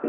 Hey, 0.00 0.08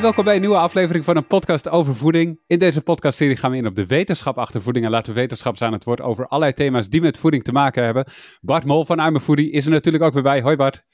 welkom 0.00 0.24
bij 0.24 0.34
een 0.34 0.40
nieuwe 0.40 0.56
aflevering 0.56 1.04
van 1.04 1.16
een 1.16 1.26
podcast 1.26 1.68
over 1.68 1.94
voeding. 1.96 2.40
In 2.46 2.58
deze 2.58 2.80
podcastserie 2.80 3.36
gaan 3.36 3.50
we 3.50 3.56
in 3.56 3.66
op 3.66 3.74
de 3.74 3.86
wetenschap 3.86 4.38
achter 4.38 4.62
voeding 4.62 4.84
en 4.84 4.90
laten 4.90 5.14
we 5.14 5.20
wetenschappers 5.20 5.62
aan 5.62 5.72
het 5.72 5.84
woord 5.84 6.00
over 6.00 6.26
allerlei 6.26 6.52
thema's 6.52 6.88
die 6.88 7.00
met 7.00 7.18
voeding 7.18 7.44
te 7.44 7.52
maken 7.52 7.84
hebben. 7.84 8.04
Bart 8.40 8.64
Mol 8.64 8.84
van 8.84 9.06
I'm 9.06 9.16
a 9.16 9.20
Foodie 9.20 9.50
is 9.50 9.64
er 9.64 9.70
natuurlijk 9.70 10.04
ook 10.04 10.12
weer 10.14 10.22
bij. 10.22 10.40
Hoi 10.40 10.56
Bart. 10.56 10.84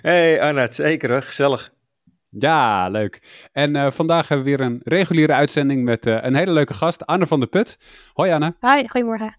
Hey 0.00 0.42
Arnoud, 0.42 0.74
zeker 0.74 1.22
gezellig. 1.22 1.74
Ja, 2.38 2.88
leuk. 2.88 3.48
En 3.52 3.74
uh, 3.74 3.90
vandaag 3.90 4.28
hebben 4.28 4.46
we 4.46 4.56
weer 4.56 4.66
een 4.66 4.80
reguliere 4.84 5.32
uitzending 5.32 5.84
met 5.84 6.06
uh, 6.06 6.18
een 6.20 6.34
hele 6.34 6.52
leuke 6.52 6.74
gast, 6.74 7.06
Anne 7.06 7.26
van 7.26 7.40
der 7.40 7.48
Put. 7.48 7.78
Hoi 8.12 8.30
Anne. 8.30 8.56
Hoi, 8.60 8.88
goedemorgen. 8.88 9.36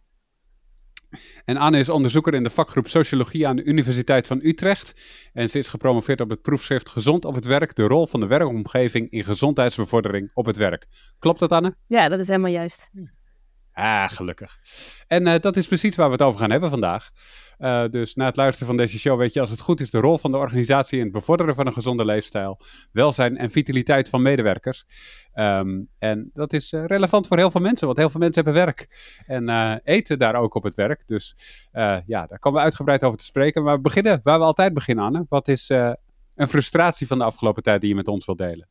En 1.46 1.58
Anne 1.58 1.80
is 1.80 1.90
onderzoeker 1.90 2.34
in 2.34 2.44
de 2.44 2.50
vakgroep 2.50 2.88
Sociologie 2.88 3.48
aan 3.48 3.56
de 3.56 3.64
Universiteit 3.64 4.28
van 4.28 4.40
Utrecht. 4.44 4.94
En 5.34 5.50
ze 5.50 5.58
is 5.58 5.68
gepromoveerd 5.68 6.22
op 6.22 6.30
het 6.30 6.42
proefschrift 6.42 6.90
Gezond 6.90 7.26
op 7.26 7.36
het 7.36 7.46
werk, 7.46 7.76
de 7.76 7.84
rol 7.84 8.08
van 8.08 8.20
de 8.20 8.28
werkomgeving 8.28 9.12
in 9.12 9.24
gezondheidsbevordering 9.24 10.32
op 10.34 10.46
het 10.46 10.58
werk. 10.58 10.86
Klopt 11.20 11.40
dat 11.40 11.52
Anne? 11.52 11.76
Ja, 11.88 12.10
dat 12.10 12.20
is 12.20 12.28
helemaal 12.28 12.52
juist. 12.52 12.90
Ah, 13.78 14.10
gelukkig. 14.10 14.58
En 15.08 15.28
uh, 15.28 15.40
dat 15.40 15.56
is 15.56 15.68
precies 15.68 15.96
waar 15.96 16.06
we 16.06 16.12
het 16.12 16.22
over 16.22 16.40
gaan 16.40 16.52
hebben 16.52 16.70
vandaag. 16.70 17.10
Uh, 17.60 17.88
dus 17.90 18.16
na 18.16 18.26
het 18.26 18.36
luisteren 18.36 18.68
van 18.68 18.78
deze 18.78 19.00
show 19.00 19.18
weet 19.18 19.34
je 19.34 19.40
als 19.40 19.50
het 19.50 19.60
goed 19.60 19.80
is 19.80 19.90
de 19.90 20.00
rol 20.00 20.18
van 20.18 20.32
de 20.32 20.38
organisatie 20.38 20.98
in 20.98 21.04
het 21.04 21.14
bevorderen 21.14 21.56
van 21.56 21.68
een 21.68 21.74
gezonde 21.74 22.06
leefstijl, 22.06 22.62
welzijn 22.92 23.38
en 23.38 23.52
vitaliteit 23.52 24.10
van 24.10 24.22
medewerkers. 24.22 24.86
Um, 25.34 25.90
en 26.00 26.30
dat 26.34 26.54
is 26.54 26.72
uh, 26.72 26.86
relevant 26.86 27.28
voor 27.28 27.38
heel 27.38 27.52
veel 27.52 27.62
mensen, 27.62 27.86
want 27.86 28.00
heel 28.00 28.10
veel 28.10 28.20
mensen 28.20 28.44
hebben 28.44 28.64
werk 28.66 28.88
en 29.26 29.80
eten 29.84 30.20
daar 30.20 30.36
ook 30.36 30.56
op 30.56 30.64
het 30.64 30.76
werk. 30.76 31.04
Dus 31.08 31.36
ja, 32.06 32.26
daar 32.28 32.40
komen 32.40 32.60
we 32.60 32.66
uitgebreid 32.66 33.04
over 33.04 33.18
te 33.18 33.26
spreken. 33.26 33.64
Maar 33.64 33.76
we 33.76 33.82
beginnen 33.82 34.20
waar 34.24 34.40
we 34.40 34.46
altijd 34.46 34.74
beginnen, 34.74 35.06
Anne. 35.06 35.26
Wat 35.30 35.48
is 35.48 35.70
een 36.36 36.48
frustratie 36.48 37.08
van 37.08 37.18
de 37.18 37.24
afgelopen 37.24 37.64
tijd 37.64 37.82
die 37.82 37.90
je 37.90 37.96
met 37.96 38.08
ons 38.08 38.26
wilt 38.26 38.38
delen? 38.38 38.68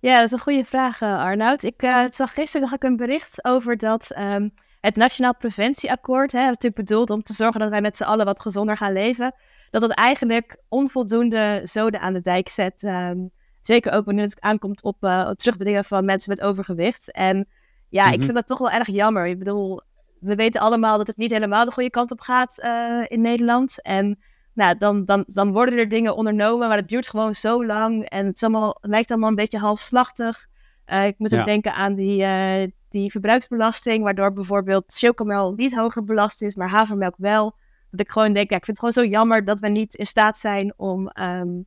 Ja, 0.00 0.12
dat 0.12 0.22
is 0.22 0.32
een 0.32 0.38
goede 0.38 0.64
vraag, 0.64 1.02
Arnoud. 1.02 1.62
Ik 1.62 1.80
zag 2.08 2.34
gisteren 2.34 2.68
zag 2.68 2.76
ik 2.76 2.82
een 2.82 2.96
bericht 2.96 3.44
over 3.44 3.76
dat 3.76 4.16
um, 4.18 4.52
het 4.80 4.96
Nationaal 4.96 5.36
Preventieakkoord, 5.36 6.32
hè, 6.32 6.44
natuurlijk 6.44 6.74
bedoeld 6.74 7.10
om 7.10 7.22
te 7.22 7.32
zorgen 7.32 7.60
dat 7.60 7.70
wij 7.70 7.80
met 7.80 7.96
z'n 7.96 8.02
allen 8.02 8.24
wat 8.24 8.40
gezonder 8.40 8.76
gaan 8.76 8.92
leven, 8.92 9.34
dat 9.70 9.82
het 9.82 9.90
eigenlijk 9.90 10.56
onvoldoende 10.68 11.60
zoden 11.64 12.00
aan 12.00 12.12
de 12.12 12.20
dijk 12.20 12.48
zet. 12.48 12.82
Um, 12.82 13.30
zeker 13.60 13.92
ook 13.92 14.04
wanneer 14.04 14.24
het 14.24 14.40
aankomt 14.40 14.82
op 14.82 15.04
uh, 15.04 15.26
het 15.26 15.38
terugbedingen 15.38 15.84
van 15.84 16.04
mensen 16.04 16.30
met 16.30 16.40
overgewicht. 16.40 17.12
En 17.12 17.48
ja, 17.88 18.10
ik 18.10 18.22
vind 18.22 18.34
dat 18.34 18.46
toch 18.46 18.58
wel 18.58 18.70
erg 18.70 18.86
jammer. 18.86 19.26
Ik 19.26 19.38
bedoel, 19.38 19.80
we 20.20 20.34
weten 20.34 20.60
allemaal 20.60 20.98
dat 20.98 21.06
het 21.06 21.16
niet 21.16 21.30
helemaal 21.30 21.64
de 21.64 21.72
goede 21.72 21.90
kant 21.90 22.10
op 22.10 22.20
gaat 22.20 22.58
in 23.06 23.20
Nederland. 23.20 23.82
En 23.82 24.18
nou, 24.52 24.78
dan, 24.78 25.04
dan, 25.04 25.24
dan 25.26 25.52
worden 25.52 25.78
er 25.78 25.88
dingen 25.88 26.16
ondernomen, 26.16 26.68
maar 26.68 26.76
het 26.76 26.88
duurt 26.88 27.08
gewoon 27.08 27.34
zo 27.34 27.66
lang. 27.66 28.04
En 28.04 28.26
het, 28.26 28.42
allemaal, 28.42 28.76
het 28.80 28.90
lijkt 28.90 29.10
allemaal 29.10 29.28
een 29.28 29.34
beetje 29.34 29.58
halfslachtig. 29.58 30.46
Uh, 30.86 31.06
ik 31.06 31.18
moet 31.18 31.36
ook 31.36 31.44
denken 31.44 31.74
aan 31.74 31.94
die, 31.94 32.22
uh, 32.22 32.66
die 32.88 33.10
verbruiksbelasting, 33.10 34.02
waardoor 34.02 34.32
bijvoorbeeld 34.32 34.84
chocomel 34.86 35.52
niet 35.52 35.74
hoger 35.74 36.04
belast 36.04 36.42
is, 36.42 36.54
maar 36.54 36.68
havermelk 36.68 37.14
wel. 37.16 37.56
Dat 37.90 38.00
ik 38.00 38.10
gewoon 38.10 38.32
denk, 38.32 38.50
ja, 38.50 38.56
ik 38.56 38.64
vind 38.64 38.80
het 38.80 38.86
gewoon 38.86 39.06
zo 39.06 39.12
jammer 39.12 39.44
dat 39.44 39.60
we 39.60 39.68
niet 39.68 39.94
in 39.94 40.06
staat 40.06 40.38
zijn 40.38 40.72
om 40.76 41.10
um, 41.20 41.66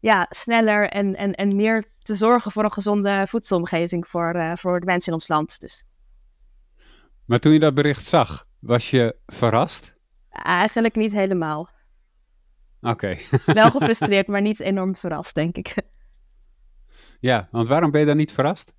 ja, 0.00 0.26
sneller 0.28 0.88
en, 0.88 1.14
en, 1.14 1.32
en 1.32 1.56
meer 1.56 1.84
te 1.98 2.14
zorgen 2.14 2.52
voor 2.52 2.64
een 2.64 2.72
gezonde 2.72 3.26
voedselomgeving 3.28 4.08
voor, 4.08 4.36
uh, 4.36 4.52
voor 4.54 4.80
de 4.80 4.86
mensen 4.86 5.08
in 5.08 5.18
ons 5.18 5.28
land. 5.28 5.60
Dus. 5.60 5.84
Maar 7.24 7.38
toen 7.38 7.52
je 7.52 7.58
dat 7.58 7.74
bericht 7.74 8.06
zag, 8.06 8.46
was 8.58 8.90
je 8.90 9.16
verrast? 9.26 9.94
Eigenlijk 10.30 10.94
niet 10.94 11.12
helemaal. 11.12 11.68
Oké. 12.82 12.90
Okay. 12.90 13.40
Wel 13.54 13.70
gefrustreerd, 13.70 14.26
maar 14.26 14.40
niet 14.40 14.60
enorm 14.60 14.96
verrast, 14.96 15.34
denk 15.34 15.56
ik. 15.56 15.74
Ja, 17.20 17.48
want 17.50 17.68
waarom 17.68 17.90
ben 17.90 18.00
je 18.00 18.06
dan 18.06 18.16
niet 18.16 18.32
verrast? 18.32 18.72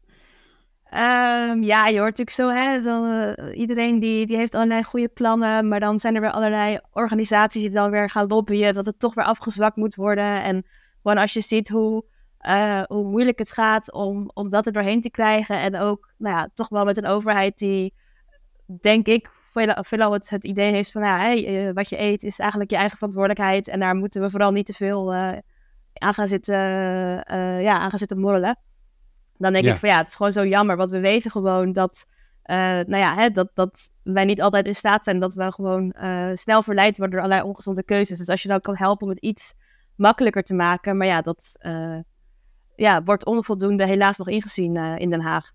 Um, 0.93 1.63
ja, 1.63 1.87
je 1.87 1.99
hoort 1.99 2.17
natuurlijk 2.17 2.29
zo, 2.29 2.49
hè, 2.49 2.81
dan, 2.81 3.05
uh, 3.05 3.57
iedereen 3.57 3.99
die, 3.99 4.25
die 4.25 4.37
heeft 4.37 4.55
allerlei 4.55 4.83
goede 4.83 5.07
plannen, 5.07 5.67
maar 5.67 5.79
dan 5.79 5.99
zijn 5.99 6.15
er 6.15 6.21
weer 6.21 6.31
allerlei 6.31 6.79
organisaties 6.91 7.61
die 7.61 7.71
dan 7.71 7.91
weer 7.91 8.09
gaan 8.09 8.27
lobbyen 8.27 8.73
dat 8.73 8.85
het 8.85 8.99
toch 8.99 9.13
weer 9.13 9.25
afgezwakt 9.25 9.75
moet 9.75 9.95
worden. 9.95 10.43
En 10.43 10.65
gewoon 11.01 11.17
als 11.17 11.33
je 11.33 11.41
ziet 11.41 11.69
hoe, 11.69 12.05
uh, 12.41 12.81
hoe 12.81 13.03
moeilijk 13.03 13.39
het 13.39 13.51
gaat 13.51 13.91
om, 13.91 14.31
om 14.33 14.49
dat 14.49 14.65
er 14.65 14.71
doorheen 14.71 15.01
te 15.01 15.11
krijgen 15.11 15.59
en 15.59 15.77
ook, 15.77 16.13
nou 16.17 16.35
ja, 16.35 16.49
toch 16.53 16.69
wel 16.69 16.85
met 16.85 16.97
een 16.97 17.05
overheid 17.05 17.57
die, 17.57 17.93
denk 18.81 19.07
ik, 19.07 19.29
veelal, 19.53 19.83
veelal 19.83 20.13
het, 20.13 20.29
het 20.29 20.43
idee 20.43 20.71
heeft 20.71 20.91
van, 20.91 21.01
ja, 21.01 21.17
hey, 21.17 21.65
uh, 21.67 21.73
wat 21.73 21.89
je 21.89 21.99
eet 21.99 22.23
is 22.23 22.39
eigenlijk 22.39 22.71
je 22.71 22.77
eigen 22.77 22.97
verantwoordelijkheid 22.97 23.67
en 23.67 23.79
daar 23.79 23.95
moeten 23.95 24.21
we 24.21 24.29
vooral 24.29 24.51
niet 24.51 24.65
te 24.65 24.73
veel 24.73 25.13
aan 25.93 26.13
gaan 26.13 26.27
zitten, 26.27 26.55
ja, 27.61 27.79
aan 27.79 27.89
gaan 27.89 27.99
zitten 27.99 28.19
morrelen. 28.19 28.57
Dan 29.37 29.53
denk 29.53 29.65
ja. 29.65 29.73
ik 29.73 29.79
van 29.79 29.89
ja, 29.89 29.97
het 29.97 30.07
is 30.07 30.15
gewoon 30.15 30.31
zo 30.31 30.45
jammer, 30.45 30.75
want 30.75 30.91
we 30.91 30.99
weten 30.99 31.31
gewoon 31.31 31.73
dat, 31.73 32.05
uh, 32.45 32.55
nou 32.55 32.97
ja, 32.97 33.15
hè, 33.15 33.29
dat, 33.29 33.49
dat 33.53 33.89
wij 34.03 34.25
niet 34.25 34.41
altijd 34.41 34.65
in 34.65 34.75
staat 34.75 35.03
zijn, 35.03 35.19
dat 35.19 35.33
we 35.33 35.51
gewoon 35.51 35.95
uh, 35.97 36.29
snel 36.33 36.61
verleid 36.63 36.97
worden 36.97 37.15
door 37.15 37.25
allerlei 37.25 37.49
ongezonde 37.49 37.83
keuzes. 37.83 38.17
Dus 38.17 38.29
als 38.29 38.41
je 38.41 38.47
dan 38.47 38.61
kan 38.61 38.77
helpen 38.77 39.03
om 39.03 39.09
het 39.09 39.19
iets 39.21 39.53
makkelijker 39.95 40.43
te 40.43 40.53
maken, 40.53 40.97
maar 40.97 41.07
ja, 41.07 41.21
dat 41.21 41.57
uh, 41.61 41.99
ja, 42.75 43.03
wordt 43.03 43.25
onvoldoende 43.25 43.85
helaas 43.85 44.17
nog 44.17 44.27
ingezien 44.27 44.75
in 44.75 45.09
Den 45.09 45.21
Haag. 45.21 45.51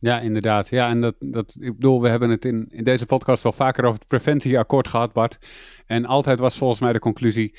Ja, 0.00 0.20
inderdaad. 0.20 0.68
Ja, 0.68 0.88
en 0.88 1.00
dat, 1.00 1.14
dat, 1.18 1.56
ik 1.60 1.74
bedoel, 1.74 2.02
we 2.02 2.08
hebben 2.08 2.30
het 2.30 2.44
in, 2.44 2.66
in 2.70 2.84
deze 2.84 3.06
podcast 3.06 3.42
wel 3.42 3.52
vaker 3.52 3.84
over 3.84 3.98
het 3.98 4.08
preventieakkoord 4.08 4.88
gehad, 4.88 5.12
Bart. 5.12 5.38
En 5.86 6.06
altijd 6.06 6.38
was 6.38 6.56
volgens 6.56 6.80
mij 6.80 6.92
de 6.92 6.98
conclusie 6.98 7.54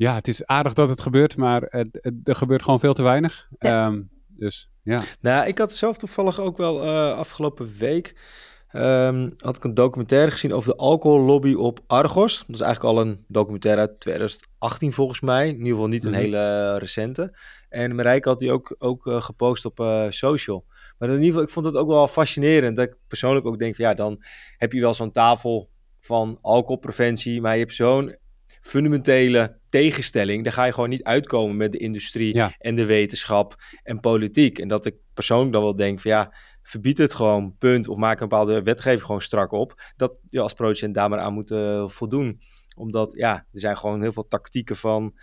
ja, 0.00 0.14
het 0.14 0.28
is 0.28 0.46
aardig 0.46 0.72
dat 0.72 0.88
het 0.88 1.00
gebeurt, 1.00 1.36
maar 1.36 1.62
het, 1.68 1.98
het, 2.00 2.14
er 2.24 2.34
gebeurt 2.34 2.62
gewoon 2.62 2.80
veel 2.80 2.94
te 2.94 3.02
weinig. 3.02 3.48
Ja. 3.58 3.86
Um, 3.86 4.10
dus 4.28 4.68
ja. 4.82 4.98
Nou, 5.20 5.46
ik 5.46 5.58
had 5.58 5.72
zelf 5.72 5.96
toevallig 5.96 6.40
ook 6.40 6.56
wel 6.56 6.84
uh, 6.84 7.18
afgelopen 7.18 7.72
week. 7.78 8.14
Um, 8.72 9.30
had 9.38 9.56
ik 9.56 9.64
een 9.64 9.74
documentaire 9.74 10.30
gezien 10.30 10.52
over 10.52 10.70
de 10.70 10.76
alcohollobby 10.76 11.54
op 11.54 11.80
Argos. 11.86 12.38
Dat 12.46 12.56
is 12.56 12.60
eigenlijk 12.60 12.96
al 12.96 13.02
een 13.02 13.24
documentaire 13.28 13.80
uit 13.80 14.00
2018 14.00 14.92
volgens 14.92 15.20
mij. 15.20 15.48
In 15.48 15.56
ieder 15.56 15.72
geval 15.72 15.86
niet 15.86 16.04
een 16.04 16.10
mm 16.10 16.16
-hmm. 16.16 16.24
hele 16.24 16.78
recente. 16.78 17.38
En 17.68 17.94
Marijke 17.94 18.28
had 18.28 18.38
die 18.38 18.52
ook, 18.52 18.74
ook 18.78 19.06
uh, 19.06 19.22
gepost 19.22 19.64
op 19.64 19.80
uh, 19.80 20.06
social. 20.08 20.64
Maar 20.98 21.08
in 21.08 21.14
ieder 21.14 21.26
geval, 21.26 21.42
ik 21.42 21.50
vond 21.50 21.66
het 21.66 21.76
ook 21.76 21.88
wel 21.88 22.08
fascinerend. 22.08 22.76
Dat 22.76 22.86
ik 22.86 22.96
persoonlijk 23.08 23.46
ook 23.46 23.58
denk 23.58 23.76
van 23.76 23.84
ja, 23.84 23.94
dan 23.94 24.22
heb 24.56 24.72
je 24.72 24.80
wel 24.80 24.94
zo'n 24.94 25.10
tafel 25.12 25.70
van 26.00 26.38
alcoholpreventie. 26.40 27.40
Maar 27.40 27.52
je 27.52 27.60
hebt 27.60 27.74
zo'n 27.74 28.16
fundamentele 28.60 29.58
tegenstelling. 29.68 30.44
Daar 30.44 30.52
ga 30.52 30.64
je 30.64 30.72
gewoon 30.72 30.88
niet 30.88 31.04
uitkomen 31.04 31.56
met 31.56 31.72
de 31.72 31.78
industrie 31.78 32.34
ja. 32.34 32.54
en 32.58 32.76
de 32.76 32.84
wetenschap 32.84 33.54
en 33.82 34.00
politiek. 34.00 34.58
En 34.58 34.68
dat 34.68 34.86
ik 34.86 34.94
persoonlijk 35.14 35.52
dan 35.52 35.62
wel 35.62 35.76
denk 35.76 36.00
van 36.00 36.10
ja, 36.10 36.34
verbied 36.62 36.98
het 36.98 37.14
gewoon, 37.14 37.56
punt. 37.58 37.88
Of 37.88 37.96
maak 37.96 38.20
een 38.20 38.28
bepaalde 38.28 38.62
wetgeving 38.62 39.02
gewoon 39.02 39.20
strak 39.20 39.52
op. 39.52 39.92
Dat 39.96 40.14
je 40.26 40.40
als 40.40 40.52
producent 40.52 40.94
daar 40.94 41.08
maar 41.08 41.18
aan 41.18 41.32
moet 41.32 41.50
uh, 41.50 41.88
voldoen. 41.88 42.40
Omdat 42.76 43.12
ja, 43.16 43.34
er 43.34 43.60
zijn 43.60 43.76
gewoon 43.76 44.02
heel 44.02 44.12
veel 44.12 44.26
tactieken 44.26 44.76
van 44.76 45.18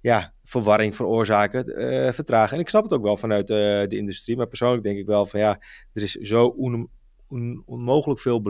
ja, 0.00 0.34
verwarring 0.44 0.96
veroorzaken, 0.96 1.80
uh, 1.80 2.12
vertragen. 2.12 2.54
En 2.54 2.62
ik 2.62 2.68
snap 2.68 2.82
het 2.82 2.92
ook 2.92 3.02
wel 3.02 3.16
vanuit 3.16 3.50
uh, 3.50 3.56
de 3.56 3.96
industrie. 3.96 4.36
Maar 4.36 4.46
persoonlijk 4.46 4.82
denk 4.82 4.98
ik 4.98 5.06
wel 5.06 5.26
van 5.26 5.40
ja, 5.40 5.60
er 5.92 6.02
is 6.02 6.12
zo 6.12 6.46
on, 6.46 6.90
on, 7.28 7.62
onmogelijk 7.66 8.20
veel, 8.20 8.42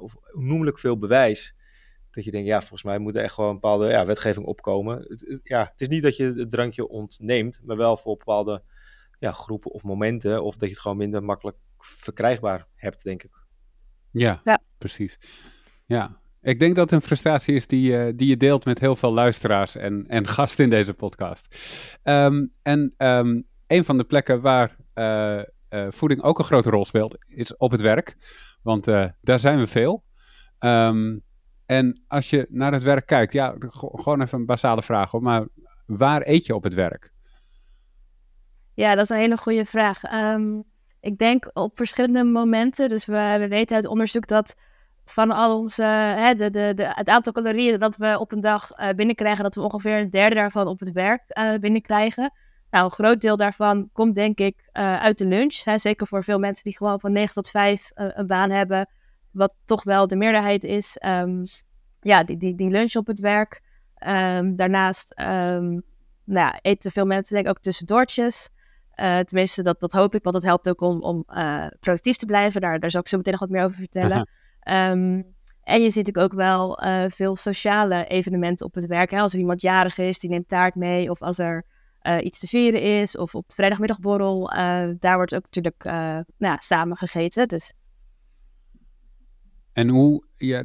of 0.00 0.16
onnoemelijk 0.32 0.78
veel 0.78 0.98
bewijs 0.98 1.54
dat 2.16 2.24
je 2.24 2.30
denkt, 2.30 2.46
ja, 2.46 2.58
volgens 2.58 2.82
mij 2.82 2.98
moet 2.98 3.16
er 3.16 3.22
echt 3.22 3.34
gewoon 3.34 3.50
een 3.50 3.60
bepaalde 3.60 3.88
ja, 3.88 4.06
wetgeving 4.06 4.46
opkomen. 4.46 4.98
Het, 5.08 5.40
ja, 5.42 5.68
het 5.70 5.80
is 5.80 5.88
niet 5.88 6.02
dat 6.02 6.16
je 6.16 6.24
het 6.24 6.50
drankje 6.50 6.88
ontneemt, 6.88 7.60
maar 7.64 7.76
wel 7.76 7.96
voor 7.96 8.16
bepaalde 8.16 8.62
ja, 9.18 9.32
groepen 9.32 9.70
of 9.70 9.82
momenten. 9.82 10.42
Of 10.42 10.56
dat 10.56 10.68
je 10.68 10.74
het 10.74 10.80
gewoon 10.80 10.96
minder 10.96 11.22
makkelijk 11.22 11.56
verkrijgbaar 11.78 12.66
hebt, 12.74 13.02
denk 13.02 13.22
ik. 13.22 13.44
Ja, 14.10 14.40
ja. 14.44 14.58
precies. 14.78 15.18
Ja, 15.84 16.20
ik 16.40 16.58
denk 16.58 16.74
dat 16.74 16.90
het 16.90 17.00
een 17.00 17.06
frustratie 17.06 17.54
is 17.54 17.66
die, 17.66 17.90
uh, 17.90 18.12
die 18.14 18.28
je 18.28 18.36
deelt 18.36 18.64
met 18.64 18.80
heel 18.80 18.96
veel 18.96 19.12
luisteraars 19.12 19.76
en, 19.76 20.06
en 20.08 20.26
gasten 20.26 20.64
in 20.64 20.70
deze 20.70 20.94
podcast. 20.94 21.56
Um, 22.02 22.52
en 22.62 22.94
um, 22.98 23.46
een 23.66 23.84
van 23.84 23.96
de 23.96 24.04
plekken 24.04 24.40
waar 24.40 24.76
uh, 24.94 25.42
uh, 25.70 25.86
voeding 25.90 26.22
ook 26.22 26.38
een 26.38 26.44
grote 26.44 26.70
rol 26.70 26.84
speelt, 26.84 27.16
is 27.26 27.56
op 27.56 27.70
het 27.70 27.80
werk. 27.80 28.16
Want 28.62 28.84
daar 29.20 29.40
zijn 29.40 29.58
we 29.58 29.66
veel. 29.66 30.04
Um, 30.58 31.24
en 31.66 32.02
als 32.08 32.30
je 32.30 32.46
naar 32.50 32.72
het 32.72 32.82
werk 32.82 33.06
kijkt, 33.06 33.32
ja, 33.32 33.54
gewoon 33.68 34.22
even 34.22 34.38
een 34.38 34.46
basale 34.46 34.82
vraag 34.82 35.10
hoor, 35.10 35.22
maar 35.22 35.46
waar 35.86 36.22
eet 36.24 36.46
je 36.46 36.54
op 36.54 36.62
het 36.62 36.74
werk? 36.74 37.12
Ja, 38.74 38.94
dat 38.94 39.04
is 39.04 39.10
een 39.10 39.16
hele 39.16 39.36
goede 39.36 39.64
vraag. 39.64 40.02
Ik 41.06 41.18
denk 41.18 41.50
op 41.52 41.76
verschillende 41.76 42.24
momenten. 42.24 42.88
Dus 42.88 43.06
we, 43.06 43.36
we 43.38 43.48
weten 43.48 43.76
uit 43.76 43.86
onderzoek 43.86 44.26
dat 44.26 44.56
van 45.04 45.30
al 45.30 45.58
onze, 45.58 45.82
hè, 45.82 46.34
de, 46.34 46.50
de, 46.50 46.74
het 46.76 47.08
aantal 47.08 47.32
calorieën 47.32 47.78
dat 47.78 47.96
we 47.96 48.18
op 48.18 48.32
een 48.32 48.40
dag 48.40 48.78
uh, 48.78 48.88
binnenkrijgen, 48.88 49.42
dat 49.42 49.54
we 49.54 49.60
ongeveer 49.60 49.98
een 49.98 50.10
derde 50.10 50.34
daarvan 50.34 50.66
op 50.66 50.80
het 50.80 50.92
werk 50.92 51.22
uh, 51.28 51.54
binnenkrijgen. 51.58 52.32
Nou, 52.70 52.84
een 52.84 52.90
groot 52.90 53.20
deel 53.20 53.36
daarvan 53.36 53.88
komt 53.92 54.14
denk 54.14 54.38
ik 54.38 54.68
uit 54.72 55.18
de 55.18 55.26
lunch. 55.26 55.64
Hè, 55.64 55.78
zeker 55.78 56.06
voor 56.06 56.24
veel 56.24 56.38
mensen 56.38 56.64
die 56.64 56.76
gewoon 56.76 57.00
van 57.00 57.12
9 57.12 57.34
tot 57.34 57.50
5 57.50 57.90
een 57.94 58.26
baan 58.26 58.50
hebben, 58.50 58.88
wat 59.30 59.52
toch 59.64 59.84
wel 59.84 60.06
de 60.06 60.16
meerderheid 60.16 60.64
is. 60.64 60.96
Ehm, 60.96 61.44
ja, 62.00 62.24
die, 62.24 62.36
die, 62.36 62.54
die 62.54 62.70
lunch 62.70 62.94
op 62.94 63.06
het 63.06 63.20
werk. 63.20 63.60
Ehm, 63.94 64.54
daarnaast 64.56 65.14
um, 65.20 65.82
nou 66.24 66.54
eten 66.62 66.92
veel 66.92 67.06
mensen 67.06 67.34
denk 67.34 67.46
ik 67.46 67.52
ook 67.56 67.62
tussendoortjes. 67.62 68.50
Uh, 68.96 69.18
tenminste, 69.18 69.62
dat, 69.62 69.80
dat 69.80 69.92
hoop 69.92 70.14
ik, 70.14 70.22
want 70.22 70.34
dat 70.34 70.44
helpt 70.44 70.68
ook 70.68 70.80
om, 70.80 71.02
om 71.02 71.24
uh, 71.28 71.66
productief 71.80 72.16
te 72.16 72.26
blijven. 72.26 72.60
Daar, 72.60 72.80
daar 72.80 72.90
zal 72.90 73.00
ik 73.00 73.08
zo 73.08 73.16
meteen 73.16 73.32
nog 73.32 73.40
wat 73.40 73.50
meer 73.50 73.64
over 73.64 73.76
vertellen. 73.76 74.28
Um, 74.68 75.34
en 75.62 75.82
je 75.82 75.90
ziet 75.90 76.16
ook 76.16 76.32
wel 76.32 76.84
uh, 76.84 77.04
veel 77.08 77.36
sociale 77.36 78.06
evenementen 78.06 78.66
op 78.66 78.74
het 78.74 78.86
werk. 78.86 79.10
Hè? 79.10 79.20
Als 79.20 79.32
er 79.32 79.38
iemand 79.38 79.60
jarig 79.60 79.98
is, 79.98 80.18
die 80.18 80.30
neemt 80.30 80.48
taart 80.48 80.74
mee. 80.74 81.10
Of 81.10 81.22
als 81.22 81.38
er 81.38 81.64
iets 82.20 82.38
te 82.38 82.46
vieren 82.46 82.82
is. 82.82 83.16
Of 83.16 83.34
op 83.34 83.48
de 83.48 83.54
vrijdagmiddagborrel. 83.54 84.50
daar 84.98 85.16
wordt 85.16 85.34
ook 85.34 85.42
natuurlijk 85.42 85.84
nou, 86.38 86.56
samen 86.58 86.96
gegeten. 86.96 87.48
Dus. 87.48 87.72
En 89.72 89.88
hoe, 89.88 90.24
ja, 90.36 90.64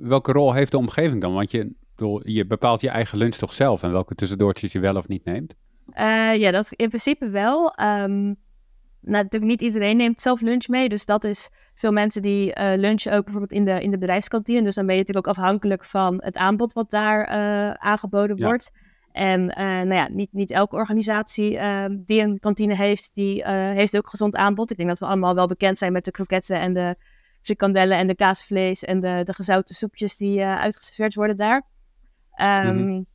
welke 0.00 0.32
rol 0.32 0.52
heeft 0.52 0.70
de 0.70 0.78
omgeving 0.78 1.20
dan? 1.20 1.34
Want 1.34 1.50
je, 1.50 1.74
je 2.22 2.46
bepaalt 2.46 2.80
je 2.80 2.88
eigen 2.88 3.18
lunch 3.18 3.34
toch 3.34 3.52
zelf 3.52 3.82
en 3.82 3.92
welke 3.92 4.14
tussendoortjes 4.14 4.72
je 4.72 4.78
wel 4.78 4.96
of 4.96 5.08
niet 5.08 5.24
neemt? 5.24 5.54
Uh, 5.98 6.34
ja, 6.34 6.50
dat 6.50 6.72
in 6.72 6.88
principe 6.88 7.28
wel. 7.28 7.64
Um, 7.80 8.36
nou, 9.00 9.22
natuurlijk 9.22 9.44
niet 9.44 9.60
iedereen 9.60 9.96
neemt 9.96 10.22
zelf 10.22 10.40
lunch 10.40 10.68
mee. 10.68 10.88
Dus 10.88 11.06
dat 11.06 11.24
is 11.24 11.50
veel 11.74 11.92
mensen 11.92 12.22
die 12.22 12.58
uh, 12.58 12.72
lunchen 12.76 13.12
ook 13.12 13.24
bijvoorbeeld 13.24 13.52
in 13.52 13.64
de, 13.64 13.82
in 13.82 13.90
de 13.90 13.98
bedrijfskantine. 13.98 14.62
Dus 14.62 14.74
dan 14.74 14.86
ben 14.86 14.94
je 14.94 15.00
natuurlijk 15.00 15.26
ook 15.26 15.36
afhankelijk 15.36 15.84
van 15.84 16.22
het 16.24 16.36
aanbod 16.36 16.72
wat 16.72 16.90
daar 16.90 17.28
uh, 17.28 17.70
aangeboden 17.70 18.36
ja. 18.36 18.46
wordt. 18.46 18.70
En 19.12 19.46
nou 19.46 19.94
ja, 19.94 20.08
niet, 20.08 20.32
niet 20.32 20.50
elke 20.50 20.76
organisatie 20.76 21.58
ehm, 21.58 21.96
die 22.04 22.20
een 22.20 22.38
kantine 22.38 22.74
heeft, 22.74 23.10
die 23.14 23.48
heeft 23.48 23.96
ook 23.96 24.08
gezond 24.08 24.36
aanbod. 24.36 24.70
Ik 24.70 24.76
denk 24.76 24.88
dat 24.88 24.98
we 24.98 25.06
allemaal 25.06 25.34
wel 25.34 25.46
bekend 25.46 25.78
zijn 25.78 25.92
met 25.92 26.04
de 26.04 26.10
kroketten 26.10 26.60
en 26.60 26.72
de 26.72 26.96
frikandellen 27.40 27.98
en 27.98 28.06
de 28.06 28.14
kaasvlees 28.14 28.84
en 28.84 29.00
de, 29.00 29.20
de 29.24 29.32
gezouten 29.32 29.74
soepjes 29.74 30.16
die 30.16 30.44
uitgeserveerd 30.44 31.14
worden 31.14 31.36
daar. 31.36 31.62
Um, 32.40 32.76
mm 32.76 32.78
-hmm. 32.78 33.06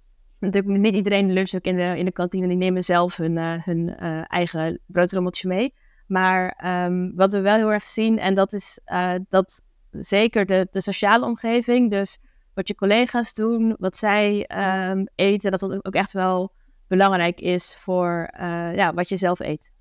Natuurlijk 0.41 0.77
niet 0.77 0.93
iedereen 0.93 1.33
luncht 1.33 1.55
ook 1.55 1.63
in 1.63 1.75
de, 1.75 1.97
in 1.97 2.05
de 2.05 2.11
kantine. 2.11 2.47
Die 2.47 2.57
nemen 2.57 2.83
zelf 2.83 3.15
hun, 3.15 3.37
uh, 3.37 3.53
hun 3.63 3.95
uh, 3.99 4.21
eigen 4.27 4.79
broodrommeltje 4.85 5.47
mee. 5.47 5.73
Maar 6.07 6.63
um, 6.85 7.15
wat 7.15 7.33
we 7.33 7.39
wel 7.39 7.55
heel 7.55 7.71
erg 7.71 7.83
zien, 7.83 8.19
en 8.19 8.33
dat 8.33 8.53
is 8.53 8.79
uh, 8.85 9.13
dat 9.29 9.61
zeker 9.91 10.45
de, 10.45 10.67
de 10.71 10.81
sociale 10.81 11.25
omgeving, 11.25 11.89
dus 11.89 12.17
wat 12.53 12.67
je 12.67 12.75
collega's 12.75 13.33
doen, 13.33 13.75
wat 13.79 13.97
zij 13.97 14.49
um, 14.89 15.07
eten, 15.15 15.51
dat 15.51 15.59
dat 15.59 15.85
ook 15.85 15.93
echt 15.93 16.13
wel 16.13 16.51
belangrijk 16.87 17.41
is 17.41 17.75
voor 17.79 18.29
ja, 18.75 18.93
wat 18.93 19.09
je 19.09 19.17
zelf 19.17 19.39
eet. 19.39 19.71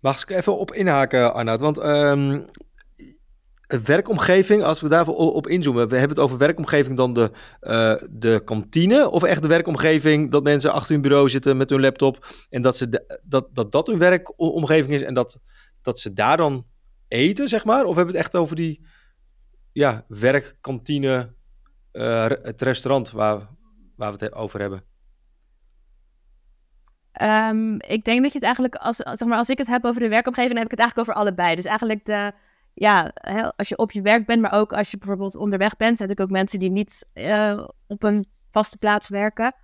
Mag 0.00 0.22
ik 0.22 0.30
even 0.30 0.58
op 0.58 0.72
inhaken, 0.72 1.34
Arnoud? 1.34 1.60
Want 1.60 1.84
um, 1.84 2.44
werkomgeving, 3.78 4.62
als 4.62 4.80
we 4.80 4.88
daarvoor 4.88 5.14
op 5.14 5.46
inzoomen, 5.46 5.88
we 5.88 5.96
hebben 5.96 6.16
het 6.16 6.24
over 6.26 6.38
werkomgeving 6.38 6.96
dan 6.96 7.12
de, 7.12 7.30
uh, 7.60 7.94
de 8.10 8.42
kantine 8.44 9.08
of 9.08 9.22
echt 9.22 9.42
de 9.42 9.48
werkomgeving 9.48 10.30
dat 10.30 10.42
mensen 10.42 10.72
achter 10.72 10.92
hun 10.92 11.02
bureau 11.02 11.28
zitten 11.28 11.56
met 11.56 11.70
hun 11.70 11.80
laptop 11.80 12.26
en 12.48 12.62
dat 12.62 12.76
ze 12.76 13.06
dat, 13.24 13.48
dat, 13.52 13.72
dat 13.72 13.86
hun 13.86 13.98
werkomgeving 13.98 14.92
is 14.92 15.02
en 15.02 15.14
dat, 15.14 15.38
dat 15.82 15.98
ze 15.98 16.12
daar 16.12 16.36
dan 16.36 16.66
eten, 17.08 17.48
zeg 17.48 17.64
maar? 17.64 17.84
Of 17.84 17.96
hebben 17.96 18.12
we 18.12 18.18
het 18.18 18.26
echt 18.26 18.36
over 18.36 18.56
die 18.56 18.86
ja, 19.72 20.04
werkkantine, 20.08 21.34
uh, 21.92 22.26
het 22.26 22.62
restaurant 22.62 23.10
waar, 23.10 23.48
waar 23.96 24.12
we 24.12 24.24
het 24.24 24.34
over 24.34 24.60
hebben? 24.60 24.84
Um, 27.22 27.74
ik 27.80 28.04
denk 28.04 28.22
dat 28.22 28.32
je 28.32 28.38
het 28.38 28.42
eigenlijk, 28.42 28.74
als, 28.74 28.96
zeg 28.96 29.24
maar, 29.28 29.38
als 29.38 29.48
ik 29.48 29.58
het 29.58 29.66
heb 29.66 29.84
over 29.84 30.00
de 30.00 30.08
werkomgeving, 30.08 30.52
dan 30.52 30.62
heb 30.62 30.72
ik 30.72 30.78
het 30.78 30.80
eigenlijk 30.80 31.08
over 31.08 31.20
allebei. 31.20 31.54
Dus 31.54 31.64
eigenlijk 31.64 32.04
de, 32.04 32.32
ja, 32.74 33.12
als 33.56 33.68
je 33.68 33.78
op 33.78 33.92
je 33.92 34.02
werk 34.02 34.26
bent, 34.26 34.40
maar 34.40 34.52
ook 34.52 34.72
als 34.72 34.90
je 34.90 34.98
bijvoorbeeld 34.98 35.36
onderweg 35.36 35.76
bent, 35.76 35.96
zijn 35.96 36.08
natuurlijk 36.08 36.20
ook 36.20 36.42
mensen 36.42 36.58
die 36.58 36.70
niet 36.70 37.06
uh, 37.14 37.66
op 37.86 38.02
een 38.02 38.26
vaste 38.50 38.78
plaats 38.78 39.08
werken. 39.08 39.54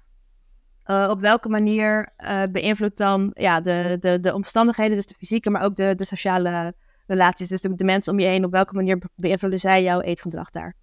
Uh, 0.87 1.07
op 1.11 1.21
welke 1.21 1.49
manier 1.49 2.13
uh, 2.19 2.43
beïnvloedt 2.51 2.99
dan 2.99 3.31
ja, 3.35 3.61
de, 3.61 3.97
de, 4.01 4.21
de 4.21 4.35
omstandigheden, 4.35 4.97
dus 4.97 5.07
de 5.07 5.15
fysieke, 5.19 5.51
maar 5.51 5.63
ook 5.63 5.77
de, 5.77 5.95
de 5.95 6.05
sociale 6.05 6.75
relaties, 7.07 7.49
dus 7.49 7.61
de, 7.61 7.75
de 7.75 7.85
mensen 7.85 8.13
om 8.13 8.19
je 8.19 8.27
heen, 8.27 8.45
op 8.45 8.51
welke 8.51 8.75
manier 8.75 9.03
beïnvloeden 9.15 9.59
zij 9.59 9.83
jouw 9.83 10.01
eetgedrag 10.01 10.51
daar? 10.51 10.75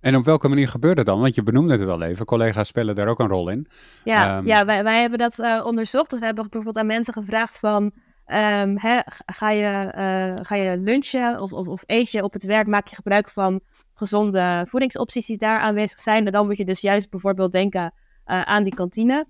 En 0.00 0.16
op 0.16 0.24
welke 0.24 0.48
manier 0.48 0.68
gebeurt 0.68 0.96
het 0.96 1.06
dan? 1.06 1.20
Want 1.20 1.34
je 1.34 1.42
benoemde 1.42 1.78
het 1.78 1.88
al 1.88 2.02
even, 2.02 2.26
collega's 2.26 2.68
spelen 2.68 2.94
daar 2.94 3.08
ook 3.08 3.20
een 3.20 3.28
rol 3.28 3.48
in. 3.48 3.68
Ja, 4.04 4.38
um... 4.38 4.46
ja 4.46 4.64
wij, 4.64 4.84
wij 4.84 5.00
hebben 5.00 5.18
dat 5.18 5.64
onderzocht. 5.64 6.10
Dus 6.10 6.18
we 6.18 6.24
hebben 6.24 6.44
bijvoorbeeld 6.44 6.78
aan 6.78 6.86
mensen 6.86 7.12
gevraagd 7.12 7.58
van... 7.58 7.92
Um, 8.28 8.78
ga, 9.26 9.50
je, 9.50 9.92
uh, 9.96 10.44
ga 10.44 10.54
je 10.54 10.76
lunchen 10.76 11.40
of, 11.40 11.52
of, 11.52 11.68
of, 11.68 11.82
eet 11.86 12.10
je 12.10 12.22
op 12.22 12.32
het 12.32 12.44
werk, 12.44 12.66
maak 12.66 12.86
je 12.86 12.94
gebruik 12.94 13.28
van 13.28 13.60
gezonde 13.94 14.66
voedingsopties 14.68 15.26
die 15.26 15.38
daar 15.38 15.60
aanwezig 15.60 16.00
zijn. 16.00 16.26
En 16.26 16.32
dan 16.32 16.46
moet 16.46 16.56
je 16.56 16.64
dus 16.64 16.80
juist 16.80 17.10
bijvoorbeeld 17.10 17.52
denken 17.52 17.82
uh, 18.26 18.42
aan 18.42 18.64
die 18.64 18.74
kantine. 18.74 19.26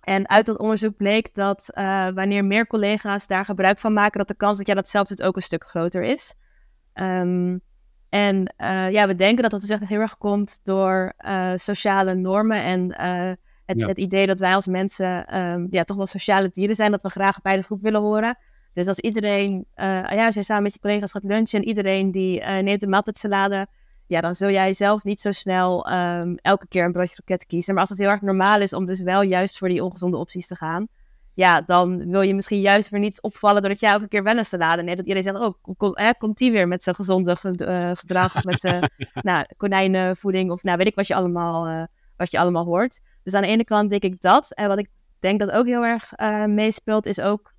En 0.00 0.28
uit 0.28 0.46
dat 0.46 0.58
onderzoek 0.58 0.96
bleek 0.96 1.34
dat 1.34 1.70
uh, 1.74 2.08
wanneer 2.08 2.44
meer 2.44 2.66
collega's 2.66 3.26
daar 3.26 3.44
gebruik 3.44 3.78
van 3.78 3.92
maken, 3.92 4.18
dat 4.18 4.28
de 4.28 4.36
kans 4.36 4.58
dat 4.58 4.66
jij 4.66 4.74
dat 4.74 4.88
zelf 4.88 5.20
ook 5.20 5.36
een 5.36 5.42
stuk 5.42 5.64
groter 5.64 6.02
is. 6.02 6.34
Um, 6.94 7.60
en 8.08 8.54
ja, 8.92 9.06
we 9.06 9.14
denken 9.14 9.42
dat 9.42 9.50
dat 9.50 9.60
dus 9.60 9.88
heel 9.88 10.00
erg 10.00 10.18
komt 10.18 10.60
door 10.62 11.12
sociale 11.54 12.14
normen 12.14 12.62
en 12.62 12.94
het, 13.70 13.80
ja. 13.80 13.88
het, 13.88 13.98
idee 13.98 14.26
dat 14.26 14.40
wij 14.40 14.54
als 14.54 14.66
mensen 14.66 15.38
um, 15.38 15.66
ja, 15.70 15.84
toch 15.84 15.96
wel 15.96 16.06
sociale 16.06 16.48
dieren 16.48 16.74
zijn, 16.74 16.90
dat 16.90 17.02
we 17.02 17.08
graag 17.08 17.40
bij 17.40 17.56
de 17.56 17.62
groep 17.62 17.82
willen 17.82 18.00
horen. 18.00 18.38
Dus 18.72 18.86
als 18.86 18.98
iedereen, 18.98 19.66
uh, 19.76 19.84
ja, 19.86 20.26
als 20.26 20.34
jij 20.34 20.42
samen 20.42 20.62
met 20.62 20.72
je 20.72 20.80
collega's 20.80 21.12
gaat 21.12 21.24
lunchen 21.24 21.60
en 21.60 21.66
iedereen 21.66 22.10
die 22.10 22.40
uh, 22.40 22.58
neemt 22.58 22.82
een 22.82 22.88
maaltijdsalade, 22.88 23.66
ja, 24.06 24.20
dan 24.20 24.34
zul 24.34 24.50
jij 24.50 24.74
zelf 24.74 25.04
niet 25.04 25.20
zo 25.20 25.32
snel 25.32 25.92
um, 25.92 26.36
elke 26.42 26.66
keer 26.68 26.84
een 26.84 26.92
broodje 26.92 27.14
kroket 27.14 27.46
kiezen. 27.46 27.72
Maar 27.72 27.82
als 27.82 27.90
het 27.90 27.98
heel 27.98 28.08
erg 28.08 28.20
normaal 28.20 28.60
is 28.60 28.72
om 28.72 28.86
dus 28.86 29.02
wel 29.02 29.22
juist 29.22 29.58
voor 29.58 29.68
die 29.68 29.84
ongezonde 29.84 30.16
opties 30.16 30.46
te 30.46 30.56
gaan, 30.56 30.88
ja, 31.34 31.60
dan 31.60 32.10
wil 32.10 32.20
je 32.20 32.34
misschien 32.34 32.60
juist 32.60 32.88
weer 32.88 33.00
niet 33.00 33.22
opvallen 33.22 33.62
doordat 33.62 33.80
jij 33.80 33.90
elke 33.90 34.08
keer 34.08 34.22
wel 34.22 34.36
een 34.36 34.44
salade 34.44 34.82
neemt. 34.82 34.96
Dat 34.96 35.06
iedereen 35.06 35.32
zegt, 35.32 35.38
oh, 35.38 35.76
kom, 35.76 35.94
eh, 35.94 36.10
komt 36.18 36.38
die 36.38 36.52
weer 36.52 36.68
met 36.68 36.82
zijn 36.82 36.94
gezonde 36.94 37.36
uh, 37.42 37.90
gedrag 37.94 38.36
of 38.36 38.44
met 38.44 38.60
zijn 38.66 38.90
nou, 39.14 39.46
konijnenvoeding 39.56 40.50
of 40.50 40.62
nou, 40.62 40.76
weet 40.76 40.86
ik 40.86 40.94
wat 40.94 41.06
je 41.06 41.14
allemaal, 41.14 41.86
wat 42.16 42.30
je 42.30 42.38
allemaal 42.38 42.64
hoort. 42.64 43.00
Dus 43.22 43.34
aan 43.34 43.42
de 43.42 43.48
ene 43.48 43.64
kant 43.64 43.90
denk 43.90 44.02
ik 44.02 44.20
dat. 44.20 44.52
En 44.54 44.68
wat 44.68 44.78
ik 44.78 44.88
denk 45.18 45.40
dat 45.40 45.50
ook 45.50 45.66
heel 45.66 45.84
erg 45.84 46.12
uh, 46.16 46.44
meespeelt, 46.44 47.06
is 47.06 47.20
ook 47.20 47.52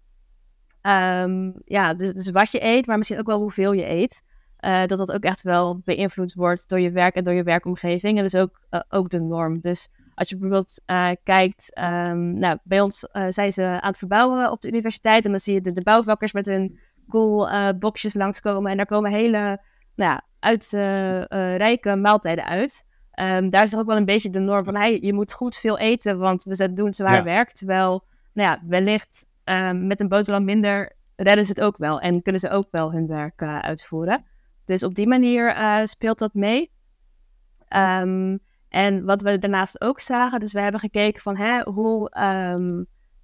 um, 0.81 1.53
ja, 1.65 1.93
dus, 1.93 2.13
dus, 2.13 2.29
wat 2.29 2.51
je 2.51 2.63
eet, 2.63 2.85
maar 2.87 2.97
misschien 2.97 3.19
ook 3.19 3.27
wel 3.27 3.39
hoeveel 3.39 3.71
je 3.71 3.89
eet. 3.89 4.23
Uh, 4.59 4.85
dat 4.85 4.97
dat 4.97 5.11
ook 5.11 5.23
echt 5.23 5.41
wel 5.41 5.81
beïnvloed 5.83 6.33
wordt 6.33 6.69
door 6.69 6.79
je 6.79 6.91
werk 6.91 7.15
en 7.15 7.23
door 7.23 7.33
je 7.33 7.43
werkomgeving. 7.43 8.17
En 8.17 8.23
dus 8.23 8.35
ook, 8.35 8.61
uh, 8.71 8.81
ook 8.89 9.09
de 9.09 9.19
norm. 9.19 9.59
Dus 9.59 9.87
als 10.15 10.29
je 10.29 10.37
bijvoorbeeld 10.37 10.81
kijkt, 11.23 11.79
um, 11.79 12.39
nou, 12.39 12.57
bij 12.63 12.81
ons 12.81 12.99
zijn 13.27 13.51
ze 13.51 13.63
aan 13.63 13.87
het 13.87 13.97
verbouwen 13.97 14.51
op 14.51 14.61
de 14.61 14.67
universiteit. 14.67 15.25
En 15.25 15.31
dan 15.31 15.39
zie 15.39 15.53
je 15.53 15.61
de, 15.61 15.81
bouwvakkers 15.81 16.33
met 16.33 16.45
hun 16.45 16.79
cool 17.07 17.49
boxjes 17.73 18.13
langskomen. 18.13 18.71
En 18.71 18.77
daar 18.77 18.85
komen 18.85 19.11
hele 19.11 19.61
nou, 19.95 20.19
uitrijke 20.39 21.95
maaltijden 21.95 22.45
uit. 22.45 22.85
Um, 23.21 23.49
daar 23.49 23.63
is 23.63 23.75
ook 23.75 23.85
wel 23.85 23.97
een 23.97 24.05
beetje 24.05 24.29
de 24.29 24.39
norm 24.39 24.63
van, 24.63 24.75
hey, 24.75 24.99
je 25.01 25.13
moet 25.13 25.33
goed 25.33 25.55
veel 25.55 25.77
eten, 25.77 26.17
want 26.17 26.43
we 26.43 26.73
doen 26.73 26.93
zwaar 26.93 27.13
ja. 27.13 27.23
werk. 27.23 27.51
Terwijl, 27.51 28.03
nou 28.33 28.49
ja, 28.49 28.61
wellicht 28.67 29.25
um, 29.43 29.87
met 29.87 29.99
een 29.99 30.07
boterham 30.07 30.43
minder 30.43 30.95
redden 31.15 31.45
ze 31.45 31.51
het 31.51 31.61
ook 31.61 31.77
wel 31.77 31.99
en 31.99 32.21
kunnen 32.21 32.41
ze 32.41 32.49
ook 32.49 32.67
wel 32.71 32.91
hun 32.91 33.07
werk 33.07 33.41
uh, 33.41 33.59
uitvoeren. 33.59 34.25
Dus 34.65 34.83
op 34.83 34.95
die 34.95 35.07
manier 35.07 35.57
uh, 35.57 35.79
speelt 35.83 36.19
dat 36.19 36.33
mee. 36.33 36.71
Um, 37.75 38.39
en 38.69 39.05
wat 39.05 39.21
we 39.21 39.39
daarnaast 39.39 39.81
ook 39.81 39.99
zagen, 39.99 40.39
dus 40.39 40.53
we 40.53 40.59
hebben 40.59 40.79
gekeken 40.79 41.21
van 41.21 41.37
hè, 41.37 41.61
hoe 41.61 42.11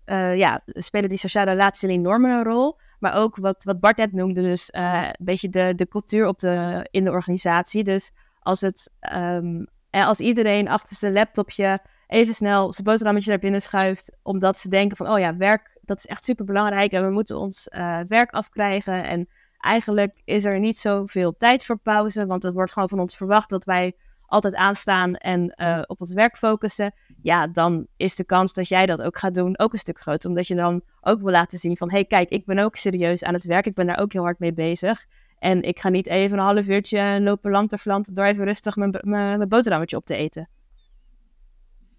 uh, 0.06 0.36
ja, 0.36 0.62
spelen 0.66 1.10
die 1.10 1.18
sociale 1.18 1.52
relaties 1.52 1.98
normen 1.98 2.32
een 2.32 2.44
rol. 2.44 2.78
Maar 3.00 3.14
ook 3.14 3.36
wat, 3.36 3.64
wat 3.64 3.80
Bart 3.80 3.98
net 3.98 4.12
noemde, 4.12 4.42
dus 4.42 4.70
een 4.72 5.16
beetje 5.20 5.50
de, 5.50 5.76
de 5.76 5.88
cultuur 5.88 6.28
op 6.28 6.40
de, 6.40 6.88
in 6.92 7.04
de 7.04 7.12
organisatie. 7.12 7.84
Dus 7.84 8.12
als 8.40 8.62
het 8.62 8.92
um, 9.14 9.68
en 9.90 10.06
als 10.06 10.20
iedereen 10.20 10.68
achter 10.68 10.96
zijn 10.96 11.14
laptopje 11.14 11.80
even 12.08 12.34
snel 12.34 12.74
zijn 12.74 12.88
boterhammetje 12.88 13.30
naar 13.30 13.40
binnen 13.40 13.62
schuift, 13.62 14.12
omdat 14.24 14.58
ze 14.58 14.70
denken 14.70 14.98
van, 14.98 15.10
oh 15.10 15.20
ja, 15.20 15.38
werk, 15.38 15.78
dat 15.82 15.98
is 15.98 16.06
echt 16.06 16.24
super 16.24 16.46
belangrijk 16.46 16.92
en 16.92 17.06
we 17.06 17.12
moeten 17.12 17.38
ons 17.38 17.70
uh, 17.76 18.00
werk 18.06 18.32
afkrijgen. 18.32 19.04
En 19.04 19.28
eigenlijk 19.60 20.22
is 20.24 20.46
er 20.46 20.60
niet 20.60 20.78
zoveel 20.78 21.38
tijd 21.38 21.66
voor 21.66 21.78
pauze, 21.78 22.26
want 22.26 22.44
het 22.44 22.54
wordt 22.54 22.72
gewoon 22.72 22.90
van 22.90 23.00
ons 23.00 23.18
verwacht 23.18 23.50
dat 23.50 23.66
wij 23.66 23.94
altijd 24.26 24.56
aanstaan 24.56 25.16
en 25.16 25.54
uh, 25.56 25.82
op 25.86 26.02
ons 26.02 26.14
werk 26.14 26.38
focussen. 26.38 26.94
Ja, 27.22 27.48
dan 27.48 27.88
is 27.98 28.16
de 28.16 28.24
kans 28.24 28.54
dat 28.54 28.68
jij 28.68 28.86
dat 28.86 29.02
ook 29.02 29.18
gaat 29.18 29.36
doen 29.36 29.60
ook 29.60 29.74
een 29.74 29.80
stuk 29.80 30.00
groter, 30.00 30.30
omdat 30.30 30.48
je 30.48 30.56
dan 30.56 30.82
ook 31.02 31.22
wil 31.22 31.32
laten 31.32 31.58
zien 31.58 31.78
van, 31.78 31.90
hé, 31.90 31.96
hey, 31.96 32.06
kijk, 32.06 32.30
ik 32.30 32.46
ben 32.46 32.60
ook 32.60 32.76
serieus 32.76 33.24
aan 33.24 33.34
het 33.34 33.46
werk, 33.46 33.66
ik 33.66 33.76
ben 33.76 33.88
daar 33.88 34.00
ook 34.00 34.14
heel 34.14 34.24
hard 34.24 34.40
mee 34.40 34.54
bezig. 34.54 35.06
En 35.40 35.62
ik 35.62 35.80
ga 35.80 35.90
niet 35.90 36.08
even 36.08 36.38
een 36.38 36.44
half 36.44 36.68
uurtje 36.68 37.22
lopen 37.22 37.52
lanterflanten 37.52 38.14
door 38.14 38.26
even 38.26 38.46
rustig 38.46 38.76
mijn, 38.76 38.98
mijn, 39.02 39.38
mijn 39.38 39.50
boterhammetje 39.50 39.98
op 39.98 40.06
te 40.06 40.16
eten. 40.16 40.50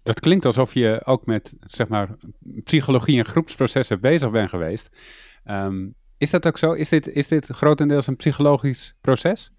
Dat 0.03 0.19
klinkt 0.19 0.45
alsof 0.45 0.73
je 0.73 1.01
ook 1.05 1.25
met 1.25 1.55
zeg 1.59 1.87
maar, 1.87 2.09
psychologie 2.63 3.17
en 3.17 3.25
groepsprocessen 3.25 3.99
bezig 3.99 4.31
bent 4.31 4.49
geweest. 4.49 4.89
Ehm, 5.43 5.87
is 6.17 6.29
dat 6.29 6.47
ook 6.47 6.57
zo? 6.57 6.73
Is 6.73 6.89
dit, 6.89 7.07
is 7.07 7.27
dit 7.27 7.47
grotendeels 7.47 8.07
een 8.07 8.15
psychologisch 8.15 8.95
proces? 9.01 9.51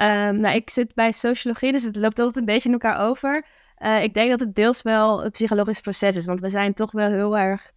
Um, 0.00 0.40
nou, 0.40 0.54
ik 0.54 0.70
zit 0.70 0.94
bij 0.94 1.12
sociologie, 1.12 1.72
dus 1.72 1.84
het 1.84 1.96
loopt 1.96 2.18
altijd 2.18 2.36
een 2.36 2.44
beetje 2.44 2.68
in 2.68 2.74
elkaar 2.74 3.08
over. 3.08 3.46
Uh, 3.78 4.02
ik 4.02 4.14
denk 4.14 4.30
dat 4.30 4.40
het 4.40 4.54
deels 4.54 4.82
wel 4.82 5.24
een 5.24 5.30
psychologisch 5.30 5.80
proces 5.80 6.16
is, 6.16 6.26
want 6.26 6.40
we 6.40 6.50
zijn 6.50 6.74
toch 6.74 6.92
wel 6.92 7.10
heel 7.10 7.38
erg, 7.38 7.72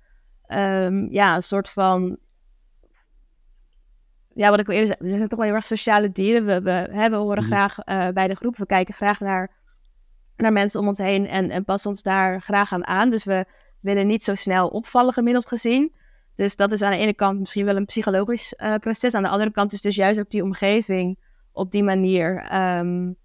um, 0.48 1.12
ja, 1.12 1.36
een 1.36 1.44
soort 1.44 1.70
van, 1.70 2.18
ja, 4.34 4.50
wat 4.50 4.60
ik 4.60 4.68
al 4.68 4.74
eerder 4.74 4.96
zei, 4.98 5.12
we 5.12 5.18
zijn 5.18 5.28
toch 5.28 5.40
wel 5.40 5.48
heel 5.48 5.56
erg 5.56 5.66
sociale 5.66 6.12
dieren. 6.12 6.46
We, 6.46 6.62
we, 6.62 6.88
hè, 6.92 7.10
we 7.10 7.16
horen 7.16 7.44
mm. 7.44 7.50
graag 7.50 7.78
uh, 7.86 8.08
bij 8.10 8.28
de 8.28 8.36
groep, 8.36 8.58
we 8.58 8.66
kijken 8.66 8.94
graag 8.94 9.20
naar, 9.20 9.52
naar 10.36 10.52
mensen 10.52 10.80
om 10.80 10.88
ons 10.88 10.98
heen 10.98 11.28
en, 11.28 11.50
en 11.50 11.64
passen 11.64 11.90
ons 11.90 12.04
daar 12.04 12.42
graag 12.42 12.74
aan 12.74 12.86
aan. 12.86 13.10
Dus 13.10 13.24
we 13.24 13.46
willen 13.80 14.08
niet 14.08 14.24
zo 14.24 14.36
snel 14.36 14.68
opvallen 14.68 15.14
gemiddeld 15.14 15.48
gezien. 15.48 15.94
Dus 16.36 16.56
dat 16.56 16.72
is 16.72 16.82
aan 16.82 16.92
de 16.92 16.98
ene 16.98 17.14
kant 17.14 17.40
misschien 17.40 17.66
wel 17.66 17.76
een 17.76 17.86
psychologisch 17.86 18.54
uh, 18.58 18.76
proces. 18.76 19.14
Aan 19.14 19.24
de 19.24 19.30
andere 19.30 19.52
kant 19.52 19.74
is 19.74 19.82
dus 19.82 19.96
juist 19.96 20.20
ook 20.20 20.30
die 20.30 20.44
omgeving 20.44 21.20
op 21.52 21.72
die 21.72 21.84
manier 21.84 22.56
um, 22.78 23.16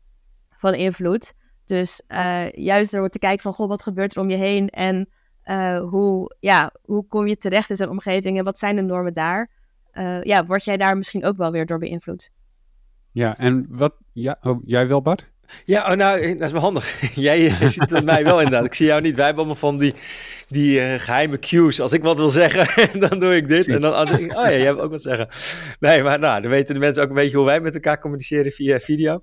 van 0.50 0.74
invloed. 0.74 1.34
Dus 1.64 2.02
uh, 2.08 2.50
juist 2.50 2.92
door 2.92 3.08
te 3.08 3.18
kijken 3.18 3.42
van, 3.42 3.52
goh, 3.52 3.68
wat 3.68 3.82
gebeurt 3.82 4.14
er 4.14 4.22
om 4.22 4.30
je 4.30 4.36
heen 4.36 4.68
en 4.68 5.08
uh, 5.44 5.78
hoe, 5.78 6.36
ja, 6.40 6.72
hoe 6.82 7.06
kom 7.06 7.26
je 7.26 7.36
terecht 7.36 7.70
in 7.70 7.76
zo'n 7.76 7.88
omgeving 7.88 8.38
en 8.38 8.44
wat 8.44 8.58
zijn 8.58 8.76
de 8.76 8.82
normen 8.82 9.12
daar? 9.12 9.50
Uh, 9.98 10.22
ja, 10.22 10.46
word 10.46 10.64
jij 10.64 10.76
daar 10.76 10.96
misschien 10.96 11.24
ook 11.24 11.36
wel 11.36 11.50
weer 11.50 11.66
door 11.66 11.78
beïnvloed? 11.78 12.30
Ja, 13.12 13.38
en 13.38 13.66
wat, 13.68 13.94
ja, 14.12 14.38
oh, 14.42 14.62
jij 14.64 14.88
wel 14.88 15.02
Bart? 15.02 15.30
Ja, 15.64 15.90
oh, 15.90 15.96
nou, 15.96 16.36
dat 16.36 16.46
is 16.46 16.52
wel 16.52 16.60
handig. 16.60 17.00
Jij 17.14 17.46
eh, 17.46 17.68
ziet 17.68 17.90
het 17.90 18.04
mij 18.04 18.24
wel 18.24 18.38
inderdaad. 18.38 18.64
Ik 18.64 18.74
zie 18.74 18.86
jou 18.86 19.00
niet. 19.00 19.14
Wij 19.14 19.24
hebben 19.24 19.44
allemaal 19.44 19.60
van 19.60 19.78
die, 19.78 19.94
die 20.48 20.80
uh, 20.80 20.94
geheime 20.98 21.38
cues. 21.38 21.80
Als 21.80 21.92
ik 21.92 22.02
wat 22.02 22.16
wil 22.16 22.30
zeggen, 22.30 23.00
dan 23.08 23.18
doe 23.18 23.36
ik 23.36 23.48
dit. 23.48 23.68
En 23.68 23.80
dan 23.80 23.92
oh 23.94 24.18
ja, 24.18 24.50
jij 24.50 24.60
hebt 24.60 24.80
ook 24.80 24.90
wat 24.90 25.02
zeggen. 25.02 25.28
Nee, 25.80 26.02
maar 26.02 26.18
nou, 26.18 26.42
dan 26.42 26.50
weten 26.50 26.74
de 26.74 26.80
mensen 26.80 27.02
ook 27.02 27.08
een 27.08 27.14
beetje 27.14 27.36
hoe 27.36 27.46
wij 27.46 27.60
met 27.60 27.74
elkaar 27.74 28.00
communiceren 28.00 28.52
via 28.52 28.78
video. 28.78 29.20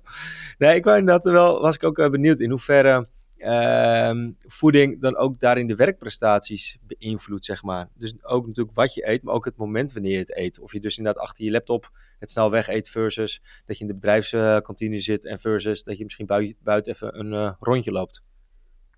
Nee, 0.58 0.74
ik 0.74 0.84
wou 0.84 0.98
inderdaad 0.98 1.32
wel, 1.32 1.60
was 1.60 1.74
ik 1.74 1.84
ook 1.84 1.98
uh, 1.98 2.08
benieuwd 2.08 2.38
in 2.38 2.50
hoeverre 2.50 3.08
uh, 3.44 4.32
voeding 4.38 5.00
dan 5.00 5.16
ook 5.16 5.40
daarin 5.40 5.66
de 5.66 5.74
werkprestaties 5.74 6.78
beïnvloedt, 6.82 7.44
zeg 7.44 7.62
maar. 7.62 7.88
Dus 7.94 8.24
ook 8.24 8.46
natuurlijk 8.46 8.76
wat 8.76 8.94
je 8.94 9.08
eet, 9.08 9.22
maar 9.22 9.34
ook 9.34 9.44
het 9.44 9.56
moment 9.56 9.92
wanneer 9.92 10.12
je 10.12 10.18
het 10.18 10.36
eet. 10.36 10.60
Of 10.60 10.72
je 10.72 10.80
dus 10.80 10.98
inderdaad 10.98 11.22
achter 11.22 11.44
je 11.44 11.50
laptop 11.50 11.90
het 12.18 12.30
snel 12.30 12.50
weg 12.50 12.68
eet 12.68 12.88
versus 12.88 13.42
dat 13.66 13.76
je 13.76 13.82
in 13.82 13.90
de 13.90 13.94
bedrijfskantine 13.94 14.98
zit 14.98 15.24
en 15.24 15.38
versus 15.38 15.82
dat 15.82 15.98
je 15.98 16.04
misschien 16.04 16.54
buiten, 16.62 16.92
even 16.92 17.18
een 17.18 17.32
uh, 17.32 17.52
rondje 17.60 17.92
loopt. 17.92 18.22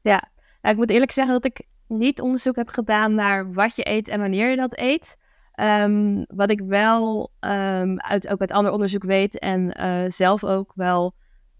Ja, 0.02 0.30
nou, 0.60 0.74
ik 0.74 0.76
moet 0.76 0.90
eerlijk 0.90 1.12
zeggen 1.12 1.34
dat 1.34 1.44
ik 1.44 1.66
niet 1.88 2.20
onderzoek 2.20 2.56
heb 2.56 2.68
gedaan 2.68 3.14
naar 3.14 3.52
wat 3.52 3.76
je 3.76 3.88
eet 3.88 4.08
en 4.08 4.20
wanneer 4.20 4.50
je 4.50 4.56
dat 4.56 4.78
eet. 4.78 5.16
Um, 5.60 6.24
wat 6.26 6.50
ik 6.50 6.60
wel 6.60 7.30
um, 7.40 8.00
uit, 8.00 8.28
ook 8.28 8.40
uit 8.40 8.52
ander 8.52 8.72
onderzoek 8.72 9.04
weet 9.04 9.38
en 9.38 9.80
uh, 9.80 10.04
zelf 10.08 10.44
ook 10.44 10.72
wel 10.74 11.14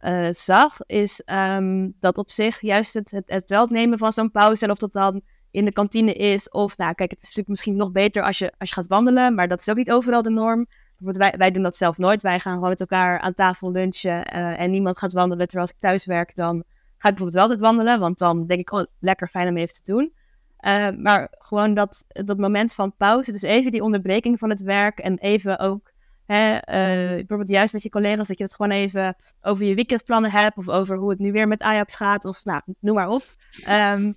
uh, 0.07 0.29
zag, 0.31 0.81
is 0.87 1.23
um, 1.27 1.95
dat 2.01 2.19
op 2.19 2.31
zich 2.31 2.61
juist 2.61 2.95
het, 2.95 3.23
het, 3.27 3.51
wel 3.51 3.67
nemen 3.67 3.99
van 3.99 4.13
zo'n 4.13 4.31
pauze, 4.31 4.65
en 4.65 4.71
of 4.71 4.79
dat 4.79 4.93
dan 4.93 5.21
in 5.51 5.65
de 5.65 5.73
kantine 5.73 6.13
is, 6.13 6.49
of 6.51 6.77
nou 6.77 6.95
kijk, 6.95 7.11
het 7.11 7.19
is 7.19 7.27
natuurlijk 7.27 7.49
misschien 7.49 7.77
nog 7.77 7.93
beter 7.93 8.23
als 8.23 8.39
je, 8.39 8.53
als 8.59 8.69
je 8.69 8.75
gaat 8.75 8.87
wandelen, 8.87 9.35
maar 9.35 9.49
dat 9.49 9.61
is 9.61 9.69
ook 9.69 9.77
niet 9.77 9.91
overal 9.91 10.23
de 10.23 10.31
norm. 10.31 10.67
Wij, 10.97 11.35
wij 11.37 11.51
doen 11.51 11.63
dat 11.63 11.77
zelf 11.77 11.99
nooit. 11.99 12.23
Wij 12.23 12.41
gaan 12.41 12.55
gewoon 12.55 12.69
met 12.69 12.81
elkaar 12.81 13.19
aan 13.19 13.35
tafel 13.35 13.71
lunchen 13.71 14.35
uh, 14.35 14.61
en 14.61 14.71
niemand 14.71 14.99
gaat 14.99 15.13
wandelen. 15.13 15.47
Terwijl 15.47 15.67
als 15.67 15.77
ik 15.77 15.81
thuis 15.81 16.07
werk, 16.07 16.35
dan 16.35 16.65
ga 16.99 17.09
ik 17.09 17.15
bijvoorbeeld 17.15 17.33
wel 17.33 17.43
altijd 17.43 17.61
wandelen, 17.61 18.01
want 18.01 18.19
dan 18.19 18.47
denk 18.47 18.61
ik, 18.61 18.73
oh, 18.73 18.85
lekker 19.01 19.29
fijn 19.29 19.49
om 19.49 19.57
even 19.57 19.75
te 19.75 19.93
doen. 19.93 20.13
Uh, 20.61 20.89
maar 21.03 21.29
gewoon 21.39 21.75
dat, 21.75 22.05
dat 22.09 22.39
moment 22.39 22.75
van 22.75 22.97
pauze, 22.97 23.33
dus 23.33 23.43
even 23.43 23.71
die 23.71 23.83
onderbreking 23.83 24.39
van 24.39 24.51
het 24.51 24.63
werk 24.63 24.99
en 24.99 25.19
even 25.19 25.59
ook 25.59 25.93
Hè, 26.27 26.55
uh, 26.55 27.15
bijvoorbeeld 27.15 27.49
juist 27.49 27.73
met 27.73 27.83
je 27.83 27.89
collega's, 27.89 28.29
dat 28.29 28.39
je 28.39 28.45
het 28.45 28.55
gewoon 28.55 28.73
even 28.73 29.17
over 29.41 29.65
je 29.65 29.75
weekendplannen 29.75 30.31
hebt. 30.31 30.57
Of 30.57 30.69
over 30.69 30.97
hoe 30.97 31.11
het 31.11 31.19
nu 31.19 31.33
weer 31.33 31.49
met 31.49 31.63
Ajax 31.63 31.95
gaat. 31.95 32.25
Of 32.25 32.45
nou, 32.45 32.63
noem 32.81 32.95
maar 32.95 33.09
op. 33.09 33.23
Um, 33.69 34.15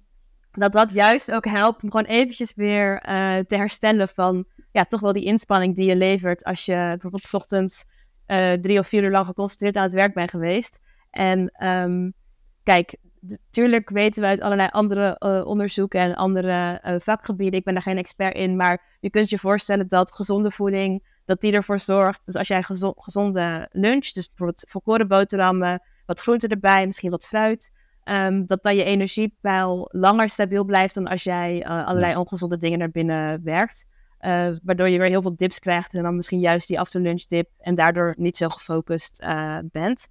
dat 0.51 0.71
dat 0.71 0.91
juist 0.91 1.31
ook 1.31 1.45
helpt 1.45 1.83
om 1.83 1.91
gewoon 1.91 2.05
eventjes 2.05 2.53
weer 2.55 2.93
uh, 2.93 3.37
te 3.37 3.55
herstellen 3.55 4.07
van 4.07 4.45
ja, 4.71 4.83
toch 4.83 4.99
wel 4.99 5.13
die 5.13 5.23
inspanning 5.23 5.75
die 5.75 5.85
je 5.85 5.95
levert 5.95 6.43
als 6.43 6.65
je 6.65 6.73
bijvoorbeeld 6.73 7.23
s 7.23 7.33
ochtends 7.33 7.85
uh, 8.27 8.53
drie 8.53 8.79
of 8.79 8.87
vier 8.87 9.03
uur 9.03 9.11
lang 9.11 9.25
geconcentreerd 9.25 9.75
aan 9.75 9.83
het 9.83 9.93
werk 9.93 10.13
bent 10.13 10.29
geweest. 10.29 10.79
En 11.09 11.65
um, 11.67 12.13
kijk, 12.63 12.97
natuurlijk 13.19 13.89
weten 13.89 14.21
we 14.21 14.27
uit 14.27 14.41
allerlei 14.41 14.69
andere 14.71 15.15
uh, 15.19 15.45
onderzoeken 15.45 15.99
en 15.99 16.15
andere 16.15 16.81
vakgebieden, 16.97 17.59
ik 17.59 17.65
ben 17.65 17.73
daar 17.73 17.83
geen 17.83 17.97
expert 17.97 18.35
in, 18.35 18.55
maar 18.55 18.97
je 18.99 19.09
kunt 19.09 19.29
je 19.29 19.37
voorstellen 19.37 19.87
dat 19.87 20.13
gezonde 20.13 20.51
voeding 20.51 21.03
dat 21.29 21.41
die 21.41 21.53
ervoor 21.53 21.79
zorgt. 21.79 22.25
Dus 22.25 22.35
als 22.35 22.47
jij 22.47 22.57
een 22.57 22.93
gezonde 22.97 23.69
lunch, 23.71 24.11
dus 24.11 24.27
bijvoorbeeld 24.27 24.65
volkoren 24.69 25.07
boterhammen, 25.07 25.81
wat 26.05 26.19
groenten 26.19 26.49
erbij, 26.49 26.85
misschien 26.85 27.11
wat 27.11 27.27
fruit, 27.27 27.71
um, 28.03 28.45
dat 28.45 28.63
dan 28.63 28.75
je 28.75 28.83
energiepeil 28.83 29.89
langer 29.91 30.29
stabiel 30.29 30.63
blijft 30.63 30.95
dan 30.95 31.07
als 31.07 31.23
jij 31.23 31.65
uh, 31.65 31.87
allerlei 31.87 32.15
ongezonde 32.15 32.57
dingen 32.57 32.79
naar 32.79 32.91
binnen 32.91 33.43
werkt. 33.43 33.85
Uh, 34.21 34.47
waardoor 34.63 34.89
je 34.89 34.97
weer 34.97 35.07
heel 35.07 35.21
veel 35.21 35.35
dips 35.35 35.59
krijgt 35.59 35.93
en 35.93 36.03
dan 36.03 36.15
misschien 36.15 36.39
juist 36.39 36.67
die 36.67 36.79
afterlunch 36.79 37.25
dip 37.27 37.49
en 37.59 37.75
daardoor 37.75 38.13
niet 38.17 38.37
zo 38.37 38.49
gefocust 38.49 39.21
uh, 39.21 39.57
bent. 39.63 40.07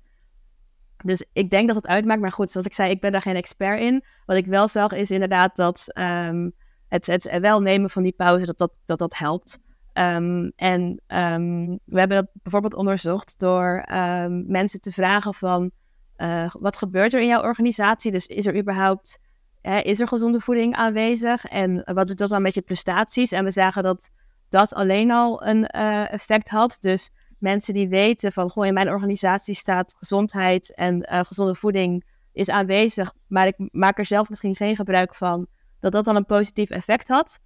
Dus 1.05 1.27
ik 1.33 1.51
denk 1.51 1.67
dat 1.67 1.77
het 1.77 1.87
uitmaakt, 1.87 2.21
maar 2.21 2.33
goed, 2.33 2.51
zoals 2.51 2.67
ik 2.67 2.75
zei, 2.75 2.91
ik 2.91 3.01
ben 3.01 3.13
daar 3.13 3.23
geen 3.23 3.37
expert 3.37 3.81
in. 3.81 4.05
Wat 4.27 4.37
ik 4.37 4.47
wel 4.47 4.69
zag 4.69 4.93
is 4.93 5.11
inderdaad 5.11 5.57
dat 5.57 5.85
um, 5.95 6.53
het, 6.89 7.07
het 7.07 7.39
wel 7.41 7.61
nemen 7.61 7.91
van 7.91 8.03
die 8.03 8.13
pauze, 8.13 8.47
dat 8.47 8.59
dat, 8.59 8.73
dat, 8.85 8.99
dat 8.99 9.19
helpt. 9.19 9.59
Um, 9.95 10.53
en 10.57 11.03
um, 11.07 11.79
we 11.85 11.99
hebben 11.99 12.17
dat 12.17 12.29
bijvoorbeeld 12.43 12.75
onderzocht 12.75 13.39
door 13.39 13.85
um, 13.93 14.45
mensen 14.47 14.81
te 14.81 14.91
vragen 14.91 15.35
van 15.35 15.71
uh, 16.17 16.51
wat 16.59 16.77
gebeurt 16.77 17.15
er 17.15 17.21
in 17.21 17.27
jouw 17.27 17.43
organisatie? 17.43 18.11
Dus 18.11 18.27
is 18.27 18.47
er 18.47 18.57
überhaupt 18.57 19.19
hè, 19.61 19.79
is 19.79 20.01
er 20.01 20.09
gezonde 20.09 20.41
voeding 20.41 20.75
aanwezig? 20.75 21.45
En 21.45 21.83
wat 21.95 22.09
doet 22.09 22.19
dat 22.19 22.29
dan 22.29 22.43
met 22.43 22.55
je 22.55 22.63
prestaties? 22.63 23.33
En 23.33 23.45
we 23.45 23.51
zagen 23.51 23.83
dat 23.83 24.11
dat 24.49 24.75
alleen 24.75 25.11
al 25.11 25.47
een 25.47 25.71
uh, 25.77 26.13
effect 26.13 26.49
had. 26.49 26.77
Dus 26.81 27.11
mensen 27.39 27.75
die 27.75 27.89
weten 27.89 28.33
van 28.33 28.51
goh, 28.51 28.67
in 28.67 28.75
mijn 28.75 28.89
organisatie 28.89 29.55
staat 29.55 29.95
gezondheid 29.99 30.75
en 30.75 31.09
uh, 31.13 31.21
gezonde 31.23 31.55
voeding 31.55 32.05
is 32.33 32.51
aanwezig, 32.51 33.13
maar 33.27 33.47
ik 33.47 33.55
maak 33.71 33.99
er 33.99 34.07
zelf 34.07 34.29
misschien 34.29 34.55
geen 34.55 34.77
gebruik 34.77 35.15
van, 35.15 35.47
dat 35.81 35.93
dat 35.93 36.05
dan 36.05 36.17
een 36.17 36.25
positief 36.25 36.71
effect 36.71 37.09
had. 37.09 37.39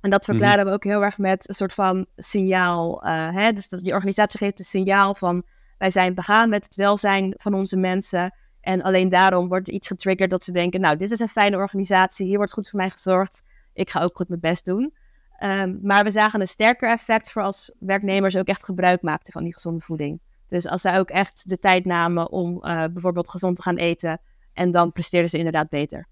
En 0.00 0.10
dat 0.10 0.26
mhm. 0.26 0.30
verklaren 0.30 0.64
we 0.64 0.72
ook 0.72 0.84
heel 0.84 1.02
erg 1.04 1.18
met 1.18 1.48
een 1.48 1.54
soort 1.54 1.74
van 1.74 2.06
signaal. 2.16 3.06
Uh, 3.06 3.34
hè? 3.34 3.52
Dus 3.52 3.68
dat 3.68 3.84
die 3.84 3.92
organisatie 3.92 4.38
geeft 4.38 4.58
een 4.58 4.64
signaal 4.64 5.14
van 5.14 5.42
wij 5.78 5.90
zijn 5.90 6.14
begaan 6.14 6.48
met 6.48 6.64
het 6.64 6.74
welzijn 6.74 7.34
van 7.36 7.54
onze 7.54 7.76
mensen. 7.76 8.34
En 8.60 8.82
alleen 8.82 9.08
daarom 9.08 9.48
wordt 9.48 9.68
er 9.68 9.74
iets 9.74 9.86
getriggerd 9.86 10.30
dat 10.30 10.44
ze 10.44 10.52
denken, 10.52 10.80
nou, 10.80 10.96
dit 10.96 11.10
is 11.10 11.20
een 11.20 11.28
fijne 11.28 11.56
organisatie, 11.56 12.26
hier 12.26 12.36
wordt 12.36 12.52
goed 12.52 12.68
voor 12.68 12.78
mij 12.78 12.90
gezorgd, 12.90 13.42
ik 13.72 13.90
ga 13.90 14.02
ook 14.02 14.16
goed 14.16 14.28
mijn 14.28 14.40
best 14.40 14.64
doen. 14.64 14.94
Um, 15.42 15.78
maar 15.82 16.04
we 16.04 16.10
zagen 16.10 16.40
een 16.40 16.46
sterker 16.46 16.90
effect 16.90 17.32
voor 17.32 17.42
als 17.42 17.72
werknemers 17.78 18.36
ook 18.36 18.46
echt 18.46 18.64
gebruik 18.64 19.02
maakten 19.02 19.32
van 19.32 19.42
die 19.42 19.52
gezonde 19.52 19.80
voeding. 19.80 20.20
Dus 20.48 20.66
als 20.66 20.80
zij 20.80 20.98
ook 20.98 21.10
echt 21.10 21.48
de 21.48 21.58
tijd 21.58 21.84
namen 21.84 22.30
om 22.30 22.54
uh, 22.54 22.84
bijvoorbeeld 22.92 23.28
gezond 23.28 23.56
te 23.56 23.62
gaan 23.62 23.76
eten, 23.76 24.20
en 24.52 24.70
dan 24.70 24.92
presteerden 24.92 25.30
ze 25.30 25.36
inderdaad 25.36 25.68
beter. 25.68 26.06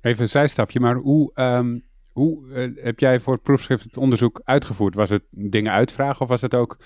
Even 0.00 0.22
een 0.22 0.28
zijstapje, 0.28 0.80
maar 0.80 0.94
hoe 0.94 1.30
um 1.34 1.88
hoe 2.20 2.46
uh, 2.46 2.84
heb 2.84 2.98
jij 2.98 3.20
voor 3.20 3.32
het 3.32 3.42
proefschrift 3.42 3.84
het 3.84 3.96
onderzoek 3.96 4.40
uitgevoerd? 4.44 4.94
Was 4.94 5.10
het 5.10 5.22
dingen 5.30 5.72
uitvragen 5.72 6.20
of 6.20 6.28
was 6.28 6.40
het 6.40 6.54
ook, 6.54 6.76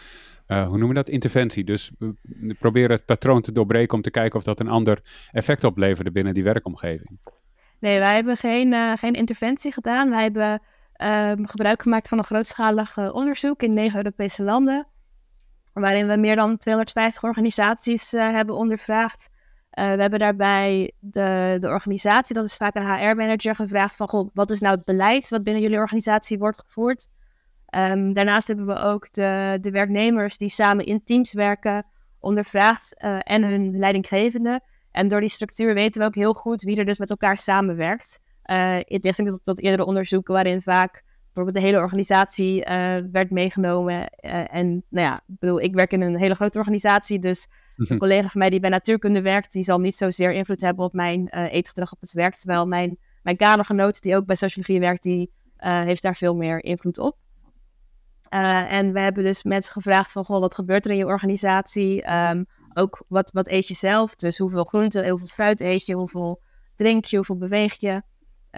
uh, 0.47 0.59
hoe 0.59 0.79
noemen 0.79 0.88
we 0.88 0.95
dat, 0.95 1.09
interventie? 1.09 1.64
Dus 1.64 1.91
we 1.99 2.55
proberen 2.59 2.91
het 2.91 3.05
patroon 3.05 3.41
te 3.41 3.53
doorbreken 3.53 3.97
om 3.97 4.03
te 4.03 4.11
kijken 4.11 4.38
of 4.38 4.45
dat 4.45 4.61
een 4.61 4.69
ander 4.69 5.03
effect 5.33 5.64
opleverde 5.64 6.11
binnen 6.11 6.35
die 6.35 6.43
werkomgeving. 6.43 7.19
Nee, 7.79 7.99
wij 7.99 8.14
hebben 8.14 8.37
geen, 8.37 8.99
geen 8.99 9.14
interventie 9.14 9.73
gedaan. 9.73 10.11
Wij 10.11 10.23
hebben 10.23 10.62
ehm, 10.93 11.45
gebruik 11.45 11.83
gemaakt 11.83 12.09
van 12.09 12.19
een 12.19 12.25
grootschalig 12.25 13.12
onderzoek 13.12 13.62
in 13.62 13.75
negen 13.75 13.97
Europese 13.97 14.43
landen. 14.43 14.87
Waarin 15.73 16.07
we 16.07 16.17
meer 16.17 16.37
dan 16.37 16.57
250 16.57 17.23
organisaties 17.23 18.11
hebben 18.11 18.55
ondervraagd 18.55 19.31
uh, 19.78 19.95
we 19.95 20.00
hebben 20.00 20.19
daarbij 20.19 20.93
de, 20.99 21.57
de 21.61 21.69
organisatie, 21.69 22.35
dat 22.35 22.45
is 22.45 22.57
vaak 22.57 22.75
een 22.75 22.95
HR-manager, 22.95 23.54
gevraagd 23.54 23.97
van, 23.97 24.09
goh, 24.09 24.31
wat 24.35 24.50
is 24.50 24.61
nou 24.61 24.75
het 24.75 24.85
beleid 24.85 25.28
wat 25.28 25.43
binnen 25.43 25.62
jullie 25.62 25.78
organisatie 25.78 26.38
wordt 26.38 26.62
gevoerd? 26.66 27.09
Um, 27.76 28.12
daarnaast 28.12 28.49
hebben 28.49 28.66
we 28.66 28.76
ook 28.76 29.12
de, 29.12 29.59
de 29.61 29.71
werknemers 29.71 30.38
die 30.38 30.49
samen 30.49 30.85
in 30.85 31.04
teams 31.04 31.33
werken, 31.33 31.87
ondervraagd 32.21 32.95
uh, 33.04 33.19
en 33.23 33.45
hun 33.45 33.78
leidinggevende. 33.78 34.61
En 34.90 35.09
door 35.09 35.21
die 35.21 35.28
structuur 35.28 35.75
weten 35.75 36.00
we 36.00 36.07
ook 36.07 36.14
heel 36.14 36.33
goed 36.33 36.62
wie 36.62 36.76
er 36.76 36.85
dus 36.85 36.99
met 36.99 37.11
elkaar 37.11 37.37
samenwerkt. 37.37 38.21
Uh, 38.47 38.76
in 38.76 39.00
tegenstelling 39.00 39.35
tot, 39.35 39.45
tot 39.45 39.62
eerdere 39.62 39.85
onderzoeken 39.85 40.35
waarin 40.35 40.62
vaak 40.62 41.02
bijvoorbeeld 41.35 41.64
de 41.64 41.71
hele 41.71 41.83
organisatie 41.83 42.62
werd 43.12 43.31
meegenomen. 43.31 44.09
en 44.50 44.85
nou 44.88 45.07
ja, 45.07 45.17
ik 45.17 45.38
bedoel, 45.38 45.61
ik 45.61 45.75
werk 45.75 45.93
in 45.93 46.00
een 46.00 46.19
hele 46.19 46.35
grote 46.35 46.59
organisatie, 46.59 47.19
dus 47.19 47.47
een 47.76 47.85
mhm. 47.88 47.99
collega 47.99 48.29
van 48.29 48.41
mij 48.41 48.50
die 48.50 48.61
bij 48.61 48.71
natuurkunde 48.71 49.23
werkt, 49.23 49.53
die 49.53 49.62
zal 49.62 49.79
niet 49.79 49.95
zozeer 49.95 50.33
invloed 50.33 50.61
hebben 50.61 50.85
op 50.85 50.93
mijn 50.93 51.29
eetgedrag 51.29 51.93
op 51.93 52.00
het 52.00 52.12
werk. 52.12 52.35
Terwijl 52.35 52.67
mijn, 52.67 52.99
mijn 53.23 53.37
kamergenoot, 53.37 54.03
die 54.03 54.17
ook 54.17 54.26
bij 54.26 54.37
sociologie 54.37 54.81
werkt, 54.81 55.03
die 55.03 55.33
heeft 55.57 56.03
daar 56.03 56.17
veel 56.17 56.35
meer 56.35 56.64
invloed 56.64 56.99
op. 56.99 57.17
en 58.29 58.93
we 58.93 59.00
hebben 59.00 59.25
dus 59.25 59.43
mensen 59.43 59.73
gevraagd 59.73 60.12
van, 60.12 60.25
goh, 60.25 60.41
wat 60.41 60.55
gebeurt 60.55 60.85
er 60.85 60.91
in 60.91 60.97
je 60.97 61.07
organisatie? 61.07 62.12
Um, 62.12 62.47
ook 62.75 63.05
wat, 63.09 63.33
wat 63.33 63.49
eet 63.49 63.69
je 63.69 63.75
zelf? 63.75 64.14
Dus 64.14 64.38
hoeveel 64.38 64.64
groente, 64.64 65.09
hoeveel 65.09 65.26
fruit 65.26 65.61
eet 65.61 65.87
je, 65.87 65.95
hoeveel 65.95 66.41
drink 66.75 67.05
je, 67.05 67.17
hoeveel 67.17 67.37
beweeg 67.37 67.81
je? 67.81 68.03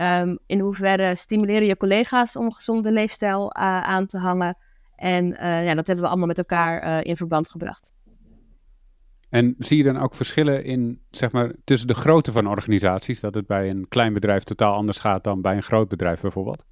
Um, 0.01 0.39
in 0.47 0.61
hoeverre 0.61 1.15
stimuleren 1.15 1.67
je 1.67 1.77
collega's 1.77 2.37
om 2.37 2.45
een 2.45 2.55
gezonde 2.55 2.93
leefstijl 2.93 3.43
uh, 3.43 3.81
aan 3.81 4.07
te 4.07 4.19
hangen? 4.19 4.57
En 4.97 5.25
uh, 5.27 5.65
ja, 5.65 5.75
dat 5.75 5.87
hebben 5.87 6.05
we 6.05 6.11
allemaal 6.11 6.27
met 6.27 6.39
elkaar 6.39 6.85
uh, 6.85 6.99
in 7.03 7.17
verband 7.17 7.51
gebracht. 7.51 7.93
En 9.29 9.55
zie 9.59 9.77
je 9.77 9.85
dan 9.85 9.99
ook 9.99 10.15
verschillen 10.15 10.65
in, 10.65 11.01
zeg 11.11 11.33
maar, 11.33 11.53
tussen 11.65 11.89
de 11.89 11.95
grootte 11.95 12.33
van 12.33 12.49
organisaties? 12.49 13.21
Dat 13.21 13.35
het 13.35 13.47
bij 13.47 13.71
een 13.71 13.87
klein 13.89 14.13
bedrijf 14.13 14.43
totaal 14.43 14.75
anders 14.75 14.99
gaat 14.99 15.25
dan 15.25 15.43
bij 15.43 15.57
een 15.57 15.63
groot 15.63 15.89
bedrijf 15.89 16.21
bijvoorbeeld? 16.21 16.65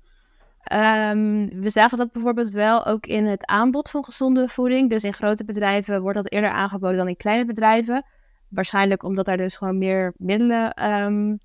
Um, 0.72 1.60
we 1.60 1.68
zagen 1.68 1.98
dat 1.98 2.12
bijvoorbeeld 2.12 2.50
wel 2.50 2.86
ook 2.86 3.06
in 3.06 3.26
het 3.26 3.46
aanbod 3.46 3.90
van 3.90 4.04
gezonde 4.04 4.48
voeding. 4.48 4.90
Dus 4.90 5.04
in 5.04 5.14
grote 5.14 5.44
bedrijven 5.44 6.00
wordt 6.00 6.16
dat 6.16 6.32
eerder 6.32 6.50
aangeboden 6.50 6.96
dan 6.96 7.08
in 7.08 7.16
kleine 7.16 7.44
bedrijven. 7.44 8.06
Waarschijnlijk 8.48 9.02
omdat 9.02 9.26
daar 9.26 9.36
dus 9.36 9.56
gewoon 9.56 9.78
meer 9.78 10.14
middelen 10.16 10.92
um, 10.92 11.38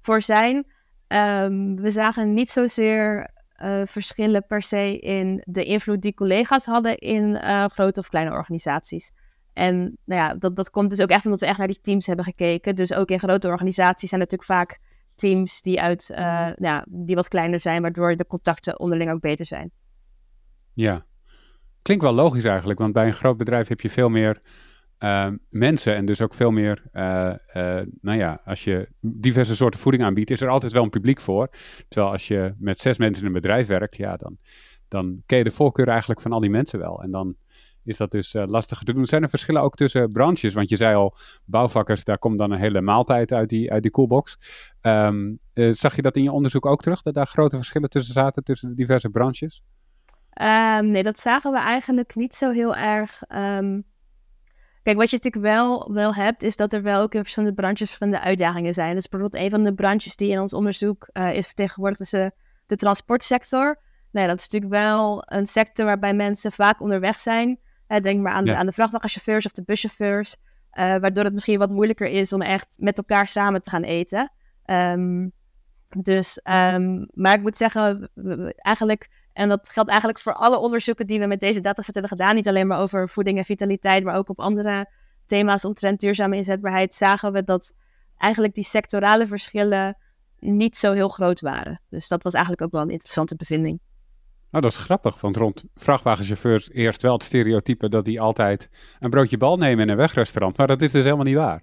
voor 0.00 0.22
zijn. 0.22 0.66
Um, 1.08 1.76
we 1.80 1.90
zagen 1.90 2.34
niet 2.34 2.50
zozeer 2.50 3.30
uh, 3.62 3.80
verschillen 3.84 4.46
per 4.46 4.62
se 4.62 4.98
in 4.98 5.42
de 5.46 5.64
invloed 5.64 6.02
die 6.02 6.14
collega's 6.14 6.64
hadden 6.64 6.98
in 6.98 7.28
uh, 7.30 7.64
grote 7.64 8.00
of 8.00 8.08
kleine 8.08 8.30
organisaties. 8.30 9.12
En 9.52 9.78
nou 10.04 10.20
ja, 10.20 10.34
dat, 10.34 10.56
dat 10.56 10.70
komt 10.70 10.90
dus 10.90 11.00
ook 11.00 11.08
echt 11.08 11.24
omdat 11.24 11.40
we 11.40 11.46
echt 11.46 11.58
naar 11.58 11.66
die 11.66 11.80
teams 11.82 12.06
hebben 12.06 12.24
gekeken. 12.24 12.74
Dus 12.74 12.92
ook 12.92 13.10
in 13.10 13.18
grote 13.18 13.48
organisaties 13.48 14.08
zijn 14.08 14.20
natuurlijk 14.20 14.50
vaak 14.50 14.78
teams 15.14 15.62
die, 15.62 15.80
uit, 15.80 16.10
uh, 16.10 16.50
ja, 16.56 16.84
die 16.88 17.14
wat 17.14 17.28
kleiner 17.28 17.60
zijn, 17.60 17.82
waardoor 17.82 18.16
de 18.16 18.26
contacten 18.26 18.80
onderling 18.80 19.10
ook 19.10 19.20
beter 19.20 19.46
zijn. 19.46 19.70
Ja, 20.72 21.04
klinkt 21.82 22.04
wel 22.04 22.12
logisch 22.12 22.44
eigenlijk, 22.44 22.78
want 22.78 22.92
bij 22.92 23.06
een 23.06 23.12
groot 23.12 23.36
bedrijf 23.36 23.68
heb 23.68 23.80
je 23.80 23.90
veel 23.90 24.08
meer 24.08 24.42
uh, 24.98 25.28
mensen 25.48 25.94
en 25.94 26.06
dus 26.06 26.20
ook 26.20 26.34
veel 26.34 26.50
meer, 26.50 26.82
uh, 26.92 27.34
nou 28.00 28.18
ja, 28.18 28.40
als 28.44 28.64
je 28.64 28.88
diverse 29.00 29.56
soorten 29.56 29.80
voeding 29.80 30.04
aanbiedt, 30.04 30.30
is 30.30 30.40
er 30.40 30.48
altijd 30.48 30.72
wel 30.72 30.82
een 30.82 30.90
publiek 30.90 31.20
voor. 31.20 31.48
Terwijl 31.88 32.12
als 32.12 32.28
je 32.28 32.52
met 32.58 32.78
zes 32.78 32.98
mensen 32.98 33.22
in 33.22 33.28
een 33.28 33.40
bedrijf 33.40 33.66
werkt, 33.66 33.96
ja, 33.96 34.16
dan, 34.16 34.38
dan 34.88 35.22
ken 35.26 35.38
je 35.38 35.44
de 35.44 35.50
voorkeur 35.50 35.88
eigenlijk 35.88 36.20
van 36.20 36.32
al 36.32 36.40
die 36.40 36.50
mensen 36.50 36.78
wel. 36.78 37.02
En 37.02 37.10
dan 37.10 37.36
is 37.84 37.96
dat 37.96 38.10
dus 38.10 38.34
uh, 38.34 38.42
lastiger 38.46 38.86
te 38.86 38.92
doen. 38.92 39.06
Zijn 39.06 39.22
er 39.22 39.28
verschillen 39.28 39.62
ook 39.62 39.74
tussen 39.74 40.08
branches? 40.08 40.54
Want 40.54 40.68
je 40.68 40.76
zei 40.76 40.94
al, 40.94 41.14
bouwvakkers, 41.44 42.04
daar 42.04 42.18
komt 42.18 42.38
dan 42.38 42.50
een 42.50 42.58
hele 42.58 42.80
maaltijd 42.80 43.32
uit 43.32 43.48
die, 43.48 43.72
uit 43.72 43.82
die 43.82 43.90
coolbox. 43.90 44.38
Um, 44.82 45.38
zag 45.52 45.96
je 45.96 46.02
dat 46.02 46.16
in 46.16 46.22
je 46.22 46.32
onderzoek 46.32 46.66
ook 46.66 46.82
terug, 46.82 47.02
dat 47.02 47.14
daar 47.14 47.26
grote 47.26 47.56
verschillen 47.56 47.90
tussen 47.90 48.12
zaten, 48.12 48.44
tussen 48.44 48.68
de 48.68 48.74
diverse 48.74 49.08
branches? 49.08 49.62
Um, 50.42 50.90
nee, 50.90 51.02
dat 51.02 51.18
zagen 51.18 51.52
we 51.52 51.58
eigenlijk 51.58 52.14
niet 52.14 52.34
zo 52.34 52.50
heel 52.50 52.76
erg. 52.76 53.22
Kijk, 54.86 54.98
wat 54.98 55.10
je 55.10 55.16
natuurlijk 55.16 55.44
wel, 55.54 55.92
wel 55.92 56.14
hebt, 56.14 56.42
is 56.42 56.56
dat 56.56 56.72
er 56.72 56.82
wel 56.82 57.00
ook 57.00 57.14
in 57.14 57.20
verschillende 57.20 57.54
branches 57.54 57.88
verschillende 57.88 58.20
uitdagingen 58.20 58.74
zijn. 58.74 58.94
Dus 58.94 59.08
bijvoorbeeld 59.08 59.42
een 59.42 59.50
van 59.50 59.64
de 59.64 59.74
branches 59.74 60.16
die 60.16 60.30
in 60.30 60.40
ons 60.40 60.54
onderzoek 60.54 61.08
uh, 61.12 61.32
is 61.32 61.46
vertegenwoordigd, 61.46 62.00
is 62.00 62.10
de, 62.10 62.32
de 62.66 62.76
transportsector. 62.76 63.80
Nee, 64.10 64.26
dat 64.26 64.38
is 64.38 64.48
natuurlijk 64.48 64.82
wel 64.82 65.22
een 65.26 65.46
sector 65.46 65.86
waarbij 65.86 66.14
mensen 66.14 66.52
vaak 66.52 66.80
onderweg 66.80 67.18
zijn 67.18 67.58
denk 67.86 68.22
maar 68.22 68.32
aan, 68.32 68.44
de, 68.44 68.56
aan 68.56 68.66
de 68.66 68.72
vrachtwagenchauffeurs 68.72 69.46
of 69.46 69.52
de 69.52 69.64
buschauffeurs. 69.64 70.36
Uh, 70.72 70.96
waardoor 70.96 71.24
het 71.24 71.32
misschien 71.32 71.58
wat 71.58 71.70
moeilijker 71.70 72.06
is 72.06 72.32
om 72.32 72.42
echt 72.42 72.76
met 72.78 72.98
elkaar 72.98 73.28
samen 73.28 73.62
te 73.62 73.70
gaan 73.70 73.82
eten. 73.82 74.32
Um, 74.64 75.32
dus, 75.88 76.40
um, 76.44 77.08
maar 77.12 77.34
ik 77.34 77.42
moet 77.42 77.56
zeggen, 77.56 78.10
eigenlijk, 78.56 79.08
en 79.36 79.48
dat 79.48 79.68
geldt 79.68 79.88
eigenlijk 79.88 80.20
voor 80.20 80.32
alle 80.32 80.58
onderzoeken 80.58 81.06
die 81.06 81.18
we 81.18 81.26
met 81.26 81.40
deze 81.40 81.60
dataset 81.60 81.94
hebben 81.94 82.10
gedaan, 82.10 82.34
niet 82.34 82.48
alleen 82.48 82.66
maar 82.66 82.78
over 82.78 83.08
voeding 83.08 83.38
en 83.38 83.44
vitaliteit, 83.44 84.04
maar 84.04 84.14
ook 84.14 84.28
op 84.28 84.40
andere 84.40 84.90
thema's 85.26 85.64
omtrent 85.64 86.00
duurzame 86.00 86.36
inzetbaarheid, 86.36 86.94
zagen 86.94 87.32
we 87.32 87.44
dat 87.44 87.74
eigenlijk 88.18 88.54
die 88.54 88.64
sectorale 88.64 89.26
verschillen 89.26 89.96
niet 90.38 90.76
zo 90.76 90.92
heel 90.92 91.08
groot 91.08 91.40
waren. 91.40 91.80
Dus 91.90 92.08
dat 92.08 92.22
was 92.22 92.32
eigenlijk 92.32 92.64
ook 92.64 92.72
wel 92.72 92.82
een 92.82 92.90
interessante 92.90 93.36
bevinding. 93.36 93.80
Nou, 94.50 94.62
dat 94.64 94.72
is 94.72 94.78
grappig, 94.78 95.20
want 95.20 95.36
rond 95.36 95.64
vrachtwagenchauffeurs 95.74 96.70
eerst 96.70 97.02
wel 97.02 97.12
het 97.12 97.22
stereotype 97.22 97.88
dat 97.88 98.04
die 98.04 98.20
altijd 98.20 98.70
een 98.98 99.10
broodje 99.10 99.36
bal 99.36 99.56
nemen 99.56 99.84
in 99.84 99.88
een 99.90 99.96
wegrestaurant. 99.96 100.56
Maar 100.56 100.66
dat 100.66 100.82
is 100.82 100.90
dus 100.90 101.04
helemaal 101.04 101.24
niet 101.24 101.34
waar. 101.34 101.62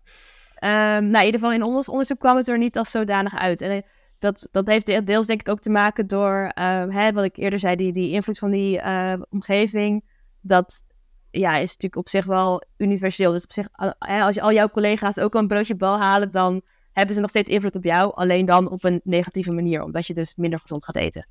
Um, 0.59 1.09
nou, 1.09 1.19
in 1.19 1.25
ieder 1.25 1.39
geval 1.39 1.51
in 1.51 1.63
ons 1.63 1.89
onderzoek 1.89 2.19
kwam 2.19 2.37
het 2.37 2.47
er 2.47 2.57
niet 2.57 2.77
als 2.77 2.91
zodanig 2.91 3.35
uit. 3.35 3.61
En 3.61 3.71
eh, 3.71 3.81
dat, 4.23 4.47
dat 4.51 4.67
heeft 4.67 5.05
deels 5.05 5.27
denk 5.27 5.39
ik 5.39 5.49
ook 5.49 5.59
te 5.59 5.69
maken 5.69 6.07
door, 6.07 6.51
uh, 6.59 6.85
hè, 6.87 7.11
wat 7.11 7.23
ik 7.23 7.37
eerder 7.37 7.59
zei, 7.59 7.75
die, 7.75 7.93
die 7.93 8.11
invloed 8.11 8.37
van 8.37 8.51
die 8.51 8.77
uh, 8.77 9.13
omgeving. 9.29 10.03
Dat 10.41 10.83
ja, 11.31 11.55
is 11.55 11.67
natuurlijk 11.67 11.95
op 11.95 12.09
zich 12.09 12.25
wel 12.25 12.63
universeel. 12.77 13.31
Dus 13.31 13.43
op 13.43 13.51
zich, 13.51 13.67
als 13.99 14.35
je 14.35 14.41
al 14.41 14.53
jouw 14.53 14.69
collega's 14.69 15.17
ook 15.17 15.33
een 15.33 15.47
broodje 15.47 15.75
bal 15.75 15.99
halen, 15.99 16.31
dan 16.31 16.61
hebben 16.91 17.15
ze 17.15 17.21
nog 17.21 17.29
steeds 17.29 17.49
invloed 17.49 17.75
op 17.75 17.83
jou. 17.83 18.13
Alleen 18.15 18.45
dan 18.45 18.69
op 18.69 18.83
een 18.83 19.01
negatieve 19.03 19.51
manier, 19.51 19.83
omdat 19.83 20.07
je 20.07 20.13
dus 20.13 20.35
minder 20.35 20.59
gezond 20.59 20.83
gaat 20.83 20.95
eten. 20.95 21.27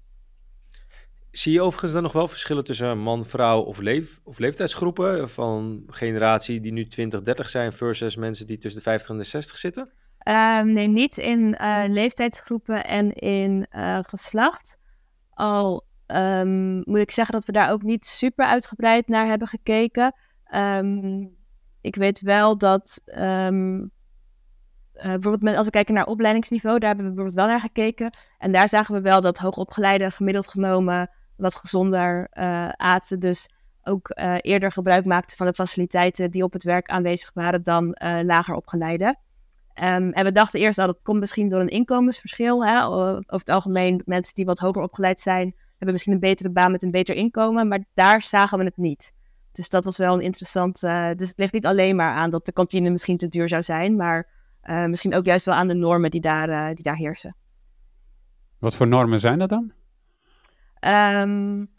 Zie 1.31 1.53
je 1.53 1.63
overigens 1.63 1.93
dan 1.93 2.03
nog 2.03 2.13
wel 2.13 2.29
verschillen 2.29 2.65
tussen 2.65 2.99
man, 2.99 3.25
vrouw 3.25 3.61
of, 3.61 3.79
leef, 3.79 4.21
of 4.25 4.39
leeftijdsgroepen? 4.39 5.31
Van 5.31 5.83
generatie 5.87 6.61
die 6.61 6.73
nu 6.73 6.87
20, 6.87 7.23
30 7.23 7.49
zijn 7.49 7.73
versus 7.73 8.17
mensen 8.17 8.47
die 8.47 8.59
tussen 8.59 8.83
de 8.83 8.89
50 8.89 9.11
en 9.11 9.19
de 9.19 9.25
60 9.25 9.57
zitten? 9.57 9.93
Um, 10.29 10.73
nee, 10.73 10.87
niet 10.87 11.19
in 11.19 11.57
uh, 11.61 11.83
leeftijdsgroepen 11.87 12.85
en 12.85 13.13
in 13.13 13.67
uh, 13.71 13.99
geslacht. 14.01 14.79
Al 15.31 15.85
um, 16.07 16.83
moet 16.85 16.99
ik 16.99 17.11
zeggen 17.11 17.35
dat 17.35 17.45
we 17.45 17.53
daar 17.53 17.71
ook 17.71 17.83
niet 17.83 18.07
super 18.07 18.47
uitgebreid 18.47 19.09
naar 19.09 19.27
hebben 19.27 19.49
gekeken. 19.49 20.15
Um, 20.55 21.37
ik 21.81 21.97
weet 21.97 22.21
wel 22.21 22.59
dat 22.59 23.03
uh, 23.07 23.15
bijvoorbeeld 24.93 25.43
met, 25.43 25.57
als 25.57 25.67
we 25.67 25.73
kijken 25.73 25.95
naar 25.95 26.07
opleidingsniveau, 26.07 26.79
daar 26.79 26.89
hebben 26.89 27.07
we 27.07 27.13
bijvoorbeeld 27.15 27.47
wel 27.47 27.57
naar 27.57 27.61
gekeken. 27.61 28.11
En 28.39 28.53
daar 28.53 28.69
zagen 28.69 28.95
we 28.95 29.01
wel 29.01 29.21
dat 29.21 29.39
hoogopgeleide 29.39 30.11
gemiddeld 30.11 30.49
genomen 30.49 31.11
wat 31.37 31.55
gezonder 31.55 32.29
uh, 32.33 32.69
aten. 32.69 33.21
Dus 33.21 33.51
ook 33.83 34.19
uh, 34.19 34.35
eerder 34.41 34.73
gebruik 34.73 35.05
maakten 35.05 35.37
van 35.37 35.47
de 35.47 35.55
faciliteiten 35.55 36.31
die 36.31 36.43
op 36.43 36.53
het 36.53 36.65
werk 36.65 36.89
aanwezig 36.89 37.31
waren 37.35 37.63
dan 37.63 37.97
lager 38.25 38.55
opgeleide. 38.55 39.17
Um, 39.75 40.13
en 40.13 40.25
we 40.25 40.33
dachten 40.33 40.61
eerst 40.61 40.77
dat 40.77 40.89
het 40.89 40.99
komt 41.03 41.21
misschien 41.21 41.49
door 41.49 41.61
een 41.61 41.69
inkomensverschil. 41.69 42.67
Hè? 42.67 42.85
Over 42.85 43.25
het 43.27 43.49
algemeen, 43.49 44.03
mensen 44.05 44.35
die 44.35 44.45
wat 44.45 44.59
hoger 44.59 44.83
opgeleid 44.83 45.21
zijn, 45.21 45.55
hebben 45.69 45.93
misschien 45.93 46.13
een 46.13 46.21
betere 46.21 46.51
baan 46.51 46.71
met 46.71 46.83
een 46.83 46.91
beter 46.91 47.15
inkomen. 47.15 47.69
Maar 47.69 47.85
daar 47.95 48.23
zagen 48.23 48.59
we 48.59 48.65
het 48.65 48.77
niet. 48.77 49.13
Dus 49.53 49.69
dat 49.69 49.85
was 49.85 49.99
wel 49.99 50.15
een 50.15 50.21
interessant. 50.21 50.81
dus 50.81 51.29
het 51.29 51.35
ligt 51.37 51.53
niet 51.53 51.67
alleen 51.67 51.97
maar 51.97 52.13
aan 52.13 52.31
dat 52.31 52.47
de 52.47 52.53
kantine 52.53 52.91
misschien 52.91 53.17
te 53.17 53.29
duur 53.29 53.49
zou 53.49 53.63
zijn, 53.63 53.97
maar 53.97 54.29
misschien 54.87 55.15
ook 55.15 55.25
juist 55.25 55.47
wel 55.47 55.55
aan 55.55 55.69
de 55.69 55.75
normen 55.75 56.11
die 56.11 56.21
daar, 56.21 56.75
die 56.75 56.85
daar 56.85 56.97
heersen. 56.97 57.37
Wat 58.59 58.77
voor 58.77 58.89
normen 58.89 59.21
zijn 59.21 59.39
dat 59.39 59.49
dan? 59.49 59.73
Um, 60.81 61.71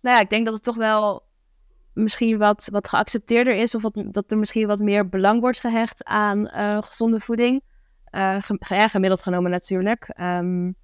nou 0.00 0.16
ja, 0.16 0.20
ik 0.20 0.30
denk 0.30 0.44
dat 0.44 0.54
het 0.54 0.62
toch 0.62 0.76
wel 0.76 1.28
misschien 1.92 2.38
wat, 2.38 2.68
wat 2.72 2.88
geaccepteerder 2.88 3.56
is. 3.56 3.74
Of 3.74 3.82
wat, 3.82 4.02
dat 4.10 4.30
er 4.30 4.38
misschien 4.38 4.66
wat 4.66 4.78
meer 4.78 5.08
belang 5.08 5.40
wordt 5.40 5.60
gehecht 5.60 6.04
aan 6.04 6.38
uh, 6.38 6.82
gezonde 6.82 7.20
voeding. 7.20 7.62
Uh, 8.10 8.36
gemiddeld 8.68 9.22
genomen 9.22 9.50
natuurlijk. 9.50 10.20
Um, 10.20 10.74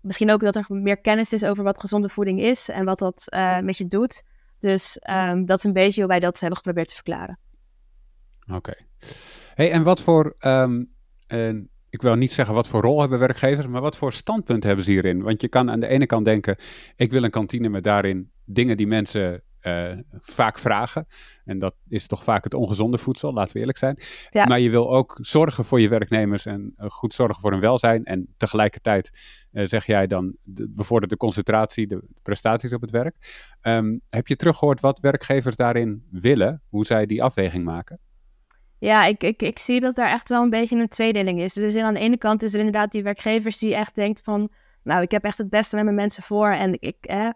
misschien 0.00 0.30
ook 0.30 0.40
dat 0.40 0.56
er 0.56 0.66
meer 0.68 1.00
kennis 1.00 1.32
is 1.32 1.44
over 1.44 1.64
wat 1.64 1.80
gezonde 1.80 2.08
voeding 2.08 2.40
is 2.40 2.68
en 2.68 2.84
wat 2.84 2.98
dat 2.98 3.26
uh, 3.28 3.60
met 3.60 3.78
je 3.78 3.86
doet. 3.86 4.22
Dus 4.58 5.00
um, 5.10 5.46
dat 5.46 5.58
is 5.58 5.64
een 5.64 5.72
beetje 5.72 6.00
hoe 6.00 6.10
wij 6.10 6.20
dat 6.20 6.40
hebben 6.40 6.56
geprobeerd 6.56 6.88
te 6.88 6.94
verklaren. 6.94 7.38
Oké. 8.52 8.74
Hey, 9.54 9.70
en 9.70 9.82
wat 9.82 10.02
voor 10.02 10.36
um, 10.40 10.94
ik 11.94 12.02
wil 12.02 12.14
niet 12.14 12.32
zeggen 12.32 12.54
wat 12.54 12.68
voor 12.68 12.80
rol 12.80 13.00
hebben 13.00 13.18
werkgevers, 13.18 13.66
maar 13.66 13.80
wat 13.80 13.96
voor 13.96 14.12
standpunt 14.12 14.64
hebben 14.64 14.84
ze 14.84 14.90
hierin? 14.90 15.22
Want 15.22 15.40
je 15.40 15.48
kan 15.48 15.70
aan 15.70 15.80
de 15.80 15.86
ene 15.86 16.06
kant 16.06 16.24
denken, 16.24 16.56
ik 16.96 17.10
wil 17.10 17.22
een 17.22 17.30
kantine 17.30 17.68
met 17.68 17.84
daarin 17.84 18.30
dingen 18.44 18.76
die 18.76 18.86
mensen 18.86 19.42
uh, 19.66 19.92
vaak 20.20 20.58
vragen. 20.58 21.06
En 21.44 21.58
dat 21.58 21.74
is 21.88 22.06
toch 22.06 22.24
vaak 22.24 22.44
het 22.44 22.54
ongezonde 22.54 22.98
voedsel, 22.98 23.32
laten 23.32 23.52
we 23.52 23.58
eerlijk 23.58 23.78
zijn. 23.78 23.98
Ja. 24.30 24.44
Maar 24.44 24.60
je 24.60 24.70
wil 24.70 24.94
ook 24.94 25.18
zorgen 25.20 25.64
voor 25.64 25.80
je 25.80 25.88
werknemers 25.88 26.46
en 26.46 26.74
uh, 26.78 26.90
goed 26.90 27.14
zorgen 27.14 27.40
voor 27.40 27.50
hun 27.50 27.60
welzijn. 27.60 28.04
En 28.04 28.34
tegelijkertijd 28.36 29.10
uh, 29.52 29.64
zeg 29.64 29.86
jij 29.86 30.06
dan, 30.06 30.36
de, 30.42 30.68
bevordert 30.68 31.10
de 31.10 31.16
concentratie, 31.16 31.86
de, 31.86 31.96
de, 31.96 32.20
prestaties 32.22 32.72
op 32.72 32.80
het 32.80 32.90
werk. 32.90 33.16
Um, 33.62 34.00
heb 34.10 34.26
je 34.26 34.36
teruggehoord 34.36 34.80
wat 34.80 35.00
werkgevers 35.00 35.56
daarin 35.56 36.06
willen, 36.10 36.62
hoe 36.68 36.86
zij 36.86 37.06
die 37.06 37.22
afweging 37.22 37.64
maken? 37.64 37.98
Ja, 38.78 39.04
ik, 39.04 39.22
ik, 39.22 39.42
ik 39.42 39.58
zie 39.58 39.80
dat 39.80 39.94
daar 39.94 40.10
echt 40.10 40.28
wel 40.28 40.42
een 40.42 40.50
beetje 40.50 40.76
een 40.76 40.88
tweedeling 40.88 41.40
is. 41.40 41.52
Dus 41.52 41.76
aan 41.76 41.94
de 41.94 42.00
ene 42.00 42.18
kant 42.18 42.42
is 42.42 42.52
er 42.52 42.58
inderdaad 42.58 42.92
die 42.92 43.02
werkgevers 43.02 43.58
die 43.58 43.74
echt 43.74 43.94
denkt 43.94 44.20
van... 44.22 44.50
nou, 44.82 45.02
ik 45.02 45.10
heb 45.10 45.24
echt 45.24 45.38
het 45.38 45.50
beste 45.50 45.76
met 45.76 45.84
mijn 45.84 45.96
mensen 45.96 46.22
voor 46.22 46.50
en 46.50 46.76
ik, 46.80 46.96
eh, 47.00 47.30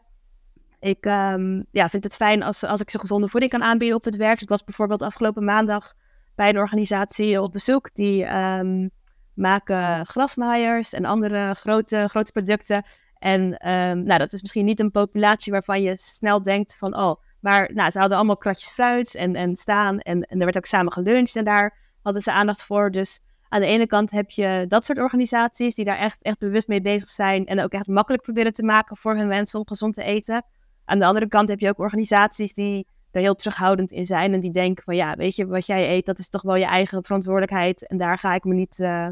ik 0.81 1.05
ehm, 1.05 1.63
ja, 1.71 1.89
vind 1.89 2.05
het 2.05 2.17
fijn 2.17 2.43
als, 2.43 2.65
als 2.65 2.81
ik 2.81 2.91
ze 2.91 2.99
gezonde 2.99 3.29
voeding 3.29 3.53
kan 3.53 3.63
aanbieden 3.63 3.97
op 3.97 4.05
het 4.05 4.17
werk. 4.17 4.33
Dus 4.33 4.43
ik 4.43 4.49
was 4.49 4.65
bijvoorbeeld 4.65 5.03
afgelopen 5.03 5.45
maandag 5.45 5.95
bij 6.35 6.49
een 6.49 6.59
organisatie 6.59 7.43
op 7.43 7.53
bezoek 7.53 7.95
die 7.95 8.37
um, 8.37 8.91
maken 9.35 10.07
grasmaaiers 10.07 10.93
en 10.93 11.05
andere 11.05 11.55
grote, 11.55 12.09
grote 12.09 12.33
producten. 12.33 12.85
En 13.19 13.41
um, 13.43 14.03
nou, 14.03 14.19
dat 14.19 14.33
is 14.33 14.43
misschien 14.43 14.65
niet 14.65 14.81
een 14.81 14.91
populatie 14.91 15.53
waarvan 15.53 15.83
je 15.83 15.97
snel 15.97 16.43
denkt 16.43 16.77
van, 16.77 16.97
oh, 16.97 17.23
maar 17.41 17.71
nou, 17.75 17.91
ze 17.91 17.99
hadden 17.99 18.17
allemaal 18.17 18.37
kratjes 18.37 18.73
fruit 18.73 19.15
en, 19.15 19.35
en 19.35 19.57
staan 19.57 19.99
en, 19.99 20.23
en 20.23 20.39
er 20.39 20.45
werd 20.45 20.57
ook 20.57 20.67
samen 20.67 20.93
geluncht 20.93 21.37
en 21.37 21.45
daar 21.45 21.77
hadden 22.03 22.23
ze 22.23 22.33
aandacht 22.33 22.65
voor. 22.65 22.91
Dus 22.91 23.21
aan 23.49 23.61
de 23.61 23.67
ene 23.67 23.87
kant 23.87 24.11
heb 24.11 24.31
je 24.31 24.65
dat 24.69 24.85
soort 24.85 24.99
organisaties 24.99 25.75
die 25.75 25.85
daar 25.85 25.99
echt, 25.99 26.23
echt 26.23 26.39
bewust 26.39 26.69
mee 26.69 26.81
bezig 26.81 27.09
zijn 27.09 27.47
en 27.47 27.61
ook 27.61 27.73
echt 27.73 27.87
makkelijk 27.87 28.23
proberen 28.23 28.53
te 28.53 28.63
maken 28.63 28.97
voor 28.97 29.17
hun 29.17 29.29
mensen 29.29 29.59
om 29.59 29.67
gezond 29.67 29.95
te 29.95 30.03
eten. 30.03 30.45
Aan 30.89 30.99
de 30.99 31.05
andere 31.05 31.29
kant 31.29 31.49
heb 31.49 31.61
je 31.61 31.69
ook 31.69 31.79
organisaties 31.79 32.55
die 32.55 32.87
er 33.11 33.21
heel 33.21 33.35
terughoudend 33.35 33.91
in 33.91 34.05
zijn 34.05 34.33
en 34.33 34.41
die 34.41 34.51
denken 34.53 34.85
van 34.85 34.97
ja, 34.97 35.15
weet 35.15 35.37
je, 35.37 35.47
wat 35.47 35.67
jij 35.67 35.91
eet, 35.91 36.07
dat 36.07 36.19
is 36.19 36.29
toch 36.29 36.43
wel 36.43 36.57
je 36.57 36.65
eigen 36.65 37.05
verantwoordelijkheid 37.05 37.87
en 37.87 37.97
daar 37.97 38.19
ga 38.19 38.35
ik 38.35 38.45
me 38.45 38.55
niet, 38.55 38.79
uh, 38.79 39.09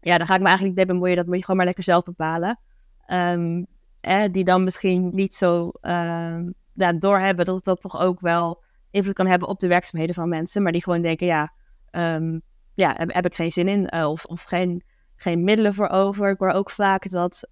ja, 0.00 0.18
daar 0.18 0.26
ga 0.26 0.34
ik 0.34 0.40
me 0.40 0.46
eigenlijk 0.46 0.62
niet 0.62 0.86
mee 0.86 0.86
bemoeien, 0.86 1.16
dat 1.16 1.26
moet 1.26 1.36
je 1.36 1.40
gewoon 1.40 1.56
maar 1.56 1.66
lekker 1.66 1.84
zelf 1.84 2.04
bepalen. 2.04 2.60
Um, 3.06 3.66
eh, 4.00 4.24
die 4.30 4.44
dan 4.44 4.64
misschien 4.64 5.10
niet 5.14 5.34
zo 5.34 5.70
uh, 5.82 6.38
ja, 6.72 6.92
doorhebben 6.92 7.44
dat 7.44 7.64
dat 7.64 7.80
toch 7.80 7.98
ook 7.98 8.20
wel 8.20 8.62
invloed 8.90 9.14
kan 9.14 9.26
hebben 9.26 9.48
op 9.48 9.58
de 9.58 9.68
werkzaamheden 9.68 10.14
van 10.14 10.28
mensen, 10.28 10.62
maar 10.62 10.72
die 10.72 10.82
gewoon 10.82 11.02
denken 11.02 11.26
ja, 11.26 11.52
um, 11.90 12.42
ja 12.74 12.94
heb, 12.96 13.24
ik 13.24 13.34
geen 13.34 13.52
zin 13.52 13.68
in 13.68 13.94
uh, 13.94 14.10
of, 14.10 14.24
of 14.24 14.42
geen, 14.42 14.82
geen 15.16 15.44
middelen 15.44 15.74
voor 15.74 15.88
over. 15.88 16.30
Ik 16.30 16.38
hoor 16.38 16.50
ook 16.50 16.70
vaak 16.70 17.10
dat 17.10 17.46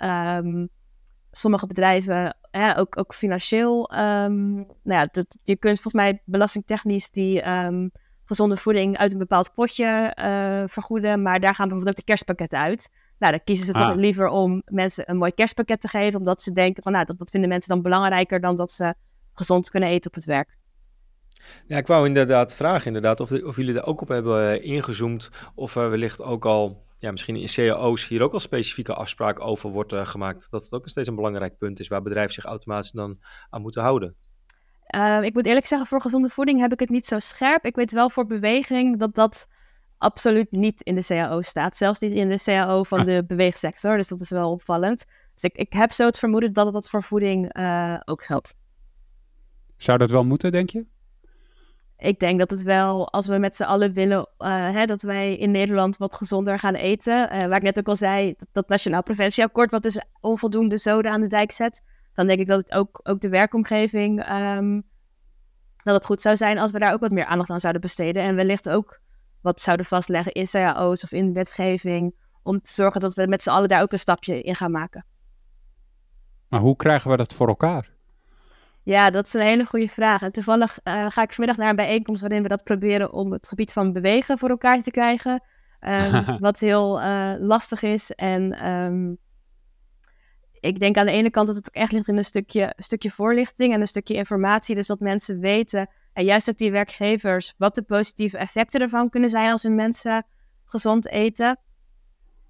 sommige 1.37 1.67
bedrijven 1.67 2.37
hè, 2.51 2.79
ook, 2.79 2.99
ook 2.99 3.15
financieel, 3.15 3.93
um, 3.93 4.55
nou 4.57 5.01
ja, 5.01 5.09
dat, 5.13 5.39
je 5.43 5.57
kunt 5.57 5.81
volgens 5.81 6.03
mij 6.03 6.23
belastingtechnisch 6.25 7.11
die 7.11 7.49
um, 7.49 7.91
gezonde 8.25 8.57
voeding 8.57 8.99
uit 8.99 9.13
een 9.13 9.19
bepaald 9.19 9.55
potje 9.55 10.17
uh, 10.19 10.63
vergoeden, 10.67 11.23
maar 11.23 11.41
daar 11.41 11.55
gaan 11.55 11.69
bijvoorbeeld 11.69 11.89
ook 11.89 12.05
de 12.05 12.13
kerstpakketten 12.13 12.59
uit. 12.59 12.91
Nou, 13.19 13.33
dan 13.33 13.45
kiezen 13.45 13.67
ze 13.67 13.73
ah. 13.73 13.87
toch 13.87 13.97
liever 13.97 14.29
om 14.29 14.63
mensen 14.65 15.11
een 15.11 15.17
mooi 15.17 15.33
kerstpakket 15.33 15.81
te 15.81 15.89
geven, 15.89 16.19
omdat 16.19 16.43
ze 16.43 16.53
denken 16.53 16.83
van, 16.83 16.93
nou, 16.93 17.05
dat, 17.05 17.19
dat 17.19 17.31
vinden 17.31 17.49
mensen 17.49 17.75
dan 17.75 17.83
belangrijker 17.83 18.41
dan 18.41 18.57
dat 18.57 18.73
ze 18.73 18.95
gezond 19.33 19.71
kunnen 19.71 19.89
eten 19.89 20.11
op 20.11 20.15
het 20.15 20.25
werk. 20.25 20.57
Ja, 21.67 21.77
ik 21.77 21.87
wou 21.87 22.07
inderdaad 22.07 22.55
vragen 22.55 22.87
inderdaad 22.87 23.21
of, 23.21 23.31
of 23.43 23.57
jullie 23.57 23.77
er 23.77 23.87
ook 23.87 24.01
op 24.01 24.09
hebben 24.09 24.51
eh, 24.51 24.65
ingezoomd 24.65 25.31
of 25.55 25.77
er 25.77 25.91
wellicht 25.91 26.23
ook 26.23 26.45
al 26.45 26.85
ja, 27.05 27.11
misschien 27.11 27.37
in 27.37 27.47
cao's 27.47 28.09
hier 28.09 28.23
ook 28.23 28.33
al 28.33 28.41
specifieke 28.41 28.95
afspraken 28.95 29.45
over 29.45 29.71
wordt 29.71 29.93
uh, 29.93 30.07
gemaakt. 30.07 30.47
Dat 30.51 30.63
het 30.63 30.73
ook 30.73 30.89
steeds 30.89 31.09
een 31.09 31.15
belangrijk 31.15 31.59
punt 31.59 31.81
is 31.81 31.89
waar 31.89 32.03
bedrijven 32.03 32.35
zich 32.35 32.45
automatisch 32.45 32.91
dan 32.91 33.19
aan 33.51 33.63
moeten 33.63 33.83
houden. 33.83 34.15
Uh, 34.95 35.23
ik 35.23 35.35
moet 35.35 35.47
eerlijk 35.47 35.67
zeggen, 35.67 35.89
voor 35.89 36.01
gezonde 36.01 36.29
voeding 36.29 36.61
heb 36.61 36.73
ik 36.73 36.81
het 36.81 36.89
niet 36.89 37.07
zo 37.07 37.19
scherp. 37.19 37.65
Ik 37.65 37.77
weet 37.77 37.93
wel 37.93 38.11
voor 38.11 38.27
beweging 38.27 38.99
dat 38.99 39.15
dat 39.15 39.49
absoluut 39.99 40.51
niet 40.51 40.83
in 40.83 40.95
de 40.95 41.05
CAO 41.05 41.43
staat. 41.43 41.77
Zelfs 41.77 42.01
niet 42.01 42.13
in 42.13 42.29
de 42.29 42.43
CAO 42.43 42.83
van 42.83 42.99
ah. 42.99 43.07
de 43.07 43.25
beweegsector. 43.27 43.97
Dus 43.97 44.09
dat 44.09 44.21
is 44.21 44.31
wel 44.31 44.51
opvallend. 44.51 45.05
Dus 45.35 45.43
ik, 45.43 45.57
ik 45.57 45.73
heb 45.73 45.93
zo 45.93 46.07
het 46.07 46.19
vermoeden 46.19 46.53
dat 46.53 46.73
dat 46.73 46.89
voor 46.89 47.03
voeding 47.03 47.59
uh, 47.59 47.97
ook 48.05 48.25
geldt. 48.25 48.55
Zou 49.77 49.99
dat 49.99 50.11
wel 50.11 50.25
moeten, 50.25 50.53
denk 50.53 50.71
je? 50.71 50.87
Ik 51.97 52.19
denk 52.19 52.39
dat 52.39 52.51
het 52.51 52.63
wel, 52.63 53.13
als 53.13 53.27
we 53.27 53.39
met 53.39 53.57
z'n 53.57 53.63
allen 53.63 53.93
willen 53.93 54.29
uh, 54.39 54.73
hè, 54.73 54.87
dat 54.87 55.03
wij 55.03 55.37
in 55.37 55.51
Nederland 55.51 55.97
wat 55.97 56.15
gezonder 56.15 56.59
gaan 56.59 56.75
eten. 56.75 57.23
Uh, 57.23 57.29
waar 57.29 57.57
ik 57.57 57.63
net 57.63 57.79
ook 57.79 57.89
al 57.89 57.97
zei, 57.97 58.35
dat, 58.53 58.69
Nationaal 58.69 59.03
Preventieakkoord, 59.03 59.71
wat 59.71 59.83
dus 59.83 60.05
onvoldoende 60.21 60.79
zoden 60.79 61.11
aan 61.11 61.21
de 61.21 61.29
dijk 61.29 61.53
zet. 61.53 61.83
Dan 62.13 62.27
denk 62.27 62.41
ik 62.41 62.47
dat 62.47 62.61
het 62.61 62.73
ook, 62.73 63.01
ook 63.03 63.21
de 63.21 63.29
werkomgeving, 63.29 64.31
um, 64.31 64.83
dat 65.83 65.95
het 65.95 66.05
goed 66.05 66.21
zou 66.21 66.37
zijn 66.37 66.59
als 66.59 66.71
we 66.71 66.79
daar 66.79 66.93
ook 66.93 67.01
wat 67.01 67.11
meer 67.11 67.25
aandacht 67.25 67.51
aan 67.51 67.61
zouden 67.61 67.83
besteden. 67.83 68.23
En 68.23 68.35
wellicht 68.35 68.69
ook 68.69 69.01
wat 69.41 69.61
zouden 69.61 69.87
vastleggen 69.87 70.33
in 70.33 70.47
cao's 70.47 71.03
of 71.03 71.13
in 71.13 71.33
wetgeving. 71.33 72.15
Om 72.43 72.61
te 72.61 72.73
zorgen 72.73 73.01
dat 73.01 73.15
we 73.15 73.27
met 73.27 73.43
z'n 73.43 73.51
allen 73.51 73.69
daar 73.69 73.83
ook 73.83 73.93
een 73.93 73.99
stapje 73.99 74.43
in 74.43 74.57
gaan 74.57 74.71
maken. 74.71 75.07
Maar 76.49 76.61
hoe 76.61 76.77
krijgen 76.77 77.11
we 77.11 77.17
dat 77.17 77.35
voor 77.35 77.49
elkaar? 77.49 77.94
Ja, 78.85 79.11
dat 79.11 79.27
is 79.27 79.33
een 79.33 79.41
hele 79.41 79.67
goede 79.67 79.89
vraag. 79.89 80.23
En 80.23 80.33
toevallig 80.33 80.79
uh, 80.85 81.11
ga 81.11 81.23
ik 81.23 81.33
vanmiddag 81.33 81.57
naar 81.57 81.69
een 81.69 81.77
bijeenkomst 81.77 82.21
waarin 82.21 82.43
we 82.43 82.49
dat 82.49 82.65
proberen 82.65 83.13
om 83.13 83.33
het 83.33 83.49
gebied 83.49 83.73
van 83.73 83.93
bewegen 83.93 84.39
voor 84.39 84.49
elkaar 84.49 84.81
te 84.81 84.91
krijgen. 84.91 85.43
Um, 85.81 86.39
wat 86.39 86.59
heel 86.59 87.03
uh, 87.03 87.35
lastig 87.39 87.83
is. 87.83 88.11
En 88.11 88.69
um, 88.71 89.19
ik 90.61 90.81
denk 90.81 90.97
aan 90.97 91.07
de 91.07 91.13
ene 91.13 91.31
kant 91.31 91.47
dat 91.47 91.57
het 91.57 91.69
ook 91.69 91.75
echt 91.75 91.93
ligt 91.93 92.09
in 92.09 92.17
een 92.17 92.25
stukje, 92.25 92.73
stukje 92.77 93.11
voorlichting 93.11 93.73
en 93.73 93.81
een 93.81 93.87
stukje 93.87 94.15
informatie. 94.15 94.75
Dus 94.75 94.87
dat 94.87 95.01
mensen 95.01 95.41
weten, 95.41 95.91
en 96.13 96.25
juist 96.25 96.51
ook 96.51 96.59
die 96.59 96.71
werkgevers, 96.71 97.55
wat 97.59 97.75
de 97.75 97.83
positieve 97.83 98.39
effecten 98.39 98.81
ervan 98.81 99.11
kunnen 99.11 99.31
zijn 99.31 99.51
als 99.51 99.63
hun 99.63 99.75
mensen 99.75 100.27
gezond 100.65 101.09
eten. 101.09 101.59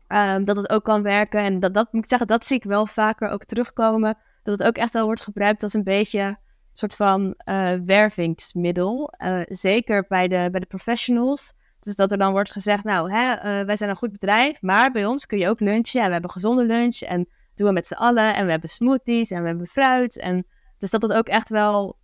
Um, 0.08 0.44
dat 0.44 0.56
het 0.56 0.70
ook 0.70 0.84
kan 0.84 1.02
werken. 1.02 1.40
En 1.40 1.60
dat, 1.60 1.74
dat 1.74 1.92
moet 1.92 2.02
ik 2.02 2.08
zeggen, 2.08 2.26
dat 2.26 2.44
zie 2.44 2.56
ik 2.56 2.64
wel 2.64 2.86
vaker 2.86 3.28
ook 3.28 3.44
terugkomen 3.44 4.18
dat 4.44 4.58
het 4.58 4.68
ook 4.68 4.76
echt 4.76 4.92
wel 4.92 5.04
wordt 5.04 5.20
gebruikt 5.20 5.62
als 5.62 5.72
een 5.72 5.82
beetje 5.82 6.20
een 6.20 6.36
soort 6.72 6.96
van 6.96 7.34
uh, 7.48 7.72
wervingsmiddel. 7.84 9.14
Uh, 9.18 9.40
zeker 9.44 10.04
bij 10.08 10.28
de, 10.28 10.48
bij 10.50 10.60
de 10.60 10.66
professionals. 10.66 11.52
Dus 11.80 11.96
dat 11.96 12.12
er 12.12 12.18
dan 12.18 12.32
wordt 12.32 12.52
gezegd, 12.52 12.84
nou, 12.84 13.12
hè, 13.12 13.34
uh, 13.36 13.66
wij 13.66 13.76
zijn 13.76 13.90
een 13.90 13.96
goed 13.96 14.12
bedrijf, 14.12 14.62
maar 14.62 14.92
bij 14.92 15.06
ons 15.06 15.26
kun 15.26 15.38
je 15.38 15.48
ook 15.48 15.60
lunchen. 15.60 16.00
En 16.00 16.06
we 16.06 16.12
hebben 16.12 16.30
gezonde 16.30 16.66
lunch 16.66 17.00
en 17.00 17.28
doen 17.54 17.66
we 17.66 17.72
met 17.72 17.86
z'n 17.86 17.94
allen. 17.94 18.34
En 18.34 18.44
we 18.44 18.50
hebben 18.50 18.70
smoothies 18.70 19.30
en 19.30 19.42
we 19.42 19.48
hebben 19.48 19.66
fruit. 19.66 20.18
En 20.18 20.46
dus 20.78 20.90
dat 20.90 21.02
het 21.02 21.12
ook 21.12 21.28
echt 21.28 21.48
wel, 21.48 21.98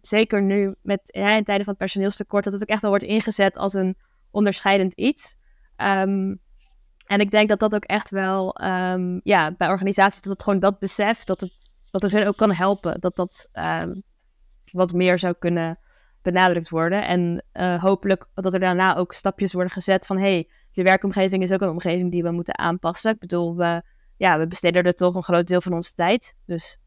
zeker 0.00 0.42
nu 0.42 0.74
met, 0.82 1.00
ja, 1.04 1.36
in 1.36 1.44
tijden 1.44 1.64
van 1.64 1.74
het 1.74 1.78
personeelstekort, 1.78 2.44
dat 2.44 2.52
het 2.52 2.62
ook 2.62 2.68
echt 2.68 2.82
wel 2.82 2.90
wordt 2.90 3.04
ingezet 3.04 3.56
als 3.56 3.74
een 3.74 3.96
onderscheidend 4.30 4.92
iets. 4.92 5.36
Um, 5.76 6.40
en 7.06 7.20
ik 7.20 7.30
denk 7.30 7.48
dat 7.48 7.58
dat 7.58 7.74
ook 7.74 7.84
echt 7.84 8.10
wel, 8.10 8.64
um, 8.64 9.20
ja, 9.22 9.54
bij 9.56 9.68
organisaties, 9.68 10.22
dat 10.22 10.32
het 10.32 10.42
gewoon 10.42 10.60
dat 10.60 10.78
besef, 10.78 11.24
dat 11.24 11.40
het 11.40 11.67
dat 11.90 12.02
het 12.02 12.12
hen 12.12 12.26
ook 12.26 12.36
kan 12.36 12.52
helpen. 12.52 13.00
Dat 13.00 13.16
dat 13.16 13.48
uh, 13.54 13.82
wat 14.72 14.92
meer 14.92 15.18
zou 15.18 15.34
kunnen 15.38 15.78
benadrukt 16.22 16.68
worden. 16.68 17.06
En 17.06 17.44
uh, 17.52 17.82
hopelijk 17.82 18.26
dat 18.34 18.54
er 18.54 18.60
daarna 18.60 18.96
ook 18.96 19.12
stapjes 19.12 19.52
worden 19.52 19.72
gezet 19.72 20.06
van... 20.06 20.18
hey, 20.18 20.50
de 20.72 20.82
werkomgeving 20.82 21.42
is 21.42 21.52
ook 21.52 21.60
een 21.60 21.68
omgeving 21.68 22.10
die 22.10 22.22
we 22.22 22.30
moeten 22.30 22.58
aanpassen. 22.58 23.12
Ik 23.12 23.18
bedoel, 23.18 23.56
we, 23.56 23.82
ja, 24.16 24.38
we 24.38 24.46
besteden 24.46 24.84
er 24.84 24.92
toch 24.92 25.14
een 25.14 25.22
groot 25.22 25.46
deel 25.46 25.60
van 25.60 25.72
onze 25.72 25.94
tijd. 25.94 26.36
Dus 26.46 26.78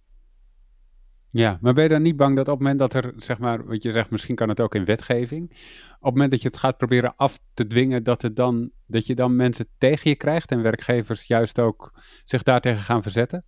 ja, 1.33 1.57
maar 1.61 1.73
ben 1.73 1.83
je 1.83 1.89
dan 1.89 2.01
niet 2.01 2.15
bang 2.15 2.35
dat 2.35 2.47
op 2.47 2.53
het 2.53 2.61
moment 2.61 2.79
dat 2.79 2.93
er, 2.93 3.13
zeg 3.17 3.39
maar, 3.39 3.65
wat 3.65 3.83
je 3.83 3.91
zegt, 3.91 4.09
misschien 4.09 4.35
kan 4.35 4.49
het 4.49 4.59
ook 4.59 4.75
in 4.75 4.85
wetgeving, 4.85 5.49
op 5.49 6.03
het 6.03 6.13
moment 6.13 6.31
dat 6.31 6.41
je 6.41 6.47
het 6.47 6.57
gaat 6.57 6.77
proberen 6.77 7.13
af 7.15 7.39
te 7.53 7.67
dwingen, 7.67 8.03
dat, 8.03 8.21
het 8.21 8.35
dan, 8.35 8.71
dat 8.85 9.05
je 9.05 9.15
dan 9.15 9.35
mensen 9.35 9.67
tegen 9.77 10.09
je 10.09 10.15
krijgt 10.15 10.51
en 10.51 10.61
werkgevers 10.61 11.23
juist 11.23 11.59
ook 11.59 12.01
zich 12.23 12.43
daartegen 12.43 12.83
gaan 12.83 13.01
verzetten? 13.01 13.45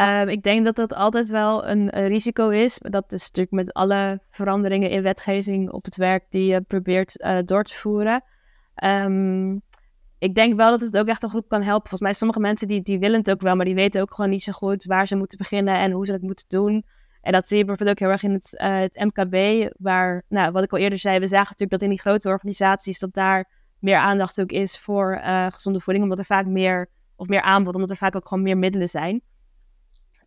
Um, 0.00 0.28
ik 0.28 0.42
denk 0.42 0.64
dat 0.64 0.76
dat 0.76 0.94
altijd 0.94 1.28
wel 1.28 1.66
een, 1.66 1.98
een, 1.98 2.08
risico 2.08 2.48
is. 2.48 2.78
Dat 2.82 3.12
is 3.12 3.22
natuurlijk 3.22 3.50
met 3.50 3.72
alle 3.72 4.20
veranderingen 4.30 4.90
in 4.90 5.02
wetgeving 5.02 5.70
op 5.70 5.84
het 5.84 5.96
werk 5.96 6.24
die 6.30 6.46
je 6.46 6.60
probeert 6.60 7.20
uh, 7.20 7.38
door 7.44 7.64
te 7.64 7.74
voeren. 7.74 8.24
Um, 8.84 9.62
ik 10.18 10.34
denk 10.34 10.56
wel 10.56 10.70
dat 10.70 10.80
het 10.80 10.98
ook 10.98 11.06
echt 11.06 11.22
een 11.22 11.28
groep 11.28 11.48
kan 11.48 11.62
helpen. 11.62 11.88
Volgens 11.88 12.00
mij 12.00 12.12
sommige 12.12 12.40
mensen 12.40 12.68
die, 12.68 12.82
die 12.82 12.98
willen 12.98 13.18
het 13.18 13.30
ook 13.30 13.40
wel, 13.40 13.56
maar 13.56 13.64
die 13.64 13.74
weten 13.74 14.00
ook 14.00 14.14
gewoon 14.14 14.30
niet 14.30 14.42
zo 14.42 14.52
goed 14.52 14.84
waar 14.84 15.06
ze 15.06 15.16
moeten 15.16 15.38
beginnen 15.38 15.78
en 15.78 15.90
hoe 15.90 16.06
ze 16.06 16.12
het 16.12 16.22
moeten 16.22 16.44
doen. 16.48 16.84
En 17.20 17.32
dat 17.32 17.48
zie 17.48 17.58
je 17.58 17.64
bijvoorbeeld 17.64 17.96
ook 17.96 18.04
heel 18.04 18.12
erg 18.12 18.22
in 18.22 18.32
het, 18.32 18.54
uh, 18.60 18.78
het 18.78 19.04
MKB, 19.04 19.68
waar, 19.78 20.24
nou, 20.28 20.52
wat 20.52 20.64
ik 20.64 20.72
al 20.72 20.78
eerder 20.78 20.98
zei, 20.98 21.18
we 21.18 21.26
zagen 21.26 21.46
natuurlijk 21.46 21.70
dat 21.70 21.82
in 21.82 21.88
die 21.88 22.00
grote 22.00 22.28
organisaties, 22.28 22.98
dat 22.98 23.14
daar 23.14 23.50
meer 23.78 23.96
aandacht 23.96 24.40
ook 24.40 24.50
is 24.50 24.78
voor 24.78 25.20
gezonde 25.50 25.80
voeding, 25.80 26.04
omdat 26.04 26.18
er 26.18 26.24
vaak 26.24 26.46
meer, 26.46 26.90
of 27.16 27.28
meer 27.28 27.42
aanbod, 27.42 27.74
omdat 27.74 27.90
er 27.90 27.96
vaak 27.96 28.16
ook 28.16 28.28
gewoon 28.28 28.44
meer 28.44 28.58
middelen 28.58 28.88
zijn. 28.88 29.22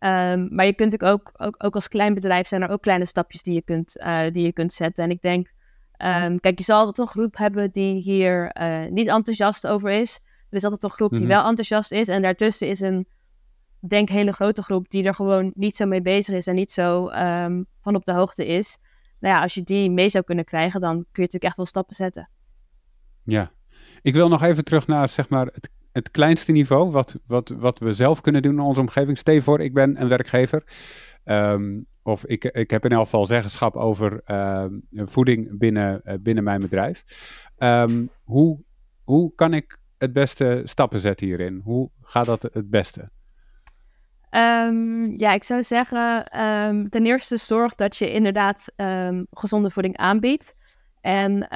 Um, 0.04 0.48
maar 0.50 0.66
je 0.66 0.74
kunt 0.74 0.92
natuurlijk 0.92 1.12
ook, 1.12 1.32
ook, 1.46 1.64
ook 1.64 1.74
als 1.74 1.88
klein 1.88 2.14
bedrijf 2.14 2.48
zijn 2.48 2.62
er 2.62 2.68
ook 2.68 2.82
kleine 2.82 3.06
stapjes 3.06 3.42
die 3.42 3.54
je 3.54 3.62
kunt, 3.62 3.96
uh, 3.96 4.20
die 4.30 4.44
je 4.44 4.52
kunt 4.52 4.72
zetten. 4.72 5.04
En 5.04 5.10
ik 5.10 5.22
denk, 5.22 5.52
um, 5.98 6.40
kijk, 6.40 6.58
je 6.58 6.64
zal 6.64 6.78
altijd 6.78 6.98
een 6.98 7.06
groep 7.06 7.36
hebben 7.36 7.70
die 7.70 7.94
hier 7.94 8.56
uh, 8.60 8.90
niet 8.90 9.06
enthousiast 9.06 9.66
over 9.66 9.90
is. 9.90 10.20
Er 10.50 10.56
is 10.56 10.64
altijd 10.64 10.82
een 10.82 10.90
groep 10.90 11.10
die 11.10 11.26
mhm. 11.26 11.28
wel 11.28 11.46
enthousiast 11.46 11.92
is. 11.92 12.08
En 12.08 12.22
daartussen 12.22 12.68
is 12.68 12.80
een, 12.80 13.06
denk 13.88 14.08
hele 14.08 14.32
grote 14.32 14.62
groep 14.62 14.90
die 14.90 15.04
er 15.04 15.14
gewoon 15.14 15.52
niet 15.54 15.76
zo 15.76 15.86
mee 15.86 16.02
bezig 16.02 16.34
is 16.34 16.46
en 16.46 16.54
niet 16.54 16.72
zo 16.72 17.08
um, 17.08 17.66
van 17.80 17.94
op 17.94 18.04
de 18.04 18.12
hoogte 18.12 18.46
is. 18.46 18.78
Nou 19.20 19.34
ja, 19.34 19.42
als 19.42 19.54
je 19.54 19.62
die 19.62 19.90
mee 19.90 20.08
zou 20.08 20.24
kunnen 20.24 20.44
krijgen, 20.44 20.80
dan 20.80 20.94
kun 20.94 21.04
je 21.12 21.20
natuurlijk 21.20 21.44
echt 21.44 21.56
wel 21.56 21.66
stappen 21.66 21.94
zetten. 21.94 22.28
Ja, 23.22 23.52
ik 24.02 24.14
wil 24.14 24.28
nog 24.28 24.42
even 24.42 24.64
terug 24.64 24.86
naar 24.86 25.08
zeg 25.08 25.28
maar, 25.28 25.46
het 25.46 25.70
het 25.94 26.10
kleinste 26.10 26.52
niveau 26.52 26.90
wat, 26.90 27.18
wat, 27.26 27.48
wat 27.48 27.78
we 27.78 27.92
zelf 27.92 28.20
kunnen 28.20 28.42
doen 28.42 28.52
in 28.52 28.60
onze 28.60 28.80
omgeving. 28.80 29.18
Stel 29.18 29.40
voor, 29.40 29.60
ik 29.60 29.74
ben 29.74 30.00
een 30.00 30.08
werkgever. 30.08 30.62
Ehm, 31.24 31.80
of 32.02 32.26
ik, 32.26 32.44
ik 32.44 32.70
heb 32.70 32.84
in 32.84 32.92
elk 32.92 33.04
geval 33.04 33.26
zeggenschap 33.26 33.76
over 33.76 34.22
uh, 34.26 34.64
voeding 34.90 35.58
binnen, 35.58 36.00
uh, 36.04 36.14
binnen 36.20 36.44
mijn 36.44 36.60
bedrijf. 36.60 37.04
Um, 37.58 38.10
hoe, 38.24 38.62
hoe 39.04 39.34
kan 39.34 39.54
ik 39.54 39.78
het 39.98 40.12
beste 40.12 40.60
stappen 40.64 41.00
zetten 41.00 41.26
hierin? 41.26 41.60
Hoe 41.64 41.90
gaat 42.02 42.26
dat 42.26 42.42
het 42.42 42.70
beste? 42.70 43.08
Ehm, 44.30 45.18
ja, 45.18 45.32
ik 45.32 45.44
zou 45.44 45.64
zeggen, 45.64 46.26
ehm, 46.26 46.88
ten 46.88 47.06
eerste 47.06 47.36
zorg 47.36 47.74
dat 47.74 47.96
je 47.96 48.12
inderdaad 48.12 48.72
gezonde 49.30 49.70
voeding 49.70 49.96
aanbiedt. 49.96 50.54
En 51.00 51.46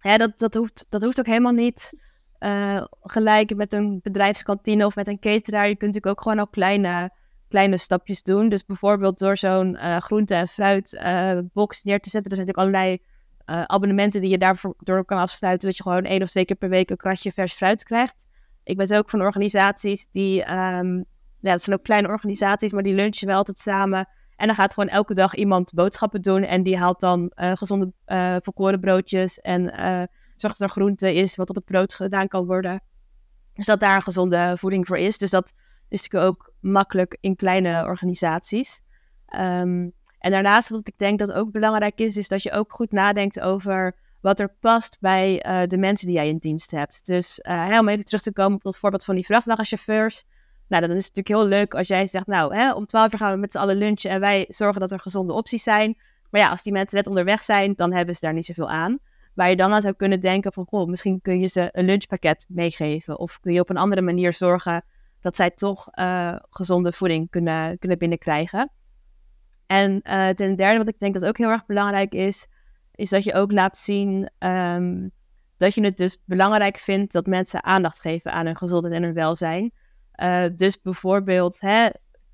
ja, 0.00 0.16
dat, 0.16 0.38
dat, 0.38 0.54
hoeft, 0.54 0.86
dat 0.88 1.02
hoeft 1.02 1.18
ook 1.18 1.26
helemaal 1.26 1.52
niet 1.52 1.92
uh, 2.40 2.84
gelijk 3.00 3.54
met 3.54 3.72
een 3.72 4.00
bedrijfskantine 4.02 4.86
of 4.86 4.96
met 4.96 5.08
een 5.08 5.18
cateraar. 5.18 5.68
Je 5.68 5.76
kunt 5.76 5.94
natuurlijk 5.94 6.18
ook 6.18 6.22
gewoon 6.22 6.38
al 6.38 6.48
kleine, 6.48 7.10
kleine 7.48 7.78
stapjes 7.78 8.22
doen. 8.22 8.48
Dus 8.48 8.64
bijvoorbeeld 8.64 9.18
door 9.18 9.36
zo'n 9.36 9.74
uh, 9.74 9.96
groente- 9.96 10.34
en 10.34 10.48
fruitbox 10.48 11.78
uh, 11.78 11.84
neer 11.84 12.00
te 12.00 12.10
zetten. 12.10 12.30
Er 12.30 12.36
zijn 12.36 12.46
natuurlijk 12.46 12.58
allerlei 12.58 12.98
abonnementen 13.66 14.20
die 14.20 14.30
je 14.30 14.38
daarvoor 14.38 14.74
door 14.78 15.04
kan 15.04 15.18
afsluiten. 15.18 15.68
Dat 15.68 15.76
je 15.76 15.82
gewoon 15.82 16.04
één 16.04 16.22
of 16.22 16.30
twee 16.30 16.44
keer 16.44 16.56
per 16.56 16.68
week 16.68 16.90
een 16.90 16.96
kratje 16.96 17.32
vers 17.32 17.54
fruit 17.54 17.84
krijgt. 17.84 18.26
Ik 18.64 18.76
weet 18.76 18.94
ook 18.94 19.10
van 19.10 19.20
organisaties 19.20 20.08
die, 20.10 20.40
um, 20.52 21.04
ja, 21.40 21.50
dat 21.50 21.62
zijn 21.62 21.76
ook 21.76 21.84
kleine 21.84 22.08
organisaties, 22.08 22.72
maar 22.72 22.82
die 22.82 22.94
lunchen 22.94 23.26
wel 23.26 23.36
altijd 23.36 23.58
samen. 23.58 24.08
En 24.36 24.46
dan 24.46 24.56
gaat 24.56 24.72
gewoon 24.72 24.88
elke 24.88 25.14
dag 25.14 25.34
iemand 25.34 25.72
boodschappen 25.72 26.22
doen. 26.22 26.42
En 26.42 26.62
die 26.62 26.78
haalt 26.78 27.00
dan 27.00 27.32
gezonde 27.34 27.92
volkoren 28.42 28.80
broodjes. 28.80 29.38
En 29.38 29.72
uh, 30.42 30.50
dat 30.50 30.60
er 30.60 30.68
groente 30.68 31.14
is 31.14 31.36
wat 31.36 31.48
op 31.48 31.54
het 31.54 31.64
brood 31.64 31.94
gedaan 31.94 32.28
kan 32.28 32.46
worden. 32.46 32.80
Dus 33.54 33.66
dat 33.66 33.80
daar 33.80 34.02
gezonde 34.02 34.56
voeding 34.56 34.86
voor 34.86 34.98
is. 34.98 35.18
Dus 35.18 35.30
dat 35.30 35.52
is 35.88 36.02
natuurlijk 36.02 36.30
ook 36.30 36.52
makkelijk 36.60 37.16
in 37.20 37.36
kleine 37.36 37.84
organisaties. 37.84 38.80
Um, 39.36 39.92
en 40.18 40.30
daarnaast 40.30 40.68
wat 40.68 40.88
ik 40.88 40.98
denk 40.98 41.18
dat 41.18 41.32
ook 41.32 41.50
belangrijk 41.50 42.00
is, 42.00 42.16
is 42.16 42.28
dat 42.28 42.42
je 42.42 42.52
ook 42.52 42.72
goed 42.72 42.92
nadenkt 42.92 43.40
over 43.40 43.96
wat 44.20 44.40
er 44.40 44.54
past 44.60 44.96
bij 45.00 45.44
de 45.68 45.78
mensen 45.78 46.06
die 46.06 46.16
jij 46.16 46.28
in 46.28 46.38
dienst 46.38 46.70
hebt. 46.70 47.06
Dus 47.06 47.40
om 47.78 47.88
even 47.88 48.04
terug 48.04 48.22
te 48.22 48.32
komen 48.32 48.56
op 48.56 48.64
het 48.64 48.78
voorbeeld 48.78 49.04
van 49.04 49.14
die 49.14 49.24
vrachtwagenchauffeurs. 49.24 50.24
Nou, 50.68 50.86
dan 50.86 50.96
is 50.96 51.06
het 51.06 51.14
natuurlijk 51.16 51.42
heel 51.42 51.58
leuk 51.58 51.74
als 51.74 51.88
jij 51.88 52.06
zegt, 52.06 52.26
nou, 52.26 52.56
hè, 52.56 52.72
om 52.72 52.86
12 52.86 53.12
uur 53.12 53.18
gaan 53.18 53.32
we 53.32 53.38
met 53.38 53.52
z'n 53.52 53.58
allen 53.58 53.76
lunchen 53.76 54.10
en 54.10 54.20
wij 54.20 54.44
zorgen 54.48 54.80
dat 54.80 54.92
er 54.92 55.00
gezonde 55.00 55.32
opties 55.32 55.62
zijn. 55.62 55.96
Maar 56.30 56.40
ja, 56.40 56.48
als 56.48 56.62
die 56.62 56.72
mensen 56.72 56.96
net 56.96 57.06
onderweg 57.06 57.42
zijn, 57.42 57.74
dan 57.74 57.92
hebben 57.92 58.14
ze 58.14 58.20
daar 58.20 58.34
niet 58.34 58.44
zoveel 58.44 58.70
aan. 58.70 58.98
Waar 59.38 59.50
je 59.50 59.56
dan 59.56 59.72
aan 59.72 59.80
zou 59.80 59.94
kunnen 59.94 60.20
denken 60.20 60.52
van, 60.52 60.66
goh, 60.68 60.88
misschien 60.88 61.20
kun 61.20 61.40
je 61.40 61.46
ze 61.46 61.68
een 61.72 61.84
lunchpakket 61.84 62.46
meegeven. 62.48 63.18
Of 63.18 63.40
kun 63.40 63.52
je 63.52 63.60
op 63.60 63.70
een 63.70 63.76
andere 63.76 64.00
manier 64.00 64.32
zorgen 64.32 64.84
dat 65.20 65.36
zij 65.36 65.50
toch 65.50 65.88
uh, 65.98 66.36
gezonde 66.50 66.92
voeding 66.92 67.30
kunnen, 67.30 67.78
kunnen 67.78 67.98
binnenkrijgen. 67.98 68.70
En 69.66 70.00
uh, 70.02 70.28
ten 70.28 70.56
derde, 70.56 70.78
wat 70.78 70.88
ik 70.88 70.98
denk 70.98 71.14
dat 71.14 71.24
ook 71.24 71.38
heel 71.38 71.50
erg 71.50 71.66
belangrijk 71.66 72.14
is, 72.14 72.46
is 72.94 73.10
dat 73.10 73.24
je 73.24 73.34
ook 73.34 73.52
laat 73.52 73.76
zien 73.76 74.30
um, 74.38 75.10
dat 75.56 75.74
je 75.74 75.84
het 75.84 75.96
dus 75.96 76.18
belangrijk 76.24 76.78
vindt 76.78 77.12
dat 77.12 77.26
mensen 77.26 77.64
aandacht 77.64 78.00
geven 78.00 78.32
aan 78.32 78.46
hun 78.46 78.56
gezondheid 78.56 78.94
en 78.94 79.02
hun 79.02 79.14
welzijn. 79.14 79.72
Uh, 80.22 80.44
dus 80.56 80.80
bijvoorbeeld, 80.80 81.60
hè, 81.60 81.88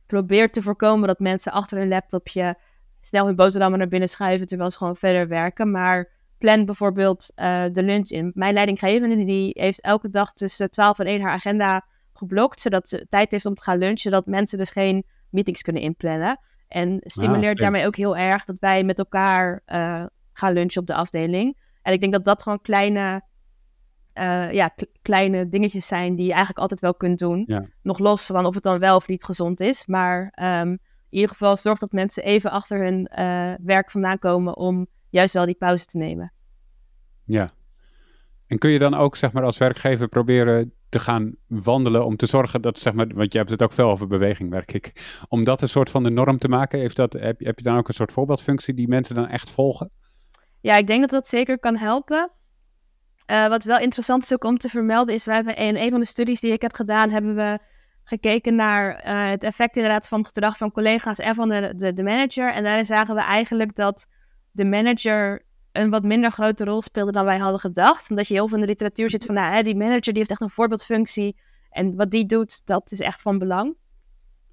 probeer 0.07 0.51
te 0.51 0.63
voorkomen 0.63 1.09
dat 1.09 1.19
mensen 1.19 1.53
achter 1.53 1.79
hun 1.79 1.89
laptopje 1.89 2.59
snel 3.01 3.27
hun 3.27 3.37
boterhammen 3.37 3.79
naar 3.79 3.89
binnen 3.89 4.09
schuiven 4.09 4.47
terwijl 4.47 4.71
ze 4.71 4.79
gewoon 4.79 4.97
verder 4.97 5.29
werken. 5.29 5.71
Maar 5.71 6.13
plan 6.45 6.65
bijvoorbeeld 6.65 7.33
uh, 7.37 7.65
de 7.73 7.83
lunch 7.83 8.09
in. 8.09 8.31
Mijn 8.35 8.55
leidinggevende 8.55 9.25
die 9.25 9.51
heeft 9.53 9.81
elke 9.81 10.09
dag 10.09 10.33
tussen 10.33 10.71
12 10.71 10.99
en 10.99 11.07
1 11.07 11.21
haar 11.21 11.33
agenda 11.33 11.87
geblokt, 12.13 12.61
zodat 12.61 12.89
ze 12.89 13.07
tijd 13.09 13.31
heeft 13.31 13.47
om 13.47 13.55
te 13.55 13.63
gaan 13.63 13.79
lunchen, 13.79 13.99
zodat 13.99 14.27
mensen 14.27 14.59
dus 14.59 14.71
geen 14.71 15.05
meetings 15.31 15.63
kunnen 15.63 15.83
inplannen. 15.83 16.41
En 16.69 17.01
stimuleert 17.05 17.59
ah, 17.59 17.63
daarmee 17.63 17.87
ook 17.87 17.97
heel 17.97 18.17
erg 18.17 18.45
dat 18.45 18.57
wij 18.59 18.85
met 18.85 18.99
elkaar 18.99 19.63
uh, 19.67 20.05
gaan 20.33 20.53
lunchen 20.53 20.81
op 20.81 20.87
de 20.87 20.95
afdeling. 20.95 21.57
En 21.83 21.93
ik 21.93 22.01
denk 22.01 22.13
dat 22.13 22.25
dat 22.25 22.43
gewoon 22.43 22.61
kleine 22.61 23.23
uh, 24.15 24.53
ja, 24.53 24.75
kleine 25.03 25.49
dingetjes 25.49 25.87
zijn 25.87 26.15
die 26.15 26.25
je 26.25 26.31
eigenlijk 26.31 26.61
altijd 26.61 26.81
wel 26.81 26.95
kunt 26.95 27.19
doen. 27.19 27.45
Ja. 27.47 27.65
Nog 27.83 27.99
los 27.99 28.27
van 28.27 28.47
of 28.47 28.55
het 28.55 28.63
dan 28.63 28.79
wel 28.79 28.97
of 28.97 29.09
niet 29.09 29.25
gezond 29.25 29.61
is. 29.61 29.87
Maar 29.87 30.39
um, 30.43 30.71
in 30.71 30.81
ieder 31.09 31.31
geval 31.31 31.57
zorg 31.57 31.79
dat 31.79 31.93
mensen 31.93 32.25
even 32.25 32.51
achter 32.51 32.85
hun 32.85 33.11
uh, 33.19 33.53
werk 33.63 33.91
vandaan 33.91 34.19
komen 34.19 34.57
om 34.57 34.87
juist 35.15 35.35
wel 35.35 35.47
die 35.47 35.55
pauze 35.55 35.85
te 35.85 35.99
nemen. 35.99 36.33
Ja. 37.25 37.51
En 38.47 38.59
kun 38.59 38.71
je 38.71 38.79
dan 38.79 38.95
ook 38.95 39.17
zeg 39.17 39.33
maar 39.33 39.43
als 39.43 39.59
werkgever 39.59 40.09
proberen 40.09 40.73
te 40.89 40.99
gaan 40.99 41.37
wandelen 41.47 42.05
om 42.05 42.17
te 42.17 42.27
zorgen 42.27 42.63
dat, 42.63 42.79
zeg 42.79 42.93
maar, 42.93 43.07
want 43.15 43.33
je 43.33 43.39
hebt 43.39 43.51
het 43.51 43.63
ook 43.63 43.73
veel 43.73 43.91
over 43.91 44.07
beweging, 44.07 44.51
merk 44.51 44.73
ik, 44.73 45.17
om 45.29 45.45
dat 45.45 45.63
een 45.63 45.69
soort 45.69 45.91
van 45.91 46.03
de 46.03 46.11
norm 46.11 46.39
te 46.39 46.49
maken? 46.49 46.79
Heeft 46.79 46.97
dat, 46.97 47.13
heb, 47.13 47.41
heb 47.41 47.59
je 47.59 47.65
dan 47.65 47.77
ook 47.77 47.89
een 47.89 47.95
soort 47.95 48.13
voorbeeldfunctie 48.13 48.75
die 48.75 48.89
mensen 48.89 49.15
dan 49.15 49.29
echt 49.29 49.51
volgen? 49.51 49.91
Ja, 50.61 50.77
ik 50.77 50.87
denk 50.87 51.01
dat 51.01 51.11
dat 51.11 51.29
zeker 51.29 51.59
kan 51.59 51.77
helpen. 51.77 52.31
Uh, 53.31 53.47
wat 53.47 53.65
wel 53.65 53.79
interessant 53.79 54.23
is 54.23 54.33
ook 54.33 54.45
om 54.45 54.59
te 54.59 54.69
vermelden 54.69 55.15
is, 55.15 55.25
we 55.25 55.33
hebben 55.33 55.57
in 55.57 55.77
een 55.77 55.91
van 55.91 56.01
de 56.01 56.07
studies 56.07 56.41
die 56.41 56.53
ik 56.53 56.63
heb 56.63 56.75
gedaan, 56.75 57.11
hebben 57.11 57.35
we 57.35 57.59
gekeken 58.05 58.55
naar 58.55 59.07
uh, 59.07 59.31
het 59.31 59.45
effect 59.45 59.77
inderdaad 59.77 60.09
van 60.09 60.19
het 60.19 60.27
gedrag 60.27 60.57
van 60.57 60.73
collega's 60.73 61.19
en 61.19 61.35
van 61.35 61.49
de, 61.49 61.75
de, 61.77 61.93
de, 61.93 62.03
manager. 62.03 62.53
En 62.53 62.65
daarin 62.65 62.87
zagen 62.87 63.15
we 63.15 63.21
eigenlijk 63.21 63.75
dat 63.75 64.07
de 64.55 64.65
manager 64.65 65.43
een 65.73 65.91
wat 65.91 66.03
minder 66.03 66.31
grote 66.31 66.65
rol 66.65 66.83
speelde 66.83 67.13
dan 67.13 67.25
wij 67.25 67.39
hadden 67.39 67.61
gedacht. 67.61 68.11
Omdat 68.11 68.29
je 68.29 68.35
heel 68.35 68.49
veel 68.49 68.57
in 68.57 68.63
de 68.63 68.69
literatuur 68.69 69.11
zit 69.11 69.25
van, 69.25 69.35
nou, 69.35 69.63
die 69.63 69.77
manager 69.77 70.03
die 70.03 70.17
heeft 70.17 70.31
echt 70.31 70.41
een 70.41 70.51
voorbeeldfunctie. 70.51 71.37
En 71.71 71.97
wat 71.97 72.11
die 72.11 72.27
doet, 72.27 72.67
dat 72.67 72.93
is 72.93 73.01
echt 73.01 73.23
van 73.23 73.39
belang. 73.39 73.77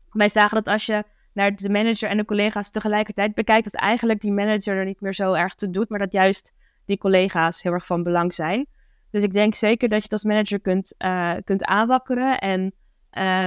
Wij 0.09 0.29
zagen 0.29 0.55
dat 0.55 0.73
als 0.73 0.85
je 0.85 1.03
naar 1.33 1.55
de 1.55 1.69
manager 1.69 2.09
en 2.09 2.17
de 2.17 2.25
collega's 2.25 2.69
tegelijkertijd 2.69 3.33
bekijkt, 3.33 3.63
dat 3.63 3.81
eigenlijk 3.81 4.21
die 4.21 4.31
manager 4.31 4.77
er 4.77 4.85
niet 4.85 5.01
meer 5.01 5.13
zo 5.13 5.33
erg 5.33 5.55
te 5.55 5.69
doet, 5.69 5.89
maar 5.89 5.99
dat 5.99 6.11
juist 6.11 6.53
die 6.85 6.97
collega's 6.97 7.63
heel 7.63 7.71
erg 7.71 7.85
van 7.85 8.03
belang 8.03 8.33
zijn. 8.33 8.67
Dus 9.11 9.23
ik 9.23 9.33
denk 9.33 9.55
zeker 9.55 9.89
dat 9.89 9.97
je 9.97 10.03
het 10.03 10.13
als 10.13 10.23
manager 10.23 10.59
kunt, 10.59 10.95
uh, 10.97 11.33
kunt 11.43 11.65
aanwakkeren. 11.65 12.39
En, 12.39 12.61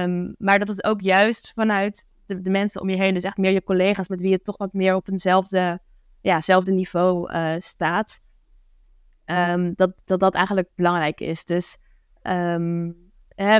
um, 0.03 0.35
maar 0.37 0.59
dat 0.59 0.67
het 0.67 0.83
ook 0.83 1.01
juist 1.01 1.51
vanuit 1.55 2.05
de, 2.25 2.41
de, 2.41 2.49
mensen 2.49 2.81
om 2.81 2.89
je 2.89 2.97
heen, 2.97 3.13
dus 3.13 3.23
echt 3.23 3.37
meer 3.37 3.51
je 3.51 3.63
collega's 3.63 4.09
met 4.09 4.21
wie 4.21 4.29
je 4.29 4.41
toch 4.41 4.57
wat 4.57 4.73
meer 4.73 4.95
op 4.95 5.09
eenzelfde 5.09 5.79
ja, 6.25 6.41
zelfde 6.41 6.71
niveau 6.71 7.33
uh, 7.33 7.55
staat. 7.57 8.21
Um, 9.25 9.73
dat, 9.75 9.93
dat 10.05 10.19
dat 10.19 10.35
eigenlijk 10.35 10.69
belangrijk 10.75 11.19
is. 11.19 11.45
Dus 11.45 11.77
um, 12.23 12.95
hè, 13.27 13.59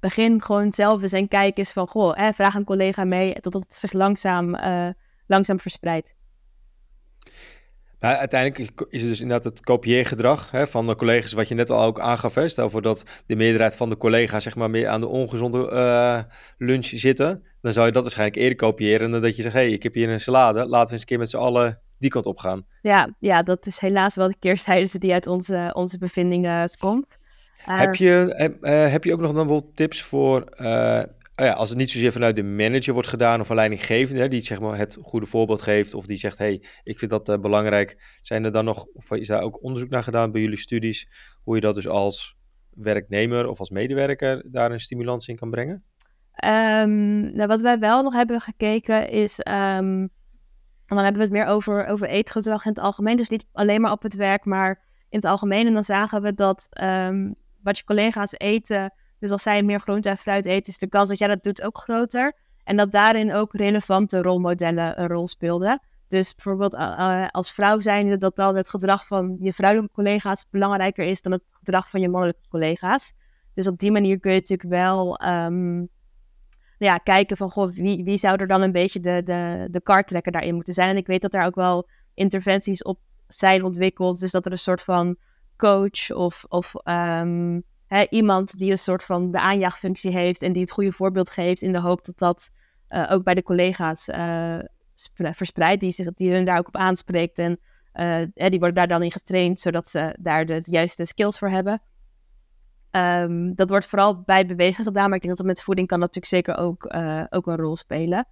begin 0.00 0.42
gewoon 0.42 0.72
zelf 0.72 1.02
eens 1.02 1.12
en 1.12 1.28
kijk 1.28 1.58
eens 1.58 1.72
van, 1.72 1.88
goh, 1.88 2.16
hè, 2.16 2.32
vraag 2.32 2.54
een 2.54 2.64
collega 2.64 3.04
mee, 3.04 3.34
dat 3.40 3.52
het 3.52 3.74
zich 3.74 3.92
langzaam, 3.92 4.54
uh, 4.54 4.88
langzaam 5.26 5.60
verspreidt. 5.60 6.14
Nou, 8.04 8.16
uiteindelijk 8.16 8.70
is 8.88 9.00
het 9.00 9.10
dus 9.10 9.20
inderdaad 9.20 9.44
het 9.44 9.60
kopieergedrag 9.60 10.50
hè, 10.50 10.66
van 10.66 10.86
de 10.86 10.96
collega's, 10.96 11.32
wat 11.32 11.48
je 11.48 11.54
net 11.54 11.70
al 11.70 11.82
ook 11.82 12.00
aangaf. 12.00 12.34
Hè. 12.34 12.48
Stel 12.48 12.70
voor 12.70 12.82
dat 12.82 13.04
de 13.26 13.36
meerderheid 13.36 13.76
van 13.76 13.88
de 13.88 13.96
collega's 13.96 14.42
zeg 14.42 14.56
maar, 14.56 14.70
meer 14.70 14.88
aan 14.88 15.00
de 15.00 15.06
ongezonde 15.06 15.70
uh, 15.72 16.18
lunch 16.58 16.84
zitten. 16.84 17.44
Dan 17.60 17.72
zou 17.72 17.86
je 17.86 17.92
dat 17.92 18.02
waarschijnlijk 18.02 18.38
eerder 18.38 18.56
kopiëren 18.56 19.10
dan 19.10 19.22
dat 19.22 19.36
je 19.36 19.42
zegt, 19.42 19.54
hé, 19.54 19.60
hey, 19.60 19.70
ik 19.70 19.82
heb 19.82 19.94
hier 19.94 20.08
een 20.08 20.20
salade, 20.20 20.66
laten 20.66 20.86
we 20.86 20.92
eens 20.92 21.00
een 21.00 21.06
keer 21.06 21.18
met 21.18 21.30
z'n 21.30 21.36
allen 21.36 21.80
die 21.98 22.10
kant 22.10 22.26
op 22.26 22.38
gaan. 22.38 22.66
Ja, 22.82 23.14
ja, 23.18 23.42
dat 23.42 23.66
is 23.66 23.78
helaas 23.78 24.16
wel 24.16 24.28
de 24.28 24.36
keerzijde 24.38 24.98
die 24.98 25.12
uit 25.12 25.26
onze, 25.26 25.70
onze 25.72 25.98
bevindingen 25.98 26.68
komt. 26.78 27.18
Uh, 27.68 27.78
heb, 27.78 27.94
je, 27.94 28.34
heb, 28.36 28.64
uh, 28.64 28.90
heb 28.90 29.04
je 29.04 29.12
ook 29.12 29.20
nog 29.20 29.32
dan 29.32 29.48
wel 29.48 29.70
tips 29.74 30.02
voor 30.02 30.44
ja, 31.36 31.52
als 31.52 31.68
het 31.68 31.78
niet 31.78 31.90
zozeer 31.90 32.12
vanuit 32.12 32.36
de 32.36 32.42
manager 32.42 32.92
wordt 32.92 33.08
gedaan 33.08 33.40
of 33.40 33.48
een 33.48 33.56
leidinggevende, 33.56 34.28
die 34.28 34.40
zeg 34.40 34.60
maar, 34.60 34.78
het 34.78 34.98
goede 35.02 35.26
voorbeeld 35.26 35.62
geeft 35.62 35.94
of 35.94 36.06
die 36.06 36.16
zegt, 36.16 36.38
hey, 36.38 36.62
ik 36.82 36.98
vind 36.98 37.10
dat 37.10 37.28
uh, 37.28 37.38
belangrijk. 37.38 38.18
Zijn 38.20 38.44
er 38.44 38.52
dan 38.52 38.64
nog, 38.64 38.86
of 38.92 39.10
is 39.10 39.28
daar 39.28 39.42
ook 39.42 39.62
onderzoek 39.62 39.90
naar 39.90 40.02
gedaan 40.02 40.32
bij 40.32 40.40
jullie 40.40 40.58
studies, 40.58 41.08
hoe 41.42 41.54
je 41.54 41.60
dat 41.60 41.74
dus 41.74 41.88
als 41.88 42.36
werknemer 42.70 43.48
of 43.48 43.58
als 43.58 43.70
medewerker 43.70 44.44
daar 44.50 44.72
een 44.72 44.80
stimulans 44.80 45.28
in 45.28 45.36
kan 45.36 45.50
brengen? 45.50 45.84
Um, 46.44 47.34
nou, 47.34 47.46
wat 47.46 47.60
wij 47.60 47.78
wel 47.78 48.02
nog 48.02 48.14
hebben 48.14 48.40
gekeken 48.40 49.08
is, 49.10 49.40
en 49.40 50.10
dan 50.86 50.98
hebben 50.98 51.16
we 51.16 51.22
het 51.22 51.30
meer 51.30 51.46
over, 51.46 51.86
over 51.86 52.08
eetgedrag 52.08 52.64
in 52.64 52.70
het 52.70 52.80
algemeen, 52.80 53.16
dus 53.16 53.28
niet 53.28 53.46
alleen 53.52 53.80
maar 53.80 53.92
op 53.92 54.02
het 54.02 54.14
werk, 54.14 54.44
maar 54.44 54.82
in 55.08 55.18
het 55.18 55.24
algemeen. 55.24 55.66
En 55.66 55.72
dan 55.72 55.84
zagen 55.84 56.22
we 56.22 56.34
dat 56.34 56.68
um, 56.80 57.34
wat 57.62 57.78
je 57.78 57.84
collega's 57.84 58.32
eten 58.32 58.94
dus 59.24 59.32
als 59.32 59.42
zij 59.42 59.62
meer 59.62 59.80
groente 59.80 60.08
en 60.08 60.18
fruit 60.18 60.44
eten, 60.46 60.72
is 60.72 60.78
de 60.78 60.88
kans 60.88 61.08
dat 61.08 61.18
jij 61.18 61.28
dat 61.28 61.42
doet 61.42 61.62
ook 61.62 61.78
groter. 61.78 62.32
En 62.64 62.76
dat 62.76 62.92
daarin 62.92 63.32
ook 63.32 63.52
relevante 63.52 64.22
rolmodellen 64.22 65.00
een 65.00 65.08
rol 65.08 65.26
speelden. 65.26 65.82
Dus 66.08 66.34
bijvoorbeeld 66.34 66.74
uh, 66.74 67.26
als 67.30 67.52
vrouw 67.52 67.78
zijnde 67.78 68.16
dat 68.16 68.36
dan 68.36 68.56
het 68.56 68.68
gedrag 68.68 69.06
van 69.06 69.36
je 69.40 69.52
vrouwelijke 69.52 69.94
collega's 69.94 70.46
belangrijker 70.50 71.04
is 71.04 71.22
dan 71.22 71.32
het 71.32 71.42
gedrag 71.46 71.90
van 71.90 72.00
je 72.00 72.08
mannelijke 72.08 72.48
collega's. 72.48 73.12
Dus 73.54 73.66
op 73.66 73.78
die 73.78 73.92
manier 73.92 74.20
kun 74.20 74.32
je 74.32 74.38
natuurlijk 74.38 74.68
wel 74.68 75.20
um, 75.28 75.88
ja, 76.78 76.96
kijken 76.96 77.36
van 77.36 77.50
goh, 77.50 77.70
wie, 77.70 78.04
wie 78.04 78.18
zou 78.18 78.36
er 78.36 78.46
dan 78.46 78.62
een 78.62 78.72
beetje 78.72 79.00
de, 79.00 79.22
de, 79.22 79.68
de 79.70 79.80
kartrekker 79.80 80.32
daarin 80.32 80.54
moeten 80.54 80.74
zijn. 80.74 80.88
En 80.88 80.96
ik 80.96 81.06
weet 81.06 81.22
dat 81.22 81.34
er 81.34 81.44
ook 81.44 81.54
wel 81.54 81.88
interventies 82.14 82.82
op 82.82 82.98
zijn 83.28 83.64
ontwikkeld. 83.64 84.20
Dus 84.20 84.30
dat 84.30 84.46
er 84.46 84.52
een 84.52 84.58
soort 84.58 84.82
van 84.82 85.16
coach 85.56 86.10
of, 86.10 86.44
of 86.48 86.74
um, 86.84 87.64
iemand 88.10 88.58
die 88.58 88.70
een 88.70 88.78
soort 88.78 89.04
van 89.04 89.30
de 89.30 89.40
aanjaagfunctie 89.40 90.12
heeft 90.12 90.42
en 90.42 90.52
die 90.52 90.62
het 90.62 90.70
goede 90.70 90.92
voorbeeld 90.92 91.30
geeft 91.30 91.62
in 91.62 91.72
de 91.72 91.80
hoop 91.80 92.04
dat 92.04 92.18
dat 92.18 92.50
uh, 92.88 93.10
ook 93.10 93.24
bij 93.24 93.34
de 93.34 93.42
collega's 93.42 94.08
uh, 94.08 94.58
verspreidt, 95.14 95.80
die, 95.80 95.90
zich, 95.90 96.14
die 96.14 96.32
hun 96.32 96.44
daar 96.44 96.58
ook 96.58 96.66
op 96.66 96.76
aanspreekt 96.76 97.38
en 97.38 97.60
uh, 97.94 98.48
die 98.48 98.58
worden 98.58 98.74
daar 98.74 98.88
dan 98.88 99.02
in 99.02 99.12
getraind 99.12 99.60
zodat 99.60 99.88
ze 99.88 100.16
daar 100.20 100.46
de 100.46 100.62
juiste 100.64 101.04
skills 101.04 101.38
voor 101.38 101.50
hebben. 101.50 101.82
Ehm, 102.90 103.54
dat 103.54 103.70
wordt 103.70 103.86
vooral 103.86 104.22
bij 104.22 104.46
bewegen 104.46 104.84
gedaan, 104.84 105.06
maar 105.06 105.16
ik 105.16 105.22
denk 105.22 105.36
dat 105.36 105.46
met 105.46 105.62
voeding 105.62 105.88
kan 105.88 105.98
natuurlijk 105.98 106.26
zeker 106.26 106.56
ook, 106.56 106.94
ook 107.30 107.46
een 107.46 107.56
rol 107.56 107.76
spelen. 107.76 108.26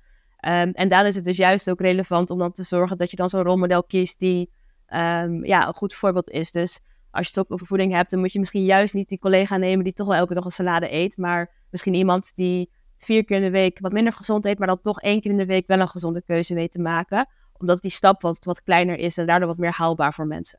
Um, 0.47 0.71
en 0.73 0.89
daarom 0.89 1.09
is 1.09 1.15
het 1.15 1.25
dus 1.25 1.37
juist 1.37 1.71
ook 1.71 1.81
relevant 1.81 2.31
om 2.31 2.39
dan 2.39 2.53
te 2.53 2.63
zorgen 2.63 2.99
dat 2.99 3.11
je 3.11 3.17
dan 3.17 3.29
zo'n 3.29 3.43
rolmodel 3.43 3.85
kiest 3.85 4.19
die 4.19 4.51
um, 4.89 5.45
ja, 5.45 5.67
een 5.67 5.75
goed 5.75 5.95
voorbeeld 5.95 6.31
is. 6.31 6.53
Dus 6.53 6.81
als 7.13 7.31
je 7.31 7.41
ook 7.41 7.53
over 7.53 7.67
voeding 7.67 7.93
hebt, 7.93 8.11
dan 8.11 8.21
moet 8.21 8.33
je 8.33 8.39
misschien 8.39 8.65
juist 8.65 8.95
niet 8.95 9.09
die 9.09 9.19
collega 9.19 9.57
nemen 9.57 9.85
die 9.85 9.93
toch 9.93 10.07
wel 10.07 10.17
elke 10.17 10.35
dag 10.35 10.45
een 10.45 10.51
salade 10.51 10.93
eet, 10.93 11.17
maar 11.17 11.51
misschien 11.71 11.95
iemand 11.95 12.33
die 12.35 12.71
vier 12.99 13.25
keer 13.25 13.37
in 13.37 13.43
de 13.43 13.51
week 13.51 13.79
wat 13.81 13.93
minder 13.93 14.13
gezond 14.13 14.45
eet, 14.45 14.59
maar 14.59 14.69
dat 14.69 14.83
toch 14.83 15.01
één 15.01 15.21
keer 15.21 15.31
in 15.31 15.37
de 15.37 15.47
week 15.47 15.67
wel 15.67 15.81
een 15.81 15.89
gezonde 15.89 16.23
keuze 16.23 16.55
weet 16.55 16.73
te 16.73 16.81
maken. 16.81 17.29
Omdat 17.53 17.81
die 17.81 17.91
stap 17.91 18.23
wat, 18.23 18.45
wat 18.45 18.63
kleiner 18.63 18.99
is 18.99 19.17
en 19.17 19.27
daardoor 19.27 19.49
wat 19.49 19.59
meer 19.59 19.73
haalbaar 19.77 20.15
voor 20.15 20.27
mensen. 20.27 20.59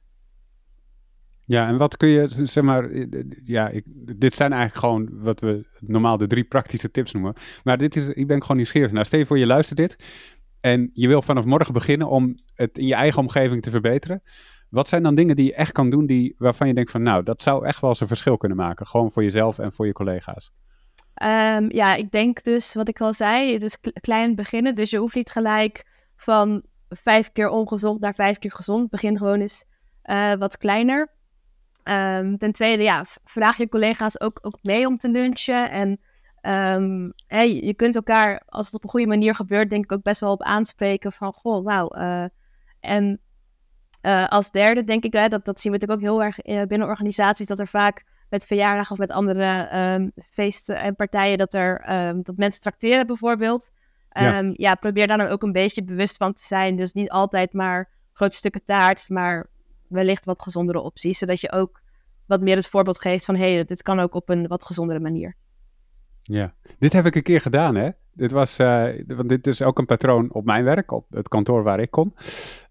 Ja, 1.45 1.67
en 1.67 1.77
wat 1.77 1.97
kun 1.97 2.07
je, 2.07 2.27
zeg 2.43 2.63
maar, 2.63 2.89
ja, 3.43 3.69
ik, 3.69 3.83
dit 4.17 4.33
zijn 4.33 4.51
eigenlijk 4.51 4.81
gewoon 4.81 5.23
wat 5.23 5.39
we 5.39 5.65
normaal 5.79 6.17
de 6.17 6.27
drie 6.27 6.43
praktische 6.43 6.91
tips 6.91 7.11
noemen. 7.11 7.33
Maar 7.63 7.77
dit 7.77 7.95
is, 7.95 8.07
ik 8.07 8.27
ben 8.27 8.41
gewoon 8.41 8.57
nieuwsgierig. 8.57 8.91
Nou, 8.91 9.05
stel 9.05 9.19
je 9.19 9.25
voor 9.25 9.39
je 9.39 9.45
luistert 9.45 9.77
dit 9.77 9.95
en 10.59 10.89
je 10.93 11.07
wil 11.07 11.21
vanaf 11.21 11.45
morgen 11.45 11.73
beginnen 11.73 12.07
om 12.07 12.35
het 12.53 12.77
in 12.77 12.87
je 12.87 12.93
eigen 12.93 13.21
omgeving 13.21 13.61
te 13.61 13.69
verbeteren. 13.69 14.21
Wat 14.73 14.87
zijn 14.87 15.03
dan 15.03 15.15
dingen 15.15 15.35
die 15.35 15.45
je 15.45 15.53
echt 15.53 15.71
kan 15.71 15.89
doen 15.89 16.05
die, 16.05 16.35
waarvan 16.37 16.67
je 16.67 16.73
denkt 16.73 16.91
van, 16.91 17.03
nou, 17.03 17.23
dat 17.23 17.41
zou 17.41 17.65
echt 17.65 17.81
wel 17.81 17.89
eens 17.89 17.99
een 17.99 18.07
verschil 18.07 18.37
kunnen 18.37 18.57
maken. 18.57 18.87
Gewoon 18.87 19.11
voor 19.11 19.23
jezelf 19.23 19.59
en 19.59 19.71
voor 19.71 19.85
je 19.85 19.93
collega's. 19.93 20.51
Um, 21.23 21.71
ja, 21.71 21.93
ik 21.93 22.11
denk 22.11 22.43
dus, 22.43 22.73
wat 22.73 22.87
ik 22.87 23.01
al 23.01 23.13
zei, 23.13 23.59
dus 23.59 23.77
klein 24.01 24.35
beginnen. 24.35 24.75
Dus 24.75 24.89
je 24.89 24.97
hoeft 24.97 25.15
niet 25.15 25.31
gelijk 25.31 25.85
van 26.15 26.63
vijf 26.89 27.31
keer 27.31 27.49
ongezond 27.49 27.99
naar 27.99 28.13
vijf 28.13 28.39
keer 28.39 28.51
gezond. 28.51 28.89
Begin 28.89 29.17
gewoon 29.17 29.39
eens 29.39 29.65
uh, 30.03 30.33
wat 30.33 30.57
kleiner. 30.57 31.11
Um, 31.83 32.37
ten 32.37 32.51
tweede, 32.51 32.83
ja, 32.83 33.05
vraag 33.23 33.57
je 33.57 33.69
collega's 33.69 34.19
ook, 34.19 34.39
ook 34.41 34.57
mee 34.61 34.87
om 34.87 34.97
te 34.97 35.09
lunchen. 35.09 35.71
En 35.71 35.99
hey, 37.27 37.53
je 37.63 37.73
kunt 37.73 37.95
elkaar, 37.95 38.43
als 38.45 38.65
het 38.65 38.75
op 38.75 38.83
een 38.83 38.89
goede 38.89 39.07
manier 39.07 39.35
gebeurt, 39.35 39.69
denk 39.69 39.83
ik 39.83 39.91
ook 39.91 40.03
best 40.03 40.19
wel 40.19 40.31
op 40.31 40.41
aanspreken 40.41 41.11
van, 41.11 41.33
goh, 41.33 41.63
wauw. 41.63 41.95
Uh, 41.95 42.25
en 42.79 43.19
uh, 44.03 44.27
als 44.27 44.51
derde 44.51 44.83
denk 44.83 45.03
ik, 45.03 45.13
hè, 45.13 45.27
dat, 45.27 45.45
dat 45.45 45.59
zien 45.59 45.71
we 45.71 45.77
natuurlijk 45.77 46.07
ook 46.07 46.13
heel 46.13 46.23
erg 46.23 46.67
binnen 46.67 46.87
organisaties, 46.87 47.47
dat 47.47 47.59
er 47.59 47.67
vaak 47.67 48.03
met 48.29 48.45
verjaardagen 48.45 48.91
of 48.91 48.97
met 48.97 49.11
andere 49.11 49.77
um, 49.93 50.11
feesten 50.29 50.75
en 50.75 50.95
partijen, 50.95 51.37
dat, 51.37 51.53
er, 51.53 51.93
um, 52.07 52.23
dat 52.23 52.37
mensen 52.37 52.61
tracteren 52.61 53.07
bijvoorbeeld. 53.07 53.71
Ja. 54.09 54.37
Um, 54.37 54.53
ja. 54.57 54.75
probeer 54.75 55.07
daar 55.07 55.17
dan 55.17 55.27
ook 55.27 55.43
een 55.43 55.51
beetje 55.51 55.83
bewust 55.83 56.17
van 56.17 56.33
te 56.33 56.43
zijn. 56.43 56.75
Dus 56.75 56.93
niet 56.93 57.09
altijd 57.09 57.53
maar 57.53 57.89
grote 58.13 58.35
stukken 58.35 58.63
taart, 58.63 59.09
maar 59.09 59.49
wellicht 59.87 60.25
wat 60.25 60.41
gezondere 60.41 60.79
opties. 60.79 61.17
Zodat 61.17 61.41
je 61.41 61.51
ook 61.51 61.81
wat 62.25 62.41
meer 62.41 62.55
het 62.55 62.67
voorbeeld 62.67 63.01
geeft 63.01 63.25
van, 63.25 63.35
hé, 63.35 63.53
hey, 63.53 63.65
dit 63.65 63.81
kan 63.81 63.99
ook 63.99 64.15
op 64.15 64.29
een 64.29 64.47
wat 64.47 64.63
gezondere 64.63 64.99
manier. 64.99 65.35
Ja, 66.21 66.53
dit 66.79 66.93
heb 66.93 67.05
ik 67.05 67.15
een 67.15 67.23
keer 67.23 67.41
gedaan, 67.41 67.75
hè? 67.75 67.89
Dit 68.15 68.31
was, 68.31 68.59
uh, 68.59 68.85
want 69.07 69.29
dit 69.29 69.47
is 69.47 69.61
ook 69.61 69.79
een 69.79 69.85
patroon 69.85 70.33
op 70.33 70.45
mijn 70.45 70.63
werk, 70.63 70.91
op 70.91 71.05
het 71.09 71.27
kantoor 71.27 71.63
waar 71.63 71.79
ik 71.79 71.91
kom. 71.91 72.13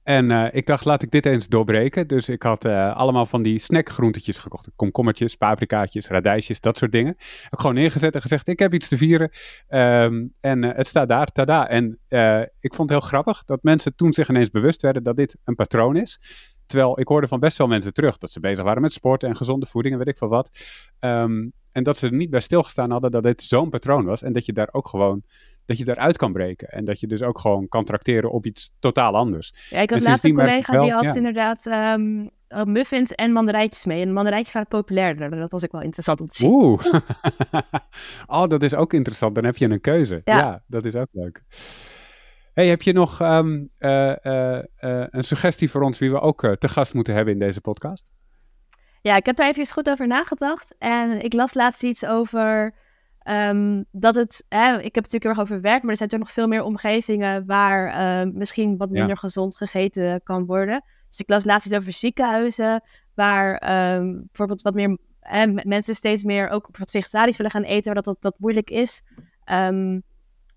En 0.03 0.31
uh, 0.31 0.47
ik 0.51 0.67
dacht, 0.67 0.85
laat 0.85 1.03
ik 1.03 1.11
dit 1.11 1.27
eens 1.27 1.49
doorbreken. 1.49 2.07
Dus 2.07 2.29
ik 2.29 2.43
had 2.43 2.65
uh, 2.65 2.97
allemaal 2.97 3.27
van 3.27 3.43
die 3.43 3.59
snackgroentetjes 3.59 4.39
gekocht. 4.39 4.71
Komkommertjes, 4.77 5.37
paprikaatjes, 5.37 6.09
radijsjes, 6.09 6.61
dat 6.61 6.77
soort 6.77 6.93
dingen. 6.93 7.15
Heb 7.43 7.53
ik 7.53 7.61
gewoon 7.61 7.75
neergezet 7.75 8.15
en 8.15 8.21
gezegd, 8.21 8.49
ik 8.49 8.59
heb 8.59 8.75
iets 8.75 8.89
te 8.89 8.97
vieren. 8.97 9.31
Um, 9.69 10.35
en 10.41 10.63
het 10.63 10.87
staat 10.87 11.09
daar, 11.09 11.27
tada. 11.27 11.69
En 11.69 11.99
ik 12.61 12.75
vond 12.75 12.91
het 12.91 12.99
heel 12.99 13.09
grappig 13.09 13.45
dat 13.45 13.63
mensen 13.63 13.95
toen 13.95 14.13
zich 14.13 14.29
ineens 14.29 14.51
bewust 14.51 14.83
werden 14.83 15.03
dat 15.03 15.17
dit 15.17 15.37
een 15.45 15.55
patroon 15.55 15.97
is. 15.97 16.21
Terwijl 16.73 17.01
ik 17.01 17.09
hoorde 17.09 17.29
van 17.29 17.41
best 17.41 17.59
wel 17.59 17.67
mensen 17.67 17.93
terug 17.93 18.19
dat 18.19 18.31
ze 18.31 18.41
bezig 18.41 18.65
waren 18.65 18.83
met 18.83 18.93
sport 18.93 19.23
en 19.23 19.37
gezonde 19.37 19.67
voeding 19.67 19.95
en 19.95 20.01
weet 20.01 20.09
ik 20.09 20.19
veel 20.19 20.29
wat. 20.29 20.51
Um, 21.01 21.53
en 21.73 21.83
dat 21.83 21.97
ze 21.97 22.07
er 22.07 22.13
niet 22.13 22.31
bij 22.31 22.41
stilgestaan 22.41 22.91
hadden 22.91 23.11
dat 23.11 23.23
dit 23.23 23.43
zo'n 23.43 23.71
patroon 23.71 24.05
was. 24.05 24.23
En 24.23 24.33
dat 24.33 24.45
je 24.45 24.53
daar 24.53 24.69
ook 24.73 24.89
gewoon, 24.89 25.23
dat 25.65 25.79
je 25.79 25.85
daaruit 25.85 26.17
kan 26.17 26.33
breken. 26.33 26.69
En 26.69 26.85
dat 26.85 27.01
je 27.01 27.07
dus 27.07 27.23
ook 27.23 27.39
gewoon 27.39 27.69
kan 27.69 27.85
tracteren 27.85 28.31
op 28.31 28.47
iets 28.47 28.77
totaal 28.79 29.17
anders. 29.17 29.55
Ja, 29.71 29.81
ik 29.81 29.91
had 29.91 30.03
laatst 30.03 30.25
een 30.25 30.35
collega 30.35 30.81
die 30.81 30.93
had 30.93 31.17
inderdaad 31.17 31.67
um, 31.67 32.31
muffins 32.65 33.13
en 33.13 33.33
mandarijtjes 33.33 33.87
mee. 33.87 34.03
En 34.03 34.13
mandarijtjes 34.13 34.53
waren 34.53 34.69
populairder. 34.69 35.31
Dat 35.31 35.53
was 35.53 35.65
ook 35.65 35.73
wel 35.73 35.83
interessant 35.83 36.21
om 36.21 36.27
te 36.27 36.37
zien. 36.37 36.51
Oeh. 36.51 36.85
oh, 38.37 38.47
dat 38.47 38.63
is 38.63 38.75
ook 38.75 38.93
interessant. 38.93 39.35
Dan 39.35 39.45
heb 39.45 39.57
je 39.57 39.71
een 39.71 39.81
keuze. 39.81 40.21
Ja, 40.25 40.39
ja 40.39 40.63
dat 40.67 40.85
is 40.85 40.95
ook 40.95 41.09
leuk. 41.11 41.43
Hey, 42.53 42.69
heb 42.69 42.83
je 42.83 42.93
nog 42.93 43.21
um, 43.21 43.69
uh, 43.79 44.15
uh, 44.23 44.59
uh, 44.81 45.07
een 45.11 45.25
suggestie 45.25 45.71
voor 45.71 45.83
ons 45.83 45.99
wie 45.99 46.11
we 46.11 46.21
ook 46.21 46.57
te 46.59 46.69
gast 46.69 46.95
moeten 46.95 47.15
hebben 47.15 47.33
in 47.33 47.39
deze 47.39 47.61
podcast? 47.61 48.11
Ja, 49.01 49.17
ik 49.17 49.27
heb 49.27 49.37
daar 49.37 49.49
even 49.49 49.67
goed 49.67 49.91
over 49.91 50.07
nagedacht. 50.07 50.75
En 50.79 51.25
ik 51.25 51.33
las 51.33 51.55
laatst 51.55 51.83
iets 51.83 52.07
over 52.07 52.75
um, 53.25 53.85
dat 53.91 54.15
het. 54.15 54.45
Hè, 54.49 54.65
ik 54.65 54.95
heb 54.95 55.05
het 55.05 55.13
natuurlijk 55.13 55.23
heel 55.23 55.31
erg 55.31 55.41
over 55.41 55.61
werk, 55.61 55.83
maar 55.83 55.91
er 55.91 55.97
zijn 55.97 56.09
toch 56.09 56.19
nog 56.19 56.33
veel 56.33 56.47
meer 56.47 56.63
omgevingen 56.63 57.47
waar 57.47 57.87
uh, 58.27 58.33
misschien 58.33 58.77
wat 58.77 58.91
minder 58.91 59.09
ja. 59.09 59.15
gezond 59.15 59.57
gegeten 59.57 60.23
kan 60.23 60.47
worden. 60.47 60.85
Dus 61.09 61.21
ik 61.21 61.29
las 61.29 61.45
laatst 61.45 61.67
iets 61.67 61.77
over 61.77 61.93
ziekenhuizen, 61.93 62.83
waar 63.15 63.53
um, 63.97 64.23
bijvoorbeeld 64.27 64.63
wat 64.63 64.75
meer 64.75 64.99
hè, 65.21 65.47
mensen 65.47 65.95
steeds 65.95 66.23
meer 66.23 66.49
ook 66.49 66.69
wat 66.79 66.91
vegetarisch 66.91 67.37
willen 67.37 67.53
gaan 67.53 67.63
eten, 67.63 67.85
waar 67.85 68.03
dat, 68.03 68.05
dat, 68.05 68.17
dat 68.21 68.35
moeilijk 68.39 68.71
is. 68.71 69.03
Um, 69.53 70.03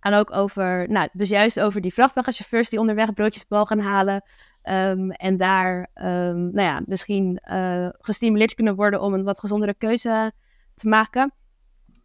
en 0.06 0.14
ook 0.14 0.32
over, 0.32 0.90
nou, 0.90 1.10
dus 1.14 1.30
juist 1.30 1.60
over 1.60 1.82
die 1.82 1.94
vrachtwagenchauffeurs 1.94 2.70
die 2.70 2.80
onderweg 2.80 3.14
broodjes 3.14 3.48
bal 3.48 3.66
gaan 3.66 3.80
halen. 3.80 4.24
Um, 4.64 5.12
en 5.12 5.38
daar, 5.38 5.90
um, 5.96 6.52
nou 6.52 6.62
ja, 6.62 6.82
misschien 6.86 7.42
uh, 7.52 7.88
gestimuleerd 7.92 8.54
kunnen 8.54 8.76
worden 8.76 9.02
om 9.02 9.14
een 9.14 9.24
wat 9.24 9.40
gezondere 9.40 9.74
keuze 9.74 10.32
te 10.76 10.88
maken. 10.88 11.34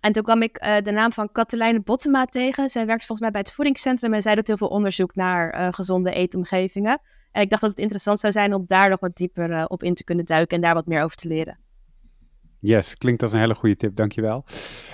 En 0.00 0.12
toen 0.12 0.22
kwam 0.22 0.42
ik 0.42 0.64
uh, 0.64 0.76
de 0.82 0.90
naam 0.90 1.12
van 1.12 1.32
Katelijne 1.32 1.80
Bottema 1.80 2.24
tegen. 2.24 2.70
Zij 2.70 2.86
werkt 2.86 3.06
volgens 3.06 3.20
mij 3.20 3.30
bij 3.30 3.40
het 3.40 3.52
voedingscentrum 3.52 4.14
en 4.14 4.22
zij 4.22 4.34
doet 4.34 4.46
heel 4.46 4.56
veel 4.56 4.68
onderzoek 4.68 5.14
naar 5.14 5.60
uh, 5.60 5.68
gezonde 5.70 6.12
eetomgevingen. 6.12 7.00
En 7.32 7.42
ik 7.42 7.50
dacht 7.50 7.62
dat 7.62 7.70
het 7.70 7.80
interessant 7.80 8.20
zou 8.20 8.32
zijn 8.32 8.54
om 8.54 8.64
daar 8.66 8.88
nog 8.88 9.00
wat 9.00 9.16
dieper 9.16 9.66
op 9.66 9.82
in 9.82 9.94
te 9.94 10.04
kunnen 10.04 10.24
duiken 10.24 10.56
en 10.56 10.62
daar 10.62 10.74
wat 10.74 10.86
meer 10.86 11.02
over 11.02 11.16
te 11.16 11.28
leren. 11.28 11.58
Yes, 12.62 12.96
klinkt 12.96 13.22
als 13.22 13.32
een 13.32 13.38
hele 13.38 13.54
goede 13.54 13.76
tip, 13.76 13.96
dankjewel. 13.96 14.44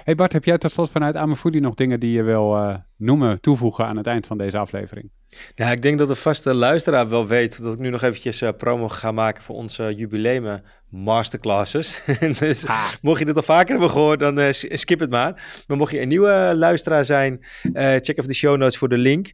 Hey 0.05 0.15
Bart, 0.15 0.33
heb 0.33 0.45
jij 0.45 0.59
tot 0.59 0.71
slot 0.71 0.91
vanuit 0.91 1.17
Amefoodie 1.17 1.61
nog 1.61 1.75
dingen 1.75 2.01
die 2.01 2.13
je 2.13 2.23
wil 2.23 2.57
uh, 2.57 2.77
noemen, 2.97 3.41
toevoegen 3.41 3.87
aan 3.87 3.97
het 3.97 4.07
eind 4.07 4.27
van 4.27 4.39
deze 4.39 4.59
aflevering? 4.59 5.11
Ja, 5.55 5.71
ik 5.71 5.83
denk 5.83 5.99
dat 5.99 6.09
de 6.09 6.15
vaste 6.15 6.55
luisteraar 6.55 7.09
wel 7.09 7.27
weet 7.27 7.63
dat 7.63 7.73
ik 7.75 7.79
nu 7.79 7.91
nog 7.91 8.03
eventjes 8.03 8.43
uh, 8.43 8.49
promo 8.59 8.89
ga 8.89 9.13
maken 9.13 9.43
voor 9.43 9.57
onze 9.57 9.95
jubileum 9.95 10.61
masterclasses. 10.89 12.03
dus 12.39 12.67
ah. 12.67 12.93
mocht 13.03 13.19
je 13.19 13.25
dit 13.25 13.37
al 13.37 13.43
vaker 13.43 13.71
hebben 13.71 13.91
gehoord, 13.91 14.21
dan 14.21 14.39
uh, 14.39 14.49
skip 14.51 15.01
het 15.01 15.11
maar. 15.11 15.65
Maar 15.67 15.77
mocht 15.77 15.93
je 15.93 16.01
een 16.01 16.09
nieuwe 16.09 16.53
luisteraar 16.57 17.05
zijn, 17.05 17.39
check 17.73 18.17
even 18.17 18.27
de 18.27 18.35
show 18.35 18.57
notes 18.57 18.79
voor 18.79 18.89
de 18.89 18.99
link. 18.99 19.33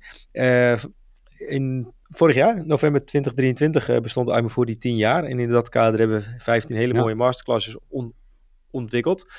in 1.33 1.92
vorig 2.09 2.35
jaar, 2.35 2.66
november 2.66 3.05
2023, 3.05 4.01
bestond 4.01 4.31
Amefoodie 4.31 4.79
10 4.79 4.97
jaar. 4.97 5.25
En 5.25 5.38
in 5.38 5.49
dat 5.49 5.68
kader 5.68 5.99
hebben 5.99 6.21
we 6.21 6.35
15 6.38 6.77
hele 6.77 6.95
ja. 6.95 7.01
mooie 7.01 7.14
masterclasses 7.14 7.77
on 7.88 8.21
ontwikkeld. 8.73 9.23
Uh, 9.23 9.31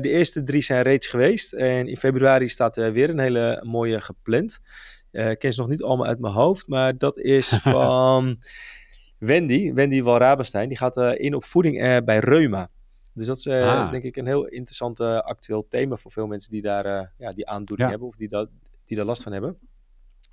de 0.00 0.08
eerste 0.08 0.42
drie 0.42 0.62
zijn 0.62 0.82
reeds 0.82 1.06
geweest. 1.06 1.52
En 1.52 1.88
in 1.88 1.96
februari 1.96 2.48
staat 2.48 2.76
er 2.76 2.92
weer 2.92 3.10
een 3.10 3.18
hele 3.18 3.62
mooie 3.66 4.00
gepland. 4.00 4.58
Uh, 5.12 5.30
ik 5.30 5.38
ken 5.38 5.52
ze 5.52 5.60
nog 5.60 5.68
niet 5.68 5.82
allemaal 5.82 6.06
uit 6.06 6.20
mijn 6.20 6.32
hoofd, 6.32 6.68
maar 6.68 6.98
dat 6.98 7.18
is 7.18 7.48
van 7.62 8.38
Wendy, 9.18 9.72
Wendy 9.72 10.02
Walrabenstein. 10.02 10.68
Die 10.68 10.78
gaat 10.78 10.96
uh, 10.96 11.12
in 11.14 11.34
op 11.34 11.44
voeding 11.44 12.04
bij 12.04 12.18
reuma. 12.18 12.70
Dus 13.12 13.26
dat 13.26 13.36
is 13.36 13.46
ah. 13.48 13.90
denk 13.90 14.04
ik 14.04 14.16
een 14.16 14.26
heel 14.26 14.46
interessant 14.46 15.00
actueel 15.00 15.66
thema 15.68 15.96
voor 15.96 16.10
veel 16.10 16.26
mensen 16.26 16.52
die 16.52 16.62
daar 16.62 17.12
ja, 17.18 17.32
die 17.32 17.46
aandoening 17.48 17.88
ja. 17.88 17.88
hebben 17.88 18.08
of 18.08 18.16
die, 18.16 18.28
dat, 18.28 18.48
die 18.84 18.96
daar 18.96 19.06
last 19.06 19.22
van 19.22 19.32
hebben. 19.32 19.58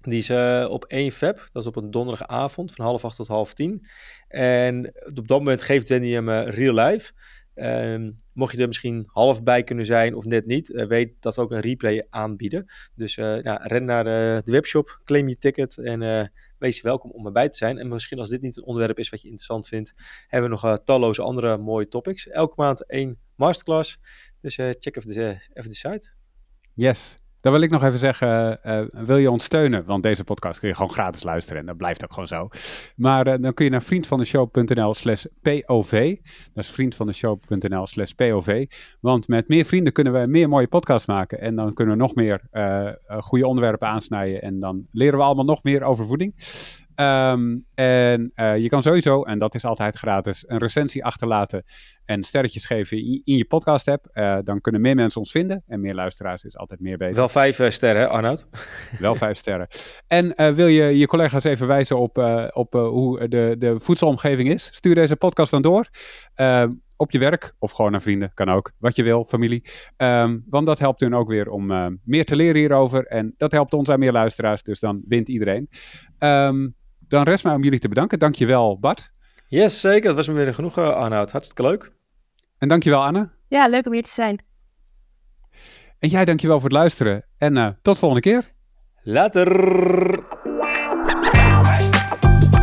Die 0.03 0.17
is 0.17 0.29
uh, 0.29 0.67
op 0.69 0.85
1 0.85 1.11
feb, 1.11 1.49
dat 1.51 1.61
is 1.61 1.67
op 1.67 1.75
een 1.75 1.91
donderdagavond 1.91 2.73
van 2.73 2.85
half 2.85 3.05
acht 3.05 3.15
tot 3.15 3.27
half 3.27 3.53
tien. 3.53 3.87
En 4.27 4.93
op 5.15 5.27
dat 5.27 5.37
moment 5.37 5.61
geeft 5.61 5.87
Wendy 5.87 6.09
hem 6.09 6.29
uh, 6.29 6.47
real 6.47 6.73
life. 6.73 7.11
Um, 7.55 8.17
mocht 8.33 8.55
je 8.55 8.61
er 8.61 8.67
misschien 8.67 9.03
half 9.07 9.43
bij 9.43 9.63
kunnen 9.63 9.85
zijn 9.85 10.15
of 10.15 10.25
net 10.25 10.45
niet, 10.45 10.69
uh, 10.69 10.87
weet 10.87 11.13
dat 11.19 11.35
we 11.35 11.41
ook 11.41 11.51
een 11.51 11.59
replay 11.59 12.07
aanbieden. 12.09 12.65
Dus 12.95 13.17
uh, 13.17 13.37
nou, 13.37 13.59
ren 13.63 13.85
naar 13.85 14.05
uh, 14.05 14.41
de 14.43 14.51
webshop, 14.51 15.01
claim 15.03 15.27
je 15.27 15.37
ticket 15.37 15.77
en 15.77 16.31
wees 16.57 16.81
welkom 16.81 17.11
om 17.11 17.25
erbij 17.25 17.49
te 17.49 17.57
zijn. 17.57 17.77
En 17.77 17.87
misschien 17.87 18.19
als 18.19 18.29
dit 18.29 18.41
niet 18.41 18.57
een 18.57 18.63
onderwerp 18.63 18.99
is 18.99 19.09
wat 19.09 19.21
je 19.21 19.27
interessant 19.27 19.67
vindt, 19.67 19.93
hebben 20.27 20.49
we 20.49 20.55
nog 20.61 20.83
talloze 20.83 21.21
andere 21.21 21.57
mooie 21.57 21.87
topics. 21.87 22.27
Elke 22.27 22.53
maand 22.57 22.85
één 22.85 23.19
masterclass, 23.35 23.99
dus 24.41 24.55
check 24.55 24.95
even 24.95 25.13
de, 25.13 25.37
even 25.53 25.69
de 25.69 25.75
site. 25.75 26.11
Yes, 26.73 27.17
dan 27.43 27.51
wil 27.51 27.61
ik 27.61 27.69
nog 27.69 27.83
even 27.83 27.99
zeggen, 27.99 28.59
uh, 28.65 28.81
wil 28.91 29.17
je 29.17 29.31
ons 29.31 29.43
steunen? 29.43 29.85
Want 29.85 30.03
deze 30.03 30.23
podcast 30.23 30.59
kun 30.59 30.67
je 30.67 30.75
gewoon 30.75 30.91
gratis 30.91 31.23
luisteren 31.23 31.61
en 31.61 31.65
dat 31.65 31.77
blijft 31.77 32.03
ook 32.03 32.13
gewoon 32.13 32.27
zo. 32.27 32.49
Maar 32.95 33.27
uh, 33.27 33.33
dan 33.39 33.53
kun 33.53 33.65
je 33.65 33.71
naar 33.71 33.83
vriendvandeshow.nl 33.83 34.93
slash 34.93 35.25
POV. 35.41 36.15
Dat 36.53 36.63
is 36.63 36.69
vriendvandeshow.nl 36.69 37.87
slash 37.87 38.11
POV. 38.11 38.65
Want 38.99 39.27
met 39.27 39.47
meer 39.47 39.65
vrienden 39.65 39.93
kunnen 39.93 40.13
we 40.13 40.27
meer 40.27 40.49
mooie 40.49 40.67
podcasts 40.67 41.07
maken. 41.07 41.39
En 41.41 41.55
dan 41.55 41.73
kunnen 41.73 41.95
we 41.95 42.01
nog 42.01 42.15
meer 42.15 42.41
uh, 42.51 42.89
goede 43.19 43.47
onderwerpen 43.47 43.87
aansnijden. 43.87 44.41
En 44.41 44.59
dan 44.59 44.87
leren 44.91 45.17
we 45.17 45.25
allemaal 45.25 45.45
nog 45.45 45.63
meer 45.63 45.83
over 45.83 46.05
voeding. 46.05 46.33
Ehm, 46.95 47.57
en 47.75 48.31
eh, 48.35 48.57
je 48.57 48.67
kan 48.67 48.83
sowieso, 48.83 49.23
en 49.23 49.39
dat 49.39 49.55
is 49.55 49.65
altijd 49.65 49.95
gratis, 49.95 50.43
een 50.47 50.57
recensie 50.57 51.05
achterlaten 51.05 51.63
en 52.05 52.23
sterretjes 52.23 52.65
geven 52.65 52.97
in, 52.97 53.21
in 53.23 53.37
je 53.37 53.45
podcast 53.45 53.87
app. 53.87 54.07
Eh, 54.11 54.37
dan 54.43 54.61
kunnen 54.61 54.81
meer 54.81 54.95
mensen 54.95 55.19
ons 55.19 55.31
vinden 55.31 55.63
en 55.67 55.81
meer 55.81 55.93
luisteraars 55.93 56.43
is 56.43 56.57
altijd 56.57 56.79
meer 56.79 56.97
beter. 56.97 57.15
Wel 57.15 57.29
vijf 57.29 57.59
uh, 57.59 57.69
sterren, 57.69 58.01
hè, 58.01 58.07
Arnoud? 58.07 58.45
Wel 58.99 59.15
vijf 59.15 59.37
sterren. 59.37 59.67
En 60.07 60.55
wil 60.55 60.67
je 60.67 60.97
je 60.97 61.07
collega's 61.07 61.43
even 61.43 61.67
wijzen 61.67 61.99
op, 61.99 62.17
op 62.53 62.73
hoe 62.73 63.27
de, 63.27 63.55
de 63.57 63.79
voedselomgeving 63.79 64.49
is? 64.49 64.69
Stuur 64.71 64.95
deze 64.95 65.15
podcast 65.15 65.51
dan 65.51 65.61
door. 65.61 65.87
Ehm, 66.33 66.71
op 66.97 67.11
je 67.11 67.19
werk 67.19 67.53
of 67.59 67.71
gewoon 67.71 67.93
aan 67.93 68.01
vrienden, 68.01 68.31
kan 68.33 68.49
ook. 68.49 68.71
Wat 68.77 68.95
je 68.95 69.03
wil, 69.03 69.25
familie. 69.25 69.63
Ehm, 69.97 70.39
want 70.49 70.65
dat 70.65 70.79
helpt 70.79 70.99
hun 70.99 71.15
ook 71.15 71.27
weer 71.27 71.49
om 71.49 71.99
meer 72.03 72.25
te 72.25 72.35
leren 72.35 72.55
hierover. 72.55 73.05
En 73.05 73.33
dat 73.37 73.51
helpt 73.51 73.73
ons 73.73 73.89
aan 73.89 73.99
meer 73.99 74.11
luisteraars, 74.11 74.63
dus 74.63 74.79
dan 74.79 75.01
wint 75.07 75.29
iedereen. 75.29 75.69
Um, 76.19 76.75
dan 77.13 77.23
rest 77.23 77.43
mij 77.43 77.53
om 77.53 77.63
jullie 77.63 77.79
te 77.79 77.87
bedanken. 77.87 78.19
Dankjewel 78.19 78.79
Bart. 78.79 79.11
Yes, 79.47 79.79
zeker. 79.79 80.07
Dat 80.07 80.15
was 80.15 80.27
me 80.27 80.33
weer 80.33 80.53
genoeg, 80.53 80.77
uh, 80.77 80.89
Arnoud. 80.89 81.31
Hartstikke 81.31 81.61
leuk. 81.61 81.91
En 82.57 82.67
dankjewel 82.67 83.03
Anne. 83.03 83.29
Ja, 83.47 83.67
leuk 83.67 83.85
om 83.85 83.93
hier 83.93 84.03
te 84.03 84.11
zijn. 84.11 84.45
En 85.99 86.09
jij 86.09 86.25
dankjewel 86.25 86.59
voor 86.59 86.69
het 86.69 86.77
luisteren. 86.77 87.25
En 87.37 87.55
uh, 87.55 87.67
tot 87.81 87.99
volgende 87.99 88.21
keer. 88.21 88.51
Later. 89.03 89.47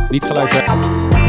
Niet 0.09 0.23
gelijk. 0.23 0.51
Hè? 0.53 1.20